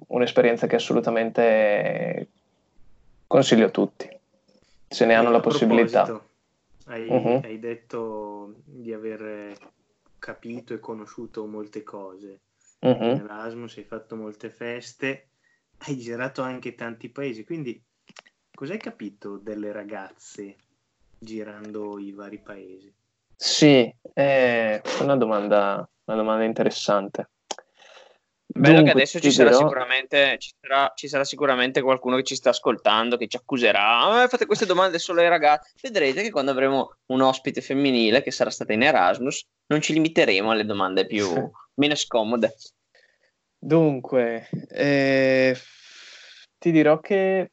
un'esperienza 0.08 0.66
che 0.66 0.76
assolutamente 0.76 2.28
consiglio 3.26 3.66
a 3.66 3.70
tutti, 3.70 4.08
se 4.88 5.04
ne 5.04 5.14
hanno 5.14 5.30
la 5.30 5.40
possibilità. 5.40 6.22
Hai, 6.86 7.08
uh-huh. 7.08 7.40
hai, 7.42 7.58
detto 7.58 8.54
di 8.64 8.92
aver 8.92 9.56
capito 10.18 10.72
e 10.72 10.78
conosciuto 10.78 11.44
molte 11.46 11.82
cose. 11.82 12.40
Uh-huh. 12.78 13.10
In 13.10 13.20
Erasmus 13.24 13.76
hai 13.78 13.84
fatto 13.84 14.14
molte 14.14 14.50
feste, 14.50 15.30
hai 15.78 15.98
girato 15.98 16.42
anche 16.42 16.76
tanti 16.76 17.08
paesi, 17.08 17.44
quindi 17.44 17.82
cosa 18.54 18.74
hai 18.74 18.78
capito 18.78 19.36
delle 19.38 19.72
ragazze 19.72 20.56
girando 21.18 21.98
i 21.98 22.12
vari 22.12 22.38
paesi? 22.38 22.94
Sì, 23.36 23.94
è 24.12 24.80
una 25.00 25.16
domanda 25.16 25.88
una 26.06 26.16
domanda 26.16 26.44
interessante. 26.44 27.30
Bello 28.46 28.76
Dunque, 28.76 28.92
che 28.92 28.98
adesso 28.98 29.20
ci 29.20 29.32
sarà, 29.32 29.52
sicuramente, 29.52 30.36
ci, 30.38 30.52
sarà, 30.58 30.92
ci 30.94 31.08
sarà, 31.08 31.24
sicuramente, 31.24 31.82
qualcuno 31.82 32.16
che 32.16 32.22
ci 32.22 32.36
sta 32.36 32.50
ascoltando, 32.50 33.16
che 33.16 33.26
ci 33.26 33.36
accuserà. 33.36 34.22
Ah, 34.22 34.28
fate 34.28 34.46
queste 34.46 34.66
domande 34.66 34.98
solo 34.98 35.20
ai 35.20 35.28
ragazzi. 35.28 35.72
Vedrete 35.82 36.22
che 36.22 36.30
quando 36.30 36.52
avremo 36.52 36.96
un 37.06 37.20
ospite 37.20 37.60
femminile 37.60 38.22
che 38.22 38.30
sarà 38.30 38.50
stata 38.50 38.72
in 38.72 38.82
Erasmus, 38.82 39.42
non 39.66 39.80
ci 39.80 39.92
limiteremo 39.92 40.50
alle 40.50 40.64
domande 40.64 41.06
più 41.06 41.28
meno 41.74 41.94
scomode. 41.96 42.54
Dunque, 43.58 44.48
eh, 44.68 45.56
ti 46.56 46.70
dirò 46.70 47.00
che 47.00 47.50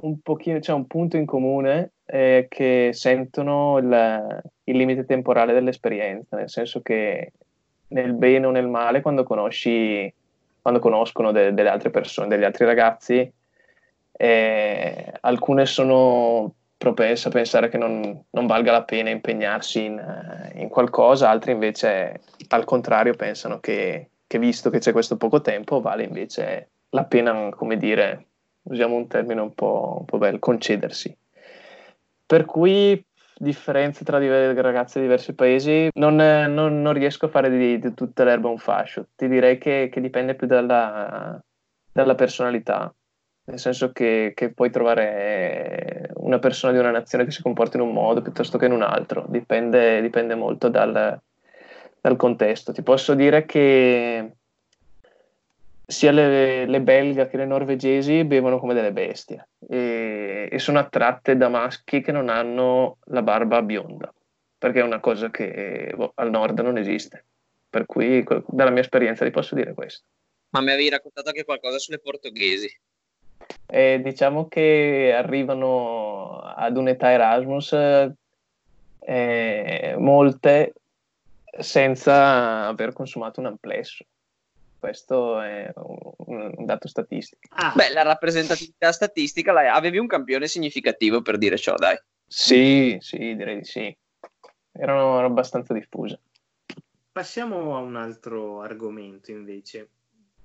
un 0.00 0.20
pochino 0.20 0.60
c'è 0.60 0.72
un 0.72 0.86
punto 0.86 1.16
in 1.16 1.24
comune 1.26 1.94
eh, 2.10 2.46
che 2.48 2.90
sentono 2.92 3.76
il, 3.78 4.42
il 4.64 4.76
limite 4.76 5.04
temporale 5.04 5.52
dell'esperienza, 5.52 6.36
nel 6.36 6.48
senso 6.48 6.80
che 6.80 7.32
nel 7.88 8.14
bene 8.14 8.46
o 8.46 8.50
nel 8.50 8.66
male, 8.66 9.02
quando 9.02 9.24
conosci, 9.24 10.12
quando 10.62 10.80
conoscono 10.80 11.32
de, 11.32 11.52
delle 11.52 11.68
altre 11.68 11.90
persone, 11.90 12.28
degli 12.28 12.44
altri 12.44 12.64
ragazzi, 12.64 13.30
eh, 14.12 15.12
alcune 15.20 15.66
sono 15.66 16.54
propense 16.78 17.28
a 17.28 17.30
pensare 17.30 17.68
che 17.68 17.76
non, 17.76 18.24
non 18.30 18.46
valga 18.46 18.72
la 18.72 18.84
pena 18.84 19.10
impegnarsi 19.10 19.84
in, 19.84 20.50
in, 20.54 20.68
qualcosa, 20.68 21.28
altre 21.28 21.52
invece 21.52 22.20
al 22.48 22.64
contrario 22.64 23.14
pensano 23.14 23.58
che, 23.60 24.10
che 24.26 24.38
visto 24.38 24.70
che 24.70 24.78
c'è 24.78 24.92
questo 24.92 25.16
poco 25.16 25.42
tempo, 25.42 25.80
vale 25.80 26.04
invece 26.04 26.70
la 26.90 27.04
pena, 27.04 27.50
come 27.50 27.76
dire, 27.76 28.26
usiamo 28.62 28.94
un 28.94 29.08
termine 29.08 29.40
un 29.40 29.52
po', 29.52 29.96
un 29.98 30.04
po 30.06 30.16
bello, 30.16 30.38
concedersi. 30.38 31.14
Per 32.28 32.44
cui 32.44 33.02
differenze 33.38 34.04
tra 34.04 34.18
ragazze 34.18 34.98
di 34.98 35.06
diversi 35.06 35.34
paesi, 35.34 35.88
non, 35.94 36.16
non- 36.16 36.82
non 36.82 36.92
riesco 36.92 37.24
a 37.26 37.28
fare 37.30 37.48
di, 37.48 37.78
di 37.78 37.94
tutta 37.94 38.24
l'erba 38.24 38.48
un 38.48 38.58
fascio. 38.58 39.08
Ti 39.16 39.28
direi 39.28 39.56
che, 39.56 39.88
che 39.90 40.00
dipende 40.02 40.34
più 40.34 40.46
dalla, 40.46 41.42
dalla 41.90 42.14
personalità, 42.14 42.94
nel 43.44 43.58
senso 43.58 43.92
che, 43.92 44.32
che 44.34 44.52
puoi 44.52 44.70
trovare 44.70 46.10
una 46.16 46.38
persona 46.38 46.72
di 46.74 46.78
una 46.78 46.90
nazione 46.90 47.24
che 47.24 47.30
si 47.30 47.40
comporta 47.40 47.78
in 47.78 47.84
un 47.84 47.92
modo 47.94 48.20
piuttosto 48.20 48.58
che 48.58 48.66
in 48.66 48.72
un 48.72 48.82
altro, 48.82 49.24
dipende, 49.28 50.02
dipende 50.02 50.34
molto 50.34 50.68
dal, 50.68 51.18
dal 52.00 52.16
contesto. 52.16 52.72
Ti 52.72 52.82
posso 52.82 53.14
dire 53.14 53.46
che 53.46 54.37
sia 55.90 56.12
le, 56.12 56.66
le 56.66 56.80
belga 56.82 57.28
che 57.28 57.38
le 57.38 57.46
norvegesi 57.46 58.22
bevono 58.24 58.58
come 58.58 58.74
delle 58.74 58.92
bestie 58.92 59.48
e, 59.66 60.46
e 60.52 60.58
sono 60.58 60.78
attratte 60.78 61.34
da 61.34 61.48
maschi 61.48 62.02
che 62.02 62.12
non 62.12 62.28
hanno 62.28 62.98
la 63.06 63.22
barba 63.22 63.62
bionda, 63.62 64.12
perché 64.58 64.80
è 64.80 64.82
una 64.82 65.00
cosa 65.00 65.30
che 65.30 65.90
boh, 65.96 66.12
al 66.16 66.28
nord 66.28 66.60
non 66.60 66.76
esiste. 66.76 67.24
Per 67.70 67.86
cui, 67.86 68.22
dalla 68.46 68.70
mia 68.70 68.82
esperienza, 68.82 69.24
ti 69.24 69.30
posso 69.30 69.54
dire 69.54 69.72
questo. 69.72 70.06
Ma 70.50 70.60
mi 70.60 70.72
avevi 70.72 70.90
raccontato 70.90 71.28
anche 71.28 71.44
qualcosa 71.44 71.78
sulle 71.78 71.98
portoghesi. 71.98 72.68
E 73.66 74.00
diciamo 74.02 74.46
che 74.46 75.14
arrivano 75.16 76.40
ad 76.40 76.76
un'età 76.76 77.10
Erasmus 77.12 77.72
eh, 79.00 79.94
molte 79.98 80.72
senza 81.58 82.66
aver 82.66 82.92
consumato 82.92 83.40
un 83.40 83.46
amplesso. 83.46 84.04
Questo 84.78 85.40
è 85.40 85.72
un, 85.74 86.52
un 86.56 86.64
dato 86.64 86.86
statistico. 86.86 87.40
Ah, 87.56 87.72
Beh, 87.74 87.92
la 87.92 88.02
rappresentatività 88.02 88.92
statistica, 88.92 89.52
la- 89.52 89.74
avevi 89.74 89.98
un 89.98 90.06
campione 90.06 90.46
significativo 90.46 91.20
per 91.20 91.36
dire 91.36 91.56
ciò, 91.58 91.74
dai. 91.74 91.96
Sì, 92.26 92.96
sì, 93.00 93.34
direi 93.34 93.58
di 93.58 93.64
sì. 93.64 93.96
Erano, 94.72 95.14
erano 95.14 95.26
abbastanza 95.26 95.72
diffuse. 95.74 96.20
passiamo 97.10 97.76
a 97.76 97.80
un 97.80 97.96
altro 97.96 98.60
argomento 98.60 99.32
invece. 99.32 99.88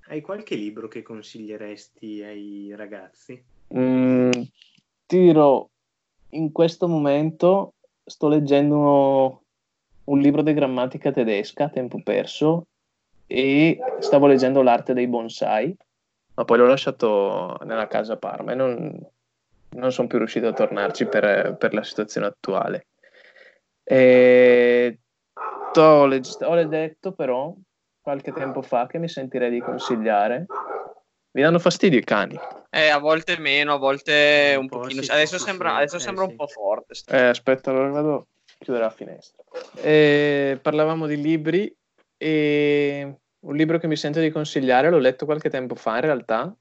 Hai 0.08 0.22
qualche 0.22 0.56
libro 0.56 0.88
che 0.88 1.04
consiglieresti 1.04 2.24
ai 2.24 2.74
ragazzi? 2.76 3.42
Mm, 3.76 4.32
ti 5.06 5.20
dirò, 5.20 5.66
in 6.30 6.52
questo 6.52 6.88
momento 6.88 7.76
sto 8.04 8.28
leggendo 8.28 8.76
uno- 8.78 9.44
un 10.06 10.20
libro 10.20 10.42
di 10.42 10.54
grammatica 10.54 11.12
tedesca 11.12 11.66
a 11.66 11.70
tempo 11.70 12.02
perso 12.02 12.66
e 13.28 13.78
stavo 14.00 14.28
leggendo 14.28 14.62
l'arte 14.62 14.94
dei 14.94 15.08
bonsai, 15.08 15.76
ma 16.36 16.46
poi 16.46 16.58
l'ho 16.58 16.68
lasciato 16.68 17.58
nella 17.64 17.88
casa 17.88 18.18
Parma 18.18 18.54
e 18.54 18.56
non, 18.56 19.00
non 19.70 19.92
sono 19.92 20.08
più 20.08 20.18
riuscito 20.18 20.48
a 20.48 20.54
tornarci 20.54 21.06
per, 21.06 21.56
per 21.58 21.74
la 21.74 21.84
situazione 21.84 22.28
attuale. 22.28 22.88
E 23.84 25.00
t'ho 25.74 26.06
leg- 26.06 26.42
ho 26.42 26.64
detto 26.66 27.12
però 27.12 27.54
qualche 28.02 28.34
tempo 28.34 28.62
fa 28.62 28.88
che 28.88 28.98
mi 28.98 29.08
sentirei 29.08 29.52
di 29.52 29.62
consigliare. 29.62 30.46
Mi 31.32 31.42
danno 31.42 31.60
fastidio 31.60 32.00
i 32.00 32.04
cani. 32.04 32.40
Eh, 32.70 32.90
a 32.90 32.98
volte 33.00 33.38
meno, 33.38 33.74
a 33.74 33.78
volte 33.78 34.54
un 34.56 34.64
Un 34.64 34.68
po' 34.68 34.80
pochino. 34.80 35.02
sì, 35.02 35.12
adesso 35.12 35.38
sì, 35.38 35.44
sembra, 35.44 35.70
sì, 35.70 35.76
adesso 35.76 35.96
eh, 35.98 36.00
sembra 36.00 36.26
sì. 36.26 36.32
un 36.32 36.36
po' 36.36 36.48
forte. 36.48 36.94
Eh, 37.08 37.26
aspetta, 37.26 37.70
allora 37.70 37.90
vado 37.90 38.16
a 38.16 38.26
chiudere 38.58 38.86
la 38.86 38.92
finestra. 38.92 39.44
Eh, 39.82 40.60
parlavamo 40.62 41.06
di 41.08 41.22
libri 41.22 41.76
e 42.24 43.18
un 43.40 43.56
libro 43.56 43.78
che 43.80 43.88
mi 43.88 43.98
sento 43.98 44.22
di 44.22 44.30
consigliare 44.30 44.90
l'ho 44.90 44.98
letto 44.98 45.26
qualche 45.26 45.50
tempo 45.50 45.76
fa 45.76 45.96
in 45.96 46.02
realtà, 46.02 46.56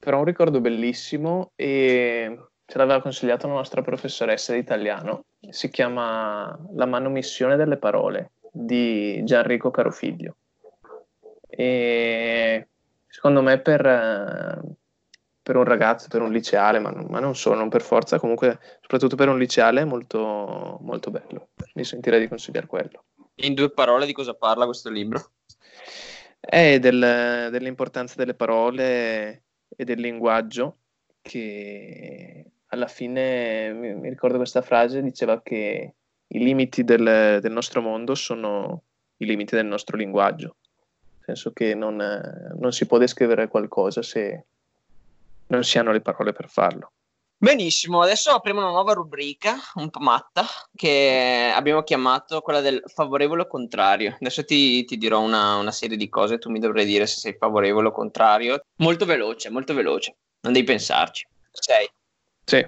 però 0.00 0.18
un 0.18 0.24
ricordo 0.24 0.60
bellissimo 0.60 1.52
e 1.54 2.36
ce 2.64 2.78
l'aveva 2.78 3.00
consigliato 3.00 3.46
la 3.46 3.54
nostra 3.54 3.82
professoressa 3.82 4.52
di 4.52 4.58
italiano. 4.58 5.26
Si 5.50 5.70
chiama 5.70 6.58
La 6.74 6.86
manomissione 6.86 7.54
delle 7.54 7.76
parole 7.76 8.32
di 8.50 9.22
Gianrico 9.22 9.70
Carofiglio. 9.70 10.34
E 11.48 12.66
secondo 13.06 13.42
me 13.42 13.60
per, 13.60 14.64
per 15.42 15.56
un 15.56 15.64
ragazzo, 15.64 16.08
per 16.08 16.22
un 16.22 16.32
liceale, 16.32 16.80
ma, 16.80 16.90
non- 16.90 17.06
ma 17.08 17.20
non 17.20 17.36
solo, 17.36 17.54
non 17.54 17.68
per 17.68 17.82
forza, 17.82 18.18
comunque 18.18 18.58
soprattutto 18.80 19.14
per 19.14 19.28
un 19.28 19.38
liceale 19.38 19.82
è 19.82 19.84
molto, 19.84 20.78
molto 20.80 21.12
bello. 21.12 21.50
Mi 21.74 21.84
sentirei 21.84 22.18
di 22.18 22.26
consigliare 22.26 22.66
quello. 22.66 23.04
In 23.38 23.54
due 23.54 23.70
parole 23.70 24.06
di 24.06 24.12
cosa 24.12 24.34
parla 24.34 24.64
questo 24.64 24.88
libro? 24.88 25.32
È 26.40 26.78
del- 26.78 27.48
dell'importanza 27.50 28.14
delle 28.16 28.34
parole 28.34 29.42
e 29.68 29.84
del 29.84 30.00
linguaggio 30.00 30.78
che 31.20 32.44
alla 32.68 32.86
fine 32.86 33.72
mi, 33.72 34.08
ricordo 34.08 34.36
questa 34.36 34.62
frase, 34.62 35.02
diceva 35.02 35.42
che 35.42 35.94
i 36.28 36.38
limiti 36.38 36.84
del, 36.84 37.40
del 37.40 37.52
nostro 37.52 37.80
mondo 37.82 38.14
sono 38.14 38.82
i 39.18 39.26
limiti 39.26 39.54
del 39.54 39.66
nostro 39.66 39.96
linguaggio, 39.96 40.56
nel 41.16 41.24
senso 41.24 41.52
che 41.52 41.74
non, 41.74 41.96
non 41.96 42.72
si 42.72 42.86
può 42.86 42.98
descrivere 42.98 43.48
qualcosa 43.48 44.02
se 44.02 44.44
non 45.48 45.62
si 45.62 45.78
hanno 45.78 45.92
le 45.92 46.00
parole 46.00 46.32
per 46.32 46.48
farlo. 46.48 46.92
Benissimo, 47.38 48.00
adesso 48.00 48.30
apriamo 48.30 48.60
una 48.60 48.70
nuova 48.70 48.94
rubrica, 48.94 49.56
un 49.74 49.90
po' 49.90 50.00
matta, 50.00 50.44
che 50.74 51.52
abbiamo 51.54 51.82
chiamato 51.82 52.40
quella 52.40 52.60
del 52.60 52.82
favorevole 52.86 53.42
o 53.42 53.46
contrario. 53.46 54.16
Adesso 54.18 54.44
ti, 54.44 54.84
ti 54.84 54.96
dirò 54.96 55.20
una, 55.20 55.56
una 55.56 55.70
serie 55.70 55.96
di 55.96 56.08
cose, 56.08 56.38
tu 56.38 56.50
mi 56.50 56.58
dovrai 56.58 56.86
dire 56.86 57.06
se 57.06 57.18
sei 57.18 57.36
favorevole 57.38 57.88
o 57.88 57.92
contrario. 57.92 58.64
Molto 58.76 59.04
veloce, 59.04 59.50
molto 59.50 59.74
veloce, 59.74 60.16
non 60.40 60.52
devi 60.54 60.64
pensarci. 60.64 61.26
Sei. 61.50 61.88
Sì, 62.44 62.66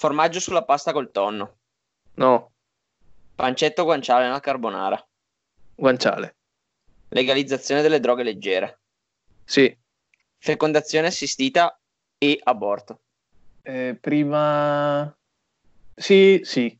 Formaggio 0.00 0.40
sulla 0.40 0.64
pasta 0.64 0.92
col 0.92 1.10
tonno, 1.10 1.58
no, 2.14 2.52
pancetto 3.34 3.84
guanciale 3.84 4.24
nella 4.24 4.40
carbonara, 4.40 5.06
guanciale, 5.74 6.36
legalizzazione 7.10 7.82
delle 7.82 8.00
droghe 8.00 8.22
leggere, 8.22 8.80
sì, 9.44 9.76
fecondazione 10.38 11.08
assistita 11.08 11.78
e 12.16 12.40
aborto, 12.42 13.00
Eh, 13.62 13.96
prima... 14.00 15.16
Sì, 15.94 16.40
sì, 16.44 16.78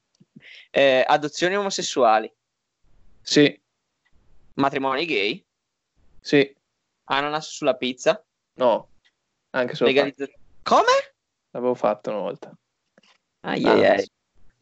Eh, 0.70 1.04
adozioni 1.06 1.56
omosessuali, 1.56 2.32
sì, 3.20 3.60
matrimoni 4.54 5.04
gay, 5.04 5.44
sì, 6.20 6.56
ananas 7.04 7.48
sulla 7.48 7.74
pizza, 7.74 8.24
no, 8.54 8.88
anche 9.50 9.74
solo 9.74 9.90
legalizzazione... 9.90 10.40
Come? 10.62 11.10
l'avevo 11.50 11.74
fatto 11.74 12.10
una 12.10 12.20
volta. 12.20 12.56
Ai, 13.40 13.64
Ah, 13.64 13.72
ai, 13.72 13.84
ai. 13.84 14.10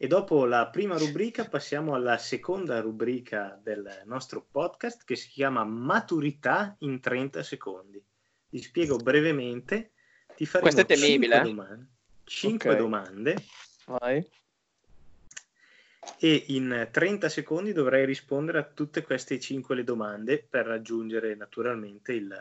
E 0.01 0.07
dopo 0.07 0.45
la 0.45 0.69
prima 0.69 0.97
rubrica 0.97 1.45
passiamo 1.45 1.93
alla 1.93 2.17
seconda 2.17 2.79
rubrica 2.79 3.59
del 3.61 4.03
nostro 4.05 4.45
podcast 4.49 5.03
che 5.03 5.17
si 5.17 5.27
chiama 5.27 5.65
Maturità 5.65 6.75
in 6.79 7.01
30 7.01 7.43
secondi. 7.43 8.01
Vi 8.49 8.61
spiego 8.61 8.95
brevemente. 8.95 9.91
Ti 10.35 10.45
faremo 10.45 10.71
Questo 10.71 10.81
è 10.81 10.97
temibile, 10.97 11.41
domande, 11.41 11.87
cinque 12.29 12.71
Ok. 12.71 12.77
domande 12.77 13.35
Vai. 13.85 14.23
e 16.19 16.43
in 16.49 16.87
30 16.91 17.27
secondi 17.27 17.73
dovrai 17.73 18.05
rispondere 18.05 18.59
a 18.59 18.63
tutte 18.63 19.01
queste 19.01 19.39
5 19.39 19.75
le 19.75 19.83
domande 19.83 20.37
per 20.47 20.65
raggiungere 20.65 21.35
naturalmente 21.35 22.13
il, 22.13 22.35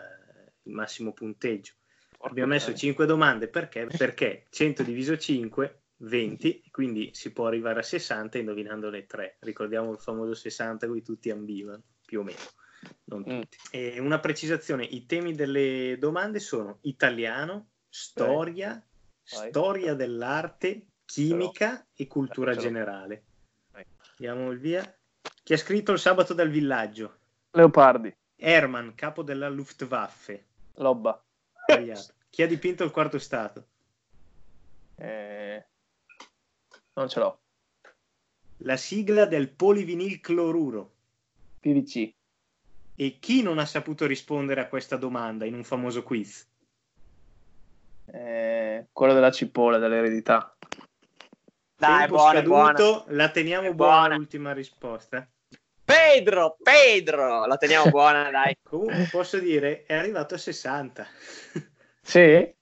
il 0.64 0.72
massimo 0.72 1.12
punteggio. 1.12 1.72
Abbiamo 2.20 2.50
messo 2.52 2.74
5 2.74 3.06
domande 3.06 3.48
perché? 3.48 3.86
Perché 3.86 4.46
100 4.50 4.82
diviso 4.82 5.16
5, 5.16 5.82
20, 5.98 6.64
quindi 6.70 7.10
si 7.12 7.32
può 7.32 7.46
arrivare 7.46 7.80
a 7.80 7.84
60 7.84 8.38
indovinando 8.38 8.90
le 8.90 9.06
3. 9.06 9.36
Ricordiamo 9.40 9.92
il 9.92 9.98
famoso 9.98 10.34
60 10.34 10.86
cui 10.86 11.02
tutti 11.02 11.30
ambivano, 11.30 11.82
più 12.04 12.20
o 12.20 12.22
meno. 12.24 12.38
Non 13.04 13.20
Mm. 13.20 13.40
tutti. 13.40 13.56
E 13.70 13.98
una 14.00 14.18
precisazione, 14.18 14.84
i 14.84 15.06
temi 15.06 15.34
delle 15.34 15.96
domande 15.98 16.40
sono 16.40 16.78
italiano, 16.82 17.70
storia. 17.88 18.82
Storia 19.28 19.94
dell'arte, 19.94 20.86
chimica 21.04 21.86
e 21.94 22.06
cultura 22.06 22.56
generale. 22.56 23.24
Vai. 23.70 23.84
Diamo 24.16 24.50
il 24.50 24.58
via. 24.58 24.98
Chi 25.42 25.52
ha 25.52 25.58
scritto 25.58 25.92
il 25.92 25.98
sabato 25.98 26.34
dal 26.34 26.48
villaggio? 26.48 27.18
Leopardi, 27.50 28.14
Hermann, 28.36 28.90
capo 28.94 29.22
della 29.22 29.48
Luftwaffe. 29.48 30.46
Lobba, 30.74 31.22
Sbagliato. 31.66 32.14
Chi 32.30 32.42
ha 32.42 32.46
dipinto 32.46 32.84
il 32.84 32.90
quarto 32.90 33.18
stato? 33.18 33.66
eh, 34.96 35.66
non 36.94 37.08
ce 37.08 37.20
l'ho. 37.20 37.40
La 38.62 38.76
sigla 38.76 39.24
del 39.26 39.50
polivinil 39.50 40.20
cloruro. 40.20 40.94
PVC, 41.60 42.14
E 42.96 43.18
chi 43.20 43.42
non 43.42 43.58
ha 43.58 43.66
saputo 43.66 44.06
rispondere 44.06 44.60
a 44.60 44.68
questa 44.68 44.96
domanda 44.96 45.44
in 45.44 45.54
un 45.54 45.62
famoso 45.64 46.02
quiz? 46.02 46.47
Eh, 48.12 48.86
quello 48.92 49.12
della 49.14 49.30
cipolla, 49.30 49.78
dell'eredità. 49.78 50.56
Dai, 51.76 52.00
Tempo 52.00 52.16
buona, 52.16 52.42
buona. 52.42 52.76
scaduto, 52.78 53.04
la 53.08 53.30
teniamo 53.30 53.72
buona, 53.74 53.98
buona. 54.00 54.16
l'ultima 54.16 54.52
risposta. 54.52 55.28
Pedro, 55.84 56.56
Pedro, 56.62 57.46
la 57.46 57.56
teniamo 57.56 57.88
buona, 57.90 58.30
dai. 58.30 58.56
Comunque 58.62 59.08
posso 59.10 59.38
dire, 59.38 59.84
è 59.84 59.94
arrivato 59.94 60.34
a 60.34 60.38
60. 60.38 61.06
Sì? 62.02 62.54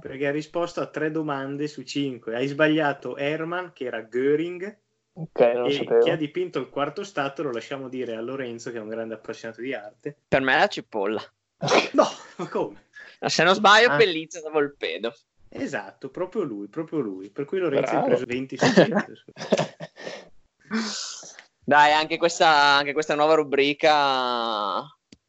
perché 0.00 0.26
ha 0.26 0.30
risposto 0.30 0.80
a 0.80 0.86
tre 0.86 1.10
domande 1.10 1.66
su 1.68 1.82
cinque. 1.82 2.34
Hai 2.34 2.46
sbagliato 2.46 3.16
Herman, 3.16 3.72
che 3.74 3.84
era 3.84 4.00
Göring, 4.02 4.78
Ok, 5.14 5.40
non 5.40 5.62
lo 5.62 5.66
e 5.66 5.72
sapevo. 5.72 5.98
chi 6.04 6.10
ha 6.10 6.16
dipinto 6.16 6.58
il 6.58 6.68
quarto 6.70 7.04
stato 7.04 7.42
lo 7.42 7.50
lasciamo 7.52 7.88
dire 7.88 8.14
a 8.16 8.20
Lorenzo, 8.20 8.70
che 8.70 8.78
è 8.78 8.80
un 8.80 8.88
grande 8.88 9.14
appassionato 9.14 9.60
di 9.60 9.74
arte. 9.74 10.16
Per 10.28 10.40
me 10.40 10.54
è 10.54 10.58
la 10.58 10.66
cipolla. 10.68 11.22
No, 11.92 12.04
ma 12.36 12.48
come? 12.48 12.86
Se 13.26 13.42
non 13.42 13.54
sbaglio, 13.54 13.90
Ah. 13.90 13.96
Pellizza 13.96 14.40
da 14.40 14.50
Volpedo. 14.50 15.14
Esatto, 15.50 16.10
proprio 16.10 16.42
lui, 16.42 16.68
proprio 16.68 17.00
lui. 17.00 17.30
Per 17.30 17.44
cui 17.44 17.58
Lorenzo 17.58 17.96
ha 17.96 18.02
preso 18.02 18.24
20 18.26 18.56
su 18.58 18.72
100. 18.72 19.04
Dai, 21.64 21.92
anche 21.92 22.16
questa, 22.16 22.48
anche 22.48 22.92
questa 22.92 23.14
nuova 23.14 23.34
rubrica 23.34 24.82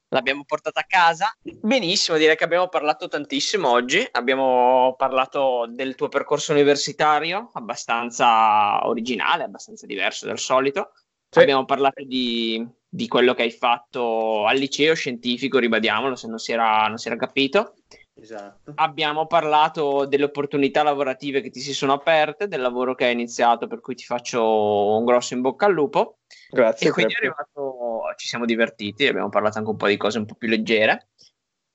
l'abbiamo 0.10 0.44
portata 0.46 0.82
a 0.82 0.86
casa. 0.88 1.34
Benissimo, 1.42 2.18
direi 2.18 2.36
che 2.36 2.44
abbiamo 2.44 2.68
parlato 2.68 3.08
tantissimo 3.08 3.70
oggi. 3.70 4.06
Abbiamo 4.12 4.96
parlato 4.98 5.66
del 5.70 5.96
tuo 5.96 6.10
percorso 6.10 6.52
universitario, 6.52 7.52
abbastanza 7.54 8.86
originale, 8.88 9.44
abbastanza 9.44 9.86
diverso 9.86 10.26
dal 10.26 10.40
solito. 10.40 10.92
Sì. 11.30 11.40
Abbiamo 11.40 11.66
parlato 11.66 12.04
di, 12.04 12.68
di 12.90 13.08
quello 13.08 13.36
che 13.36 13.44
hai 13.44 13.52
fatto 13.52 14.46
al 14.46 14.58
liceo 14.58 14.96
scientifico, 14.96 15.60
ribadiamolo 15.60 16.16
se 16.16 16.28
non 16.28 16.40
si 16.40 16.52
era, 16.52 16.88
non 16.88 16.98
si 16.98 17.08
era 17.08 17.16
capito. 17.16 17.76
Esatto. 18.22 18.74
Abbiamo 18.76 19.28
parlato 19.28 20.06
delle 20.06 20.26
opportunità 20.26 20.84
lavorative 20.84 21.42
che 21.42 21.52
ti 21.52 21.62
si 21.62 21.74
sono 21.74 21.94
aperte, 21.94 22.48
del 22.48 22.60
lavoro 22.60 22.96
che 22.96 23.06
hai 23.06 23.14
iniziato, 23.14 23.68
per 23.68 23.80
cui 23.80 23.96
ti 23.96 24.04
faccio 24.04 24.98
un 24.98 25.06
grosso 25.06 25.36
in 25.36 25.42
bocca 25.42 25.68
al 25.68 25.74
lupo. 25.74 26.18
Grazie. 26.50 26.90
E 26.90 26.92
quindi 26.92 27.14
è 27.14 27.18
arrivato, 27.18 28.02
ci 28.18 28.28
siamo 28.28 28.46
divertiti, 28.46 29.08
abbiamo 29.08 29.30
parlato 29.30 29.60
anche 29.60 29.70
un 29.70 29.78
po' 29.78 29.88
di 29.88 29.98
cose 29.98 30.18
un 30.18 30.26
po' 30.26 30.36
più 30.36 30.50
leggere. 30.50 31.10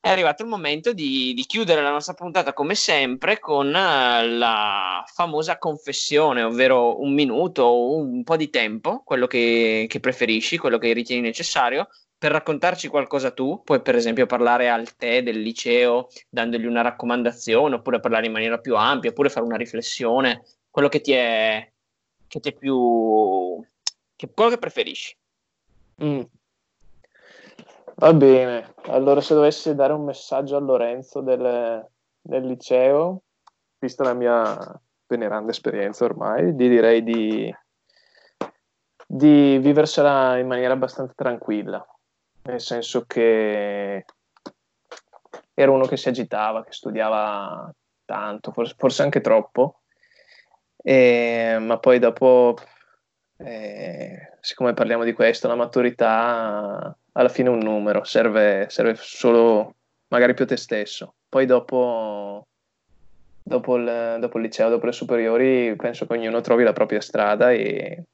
È 0.04 0.10
arrivato 0.10 0.42
il 0.42 0.50
momento 0.50 0.92
di, 0.92 1.32
di 1.32 1.46
chiudere 1.46 1.80
la 1.80 1.88
nostra 1.88 2.12
puntata 2.12 2.52
come 2.52 2.74
sempre 2.74 3.38
con 3.38 3.74
eh, 3.74 4.28
la 4.28 5.02
famosa 5.06 5.56
confessione, 5.56 6.42
ovvero 6.42 7.00
un 7.00 7.14
minuto 7.14 7.62
o 7.62 7.96
un 7.96 8.22
po' 8.22 8.36
di 8.36 8.50
tempo, 8.50 9.00
quello 9.02 9.26
che, 9.26 9.86
che 9.88 10.00
preferisci, 10.00 10.58
quello 10.58 10.76
che 10.76 10.92
ritieni 10.92 11.22
necessario, 11.22 11.88
per 12.18 12.32
raccontarci 12.32 12.88
qualcosa 12.88 13.30
tu. 13.30 13.62
Puoi 13.64 13.80
per 13.80 13.94
esempio 13.94 14.26
parlare 14.26 14.68
al 14.68 14.94
te 14.94 15.22
del 15.22 15.40
liceo 15.40 16.08
dandogli 16.28 16.66
una 16.66 16.82
raccomandazione, 16.82 17.76
oppure 17.76 17.98
parlare 17.98 18.26
in 18.26 18.32
maniera 18.32 18.58
più 18.58 18.76
ampia, 18.76 19.08
oppure 19.08 19.30
fare 19.30 19.46
una 19.46 19.56
riflessione, 19.56 20.44
quello 20.68 20.90
che 20.90 21.00
ti 21.00 21.12
è, 21.12 21.66
che 22.28 22.40
ti 22.40 22.50
è 22.50 22.52
più... 22.52 23.58
Che, 24.14 24.30
quello 24.34 24.50
che 24.50 24.58
preferisci. 24.58 25.16
Mm. 26.04 26.20
Va 27.96 28.12
bene, 28.12 28.74
allora 28.86 29.20
se 29.20 29.34
dovessi 29.34 29.72
dare 29.74 29.92
un 29.92 30.04
messaggio 30.04 30.56
a 30.56 30.60
Lorenzo 30.60 31.20
del, 31.20 31.86
del 32.20 32.44
liceo, 32.44 33.22
vista 33.78 34.02
la 34.02 34.14
mia 34.14 34.58
veneranda 35.06 35.52
esperienza 35.52 36.04
ormai, 36.04 36.52
gli 36.54 36.68
direi 36.68 37.04
di, 37.04 37.54
di 39.06 39.58
viversela 39.58 40.38
in 40.38 40.48
maniera 40.48 40.72
abbastanza 40.72 41.12
tranquilla, 41.14 41.86
nel 42.42 42.60
senso 42.60 43.04
che 43.06 44.04
era 45.54 45.70
uno 45.70 45.86
che 45.86 45.96
si 45.96 46.08
agitava, 46.08 46.64
che 46.64 46.72
studiava 46.72 47.72
tanto, 48.04 48.50
forse, 48.50 48.74
forse 48.76 49.02
anche 49.02 49.20
troppo, 49.20 49.82
e- 50.76 51.58
ma 51.60 51.78
poi 51.78 52.00
dopo 52.00 52.56
eh, 53.36 54.36
siccome 54.40 54.74
parliamo 54.74 55.04
di 55.04 55.12
questo, 55.12 55.46
la 55.46 55.54
maturità 55.54 56.96
alla 57.16 57.28
fine 57.28 57.48
un 57.48 57.58
numero, 57.58 58.04
serve, 58.04 58.66
serve 58.68 58.94
solo 58.96 59.76
magari 60.08 60.34
più 60.34 60.46
te 60.46 60.56
stesso. 60.56 61.14
Poi 61.28 61.46
dopo, 61.46 62.46
dopo, 63.42 63.76
il, 63.76 64.16
dopo 64.20 64.38
il 64.38 64.44
liceo, 64.44 64.68
dopo 64.68 64.86
le 64.86 64.92
superiori, 64.92 65.74
penso 65.76 66.06
che 66.06 66.12
ognuno 66.14 66.40
trovi 66.40 66.64
la 66.64 66.72
propria 66.72 67.00
strada 67.00 67.52
e- 67.52 68.04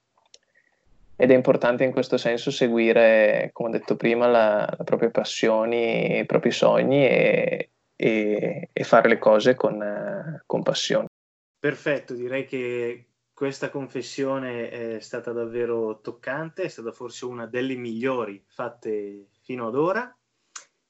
ed 1.16 1.30
è 1.30 1.34
importante 1.34 1.84
in 1.84 1.90
questo 1.92 2.16
senso 2.16 2.50
seguire, 2.50 3.50
come 3.52 3.68
ho 3.68 3.72
detto 3.72 3.94
prima, 3.94 4.26
le 4.26 4.84
proprie 4.84 5.10
passioni, 5.10 6.18
i 6.18 6.24
propri 6.24 6.50
sogni 6.50 7.06
e, 7.06 7.70
e- 7.94 8.68
e 8.72 8.84
fare 8.84 9.08
le 9.08 9.18
cose 9.18 9.54
con, 9.54 10.42
con 10.46 10.62
passione. 10.62 11.08
Perfetto, 11.58 12.14
direi 12.14 12.46
che 12.46 13.09
questa 13.40 13.70
confessione 13.70 14.68
è 14.68 15.00
stata 15.00 15.32
davvero 15.32 16.00
toccante, 16.02 16.64
è 16.64 16.68
stata 16.68 16.92
forse 16.92 17.24
una 17.24 17.46
delle 17.46 17.74
migliori 17.74 18.44
fatte 18.46 19.28
fino 19.40 19.68
ad 19.68 19.76
ora. 19.76 20.14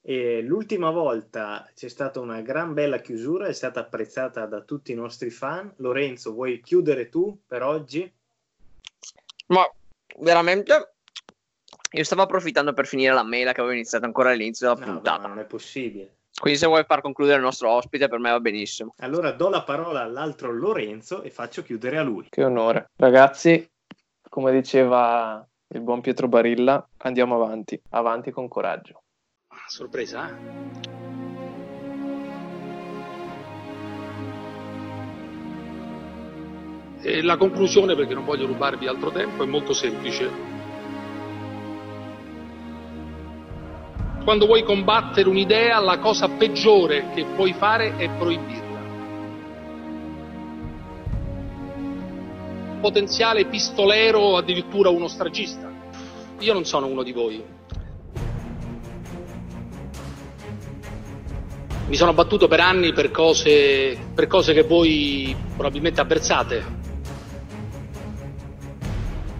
E 0.01 0.41
l'ultima 0.41 0.89
volta 0.89 1.65
c'è 1.73 1.87
stata 1.87 2.19
una 2.19 2.41
gran 2.41 2.73
bella 2.73 2.99
chiusura, 2.99 3.47
è 3.47 3.53
stata 3.53 3.79
apprezzata 3.79 4.47
da 4.47 4.59
tutti 4.63 4.91
i 4.91 4.95
nostri 4.95 5.29
fan. 5.29 5.71
Lorenzo, 5.77 6.33
vuoi 6.33 6.59
chiudere 6.59 7.07
tu 7.07 7.39
per 7.47 7.63
oggi? 7.63 8.11
Ma 9.47 9.65
veramente 10.19 10.95
io 11.91 12.03
stavo 12.03 12.23
approfittando 12.23 12.73
per 12.73 12.85
finire 12.85 13.13
la 13.13 13.23
mail 13.23 13.53
che 13.53 13.61
avevo 13.61 13.71
iniziato 13.75 14.03
ancora 14.03 14.31
all'inizio 14.31 14.73
della 14.73 14.85
No, 14.85 14.91
puntata. 14.95 15.21
ma 15.21 15.27
non 15.27 15.39
è 15.39 15.45
possibile. 15.45 16.15
Quindi 16.39 16.57
se 16.57 16.67
vuoi 16.67 16.83
far 16.85 17.01
concludere 17.01 17.37
il 17.37 17.43
nostro 17.43 17.69
ospite 17.69 18.07
per 18.07 18.19
me 18.19 18.31
va 18.31 18.39
benissimo. 18.39 18.93
Allora 18.99 19.31
do 19.31 19.49
la 19.49 19.63
parola 19.63 20.01
all'altro 20.01 20.51
Lorenzo 20.51 21.21
e 21.21 21.29
faccio 21.29 21.61
chiudere 21.61 21.97
a 21.97 22.03
lui. 22.03 22.27
Che 22.29 22.43
onore. 22.43 22.89
Ragazzi, 22.95 23.69
come 24.27 24.51
diceva 24.51 25.45
il 25.73 25.81
buon 25.81 26.01
Pietro 26.01 26.27
Barilla, 26.27 26.87
andiamo 26.97 27.35
avanti, 27.35 27.79
avanti 27.89 28.31
con 28.31 28.47
coraggio. 28.47 29.03
Sorpresa, 29.67 30.29
eh? 30.29 30.99
E 37.03 37.23
la 37.23 37.35
conclusione, 37.35 37.95
perché 37.95 38.13
non 38.13 38.25
voglio 38.25 38.45
rubarvi 38.45 38.85
altro 38.87 39.11
tempo, 39.11 39.43
è 39.43 39.47
molto 39.47 39.73
semplice. 39.73 40.50
Quando 44.23 44.45
vuoi 44.45 44.63
combattere 44.63 45.27
un'idea, 45.27 45.79
la 45.79 45.97
cosa 45.97 46.29
peggiore 46.29 47.09
che 47.15 47.25
puoi 47.35 47.53
fare 47.53 47.97
è 47.97 48.07
proibirla. 48.07 48.79
Potenziale 52.79 53.45
pistolero 53.45 54.19
o 54.19 54.37
addirittura 54.37 54.89
uno 54.89 55.07
stragista. 55.07 55.71
Io 56.37 56.53
non 56.53 56.65
sono 56.65 56.85
uno 56.85 57.01
di 57.01 57.11
voi. 57.11 57.43
Mi 61.87 61.95
sono 61.95 62.13
battuto 62.13 62.47
per 62.47 62.59
anni 62.59 62.93
per 62.93 63.09
cose, 63.09 63.97
per 64.13 64.27
cose 64.27 64.53
che 64.53 64.63
voi 64.63 65.35
probabilmente 65.55 65.99
avversate. 65.99 66.79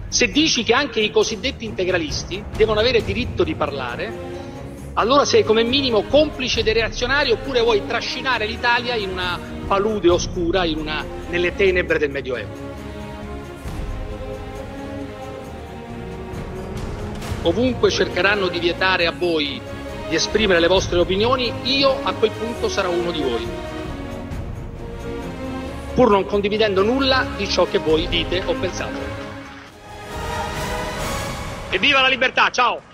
Se 0.08 0.26
dici 0.26 0.64
che 0.64 0.74
anche 0.74 1.00
i 1.00 1.10
cosiddetti 1.10 1.64
integralisti 1.64 2.44
devono 2.56 2.80
avere 2.80 3.02
diritto 3.02 3.44
di 3.44 3.54
parlare, 3.54 4.31
allora 4.94 5.24
sei 5.24 5.42
come 5.42 5.62
minimo 5.62 6.02
complice 6.02 6.62
dei 6.62 6.74
reazionari 6.74 7.30
oppure 7.30 7.60
vuoi 7.62 7.86
trascinare 7.86 8.44
l'Italia 8.46 8.94
in 8.94 9.10
una 9.10 9.38
palude 9.66 10.10
oscura, 10.10 10.62
una- 10.62 11.04
nelle 11.30 11.54
tenebre 11.54 11.98
del 11.98 12.10
Medioevo. 12.10 12.70
Ovunque 17.44 17.90
cercheranno 17.90 18.48
di 18.48 18.58
vietare 18.58 19.06
a 19.06 19.12
voi 19.12 19.60
di 20.08 20.14
esprimere 20.14 20.60
le 20.60 20.68
vostre 20.68 20.98
opinioni, 20.98 21.52
io 21.62 21.96
a 22.02 22.12
quel 22.12 22.30
punto 22.30 22.68
sarò 22.68 22.90
uno 22.90 23.10
di 23.10 23.22
voi. 23.22 23.46
Pur 25.94 26.10
non 26.10 26.26
condividendo 26.26 26.82
nulla 26.82 27.26
di 27.36 27.48
ciò 27.48 27.64
che 27.64 27.78
voi 27.78 28.06
dite 28.08 28.42
o 28.44 28.52
pensate. 28.54 29.20
Evviva 31.70 32.02
la 32.02 32.08
libertà, 32.08 32.50
ciao! 32.50 32.91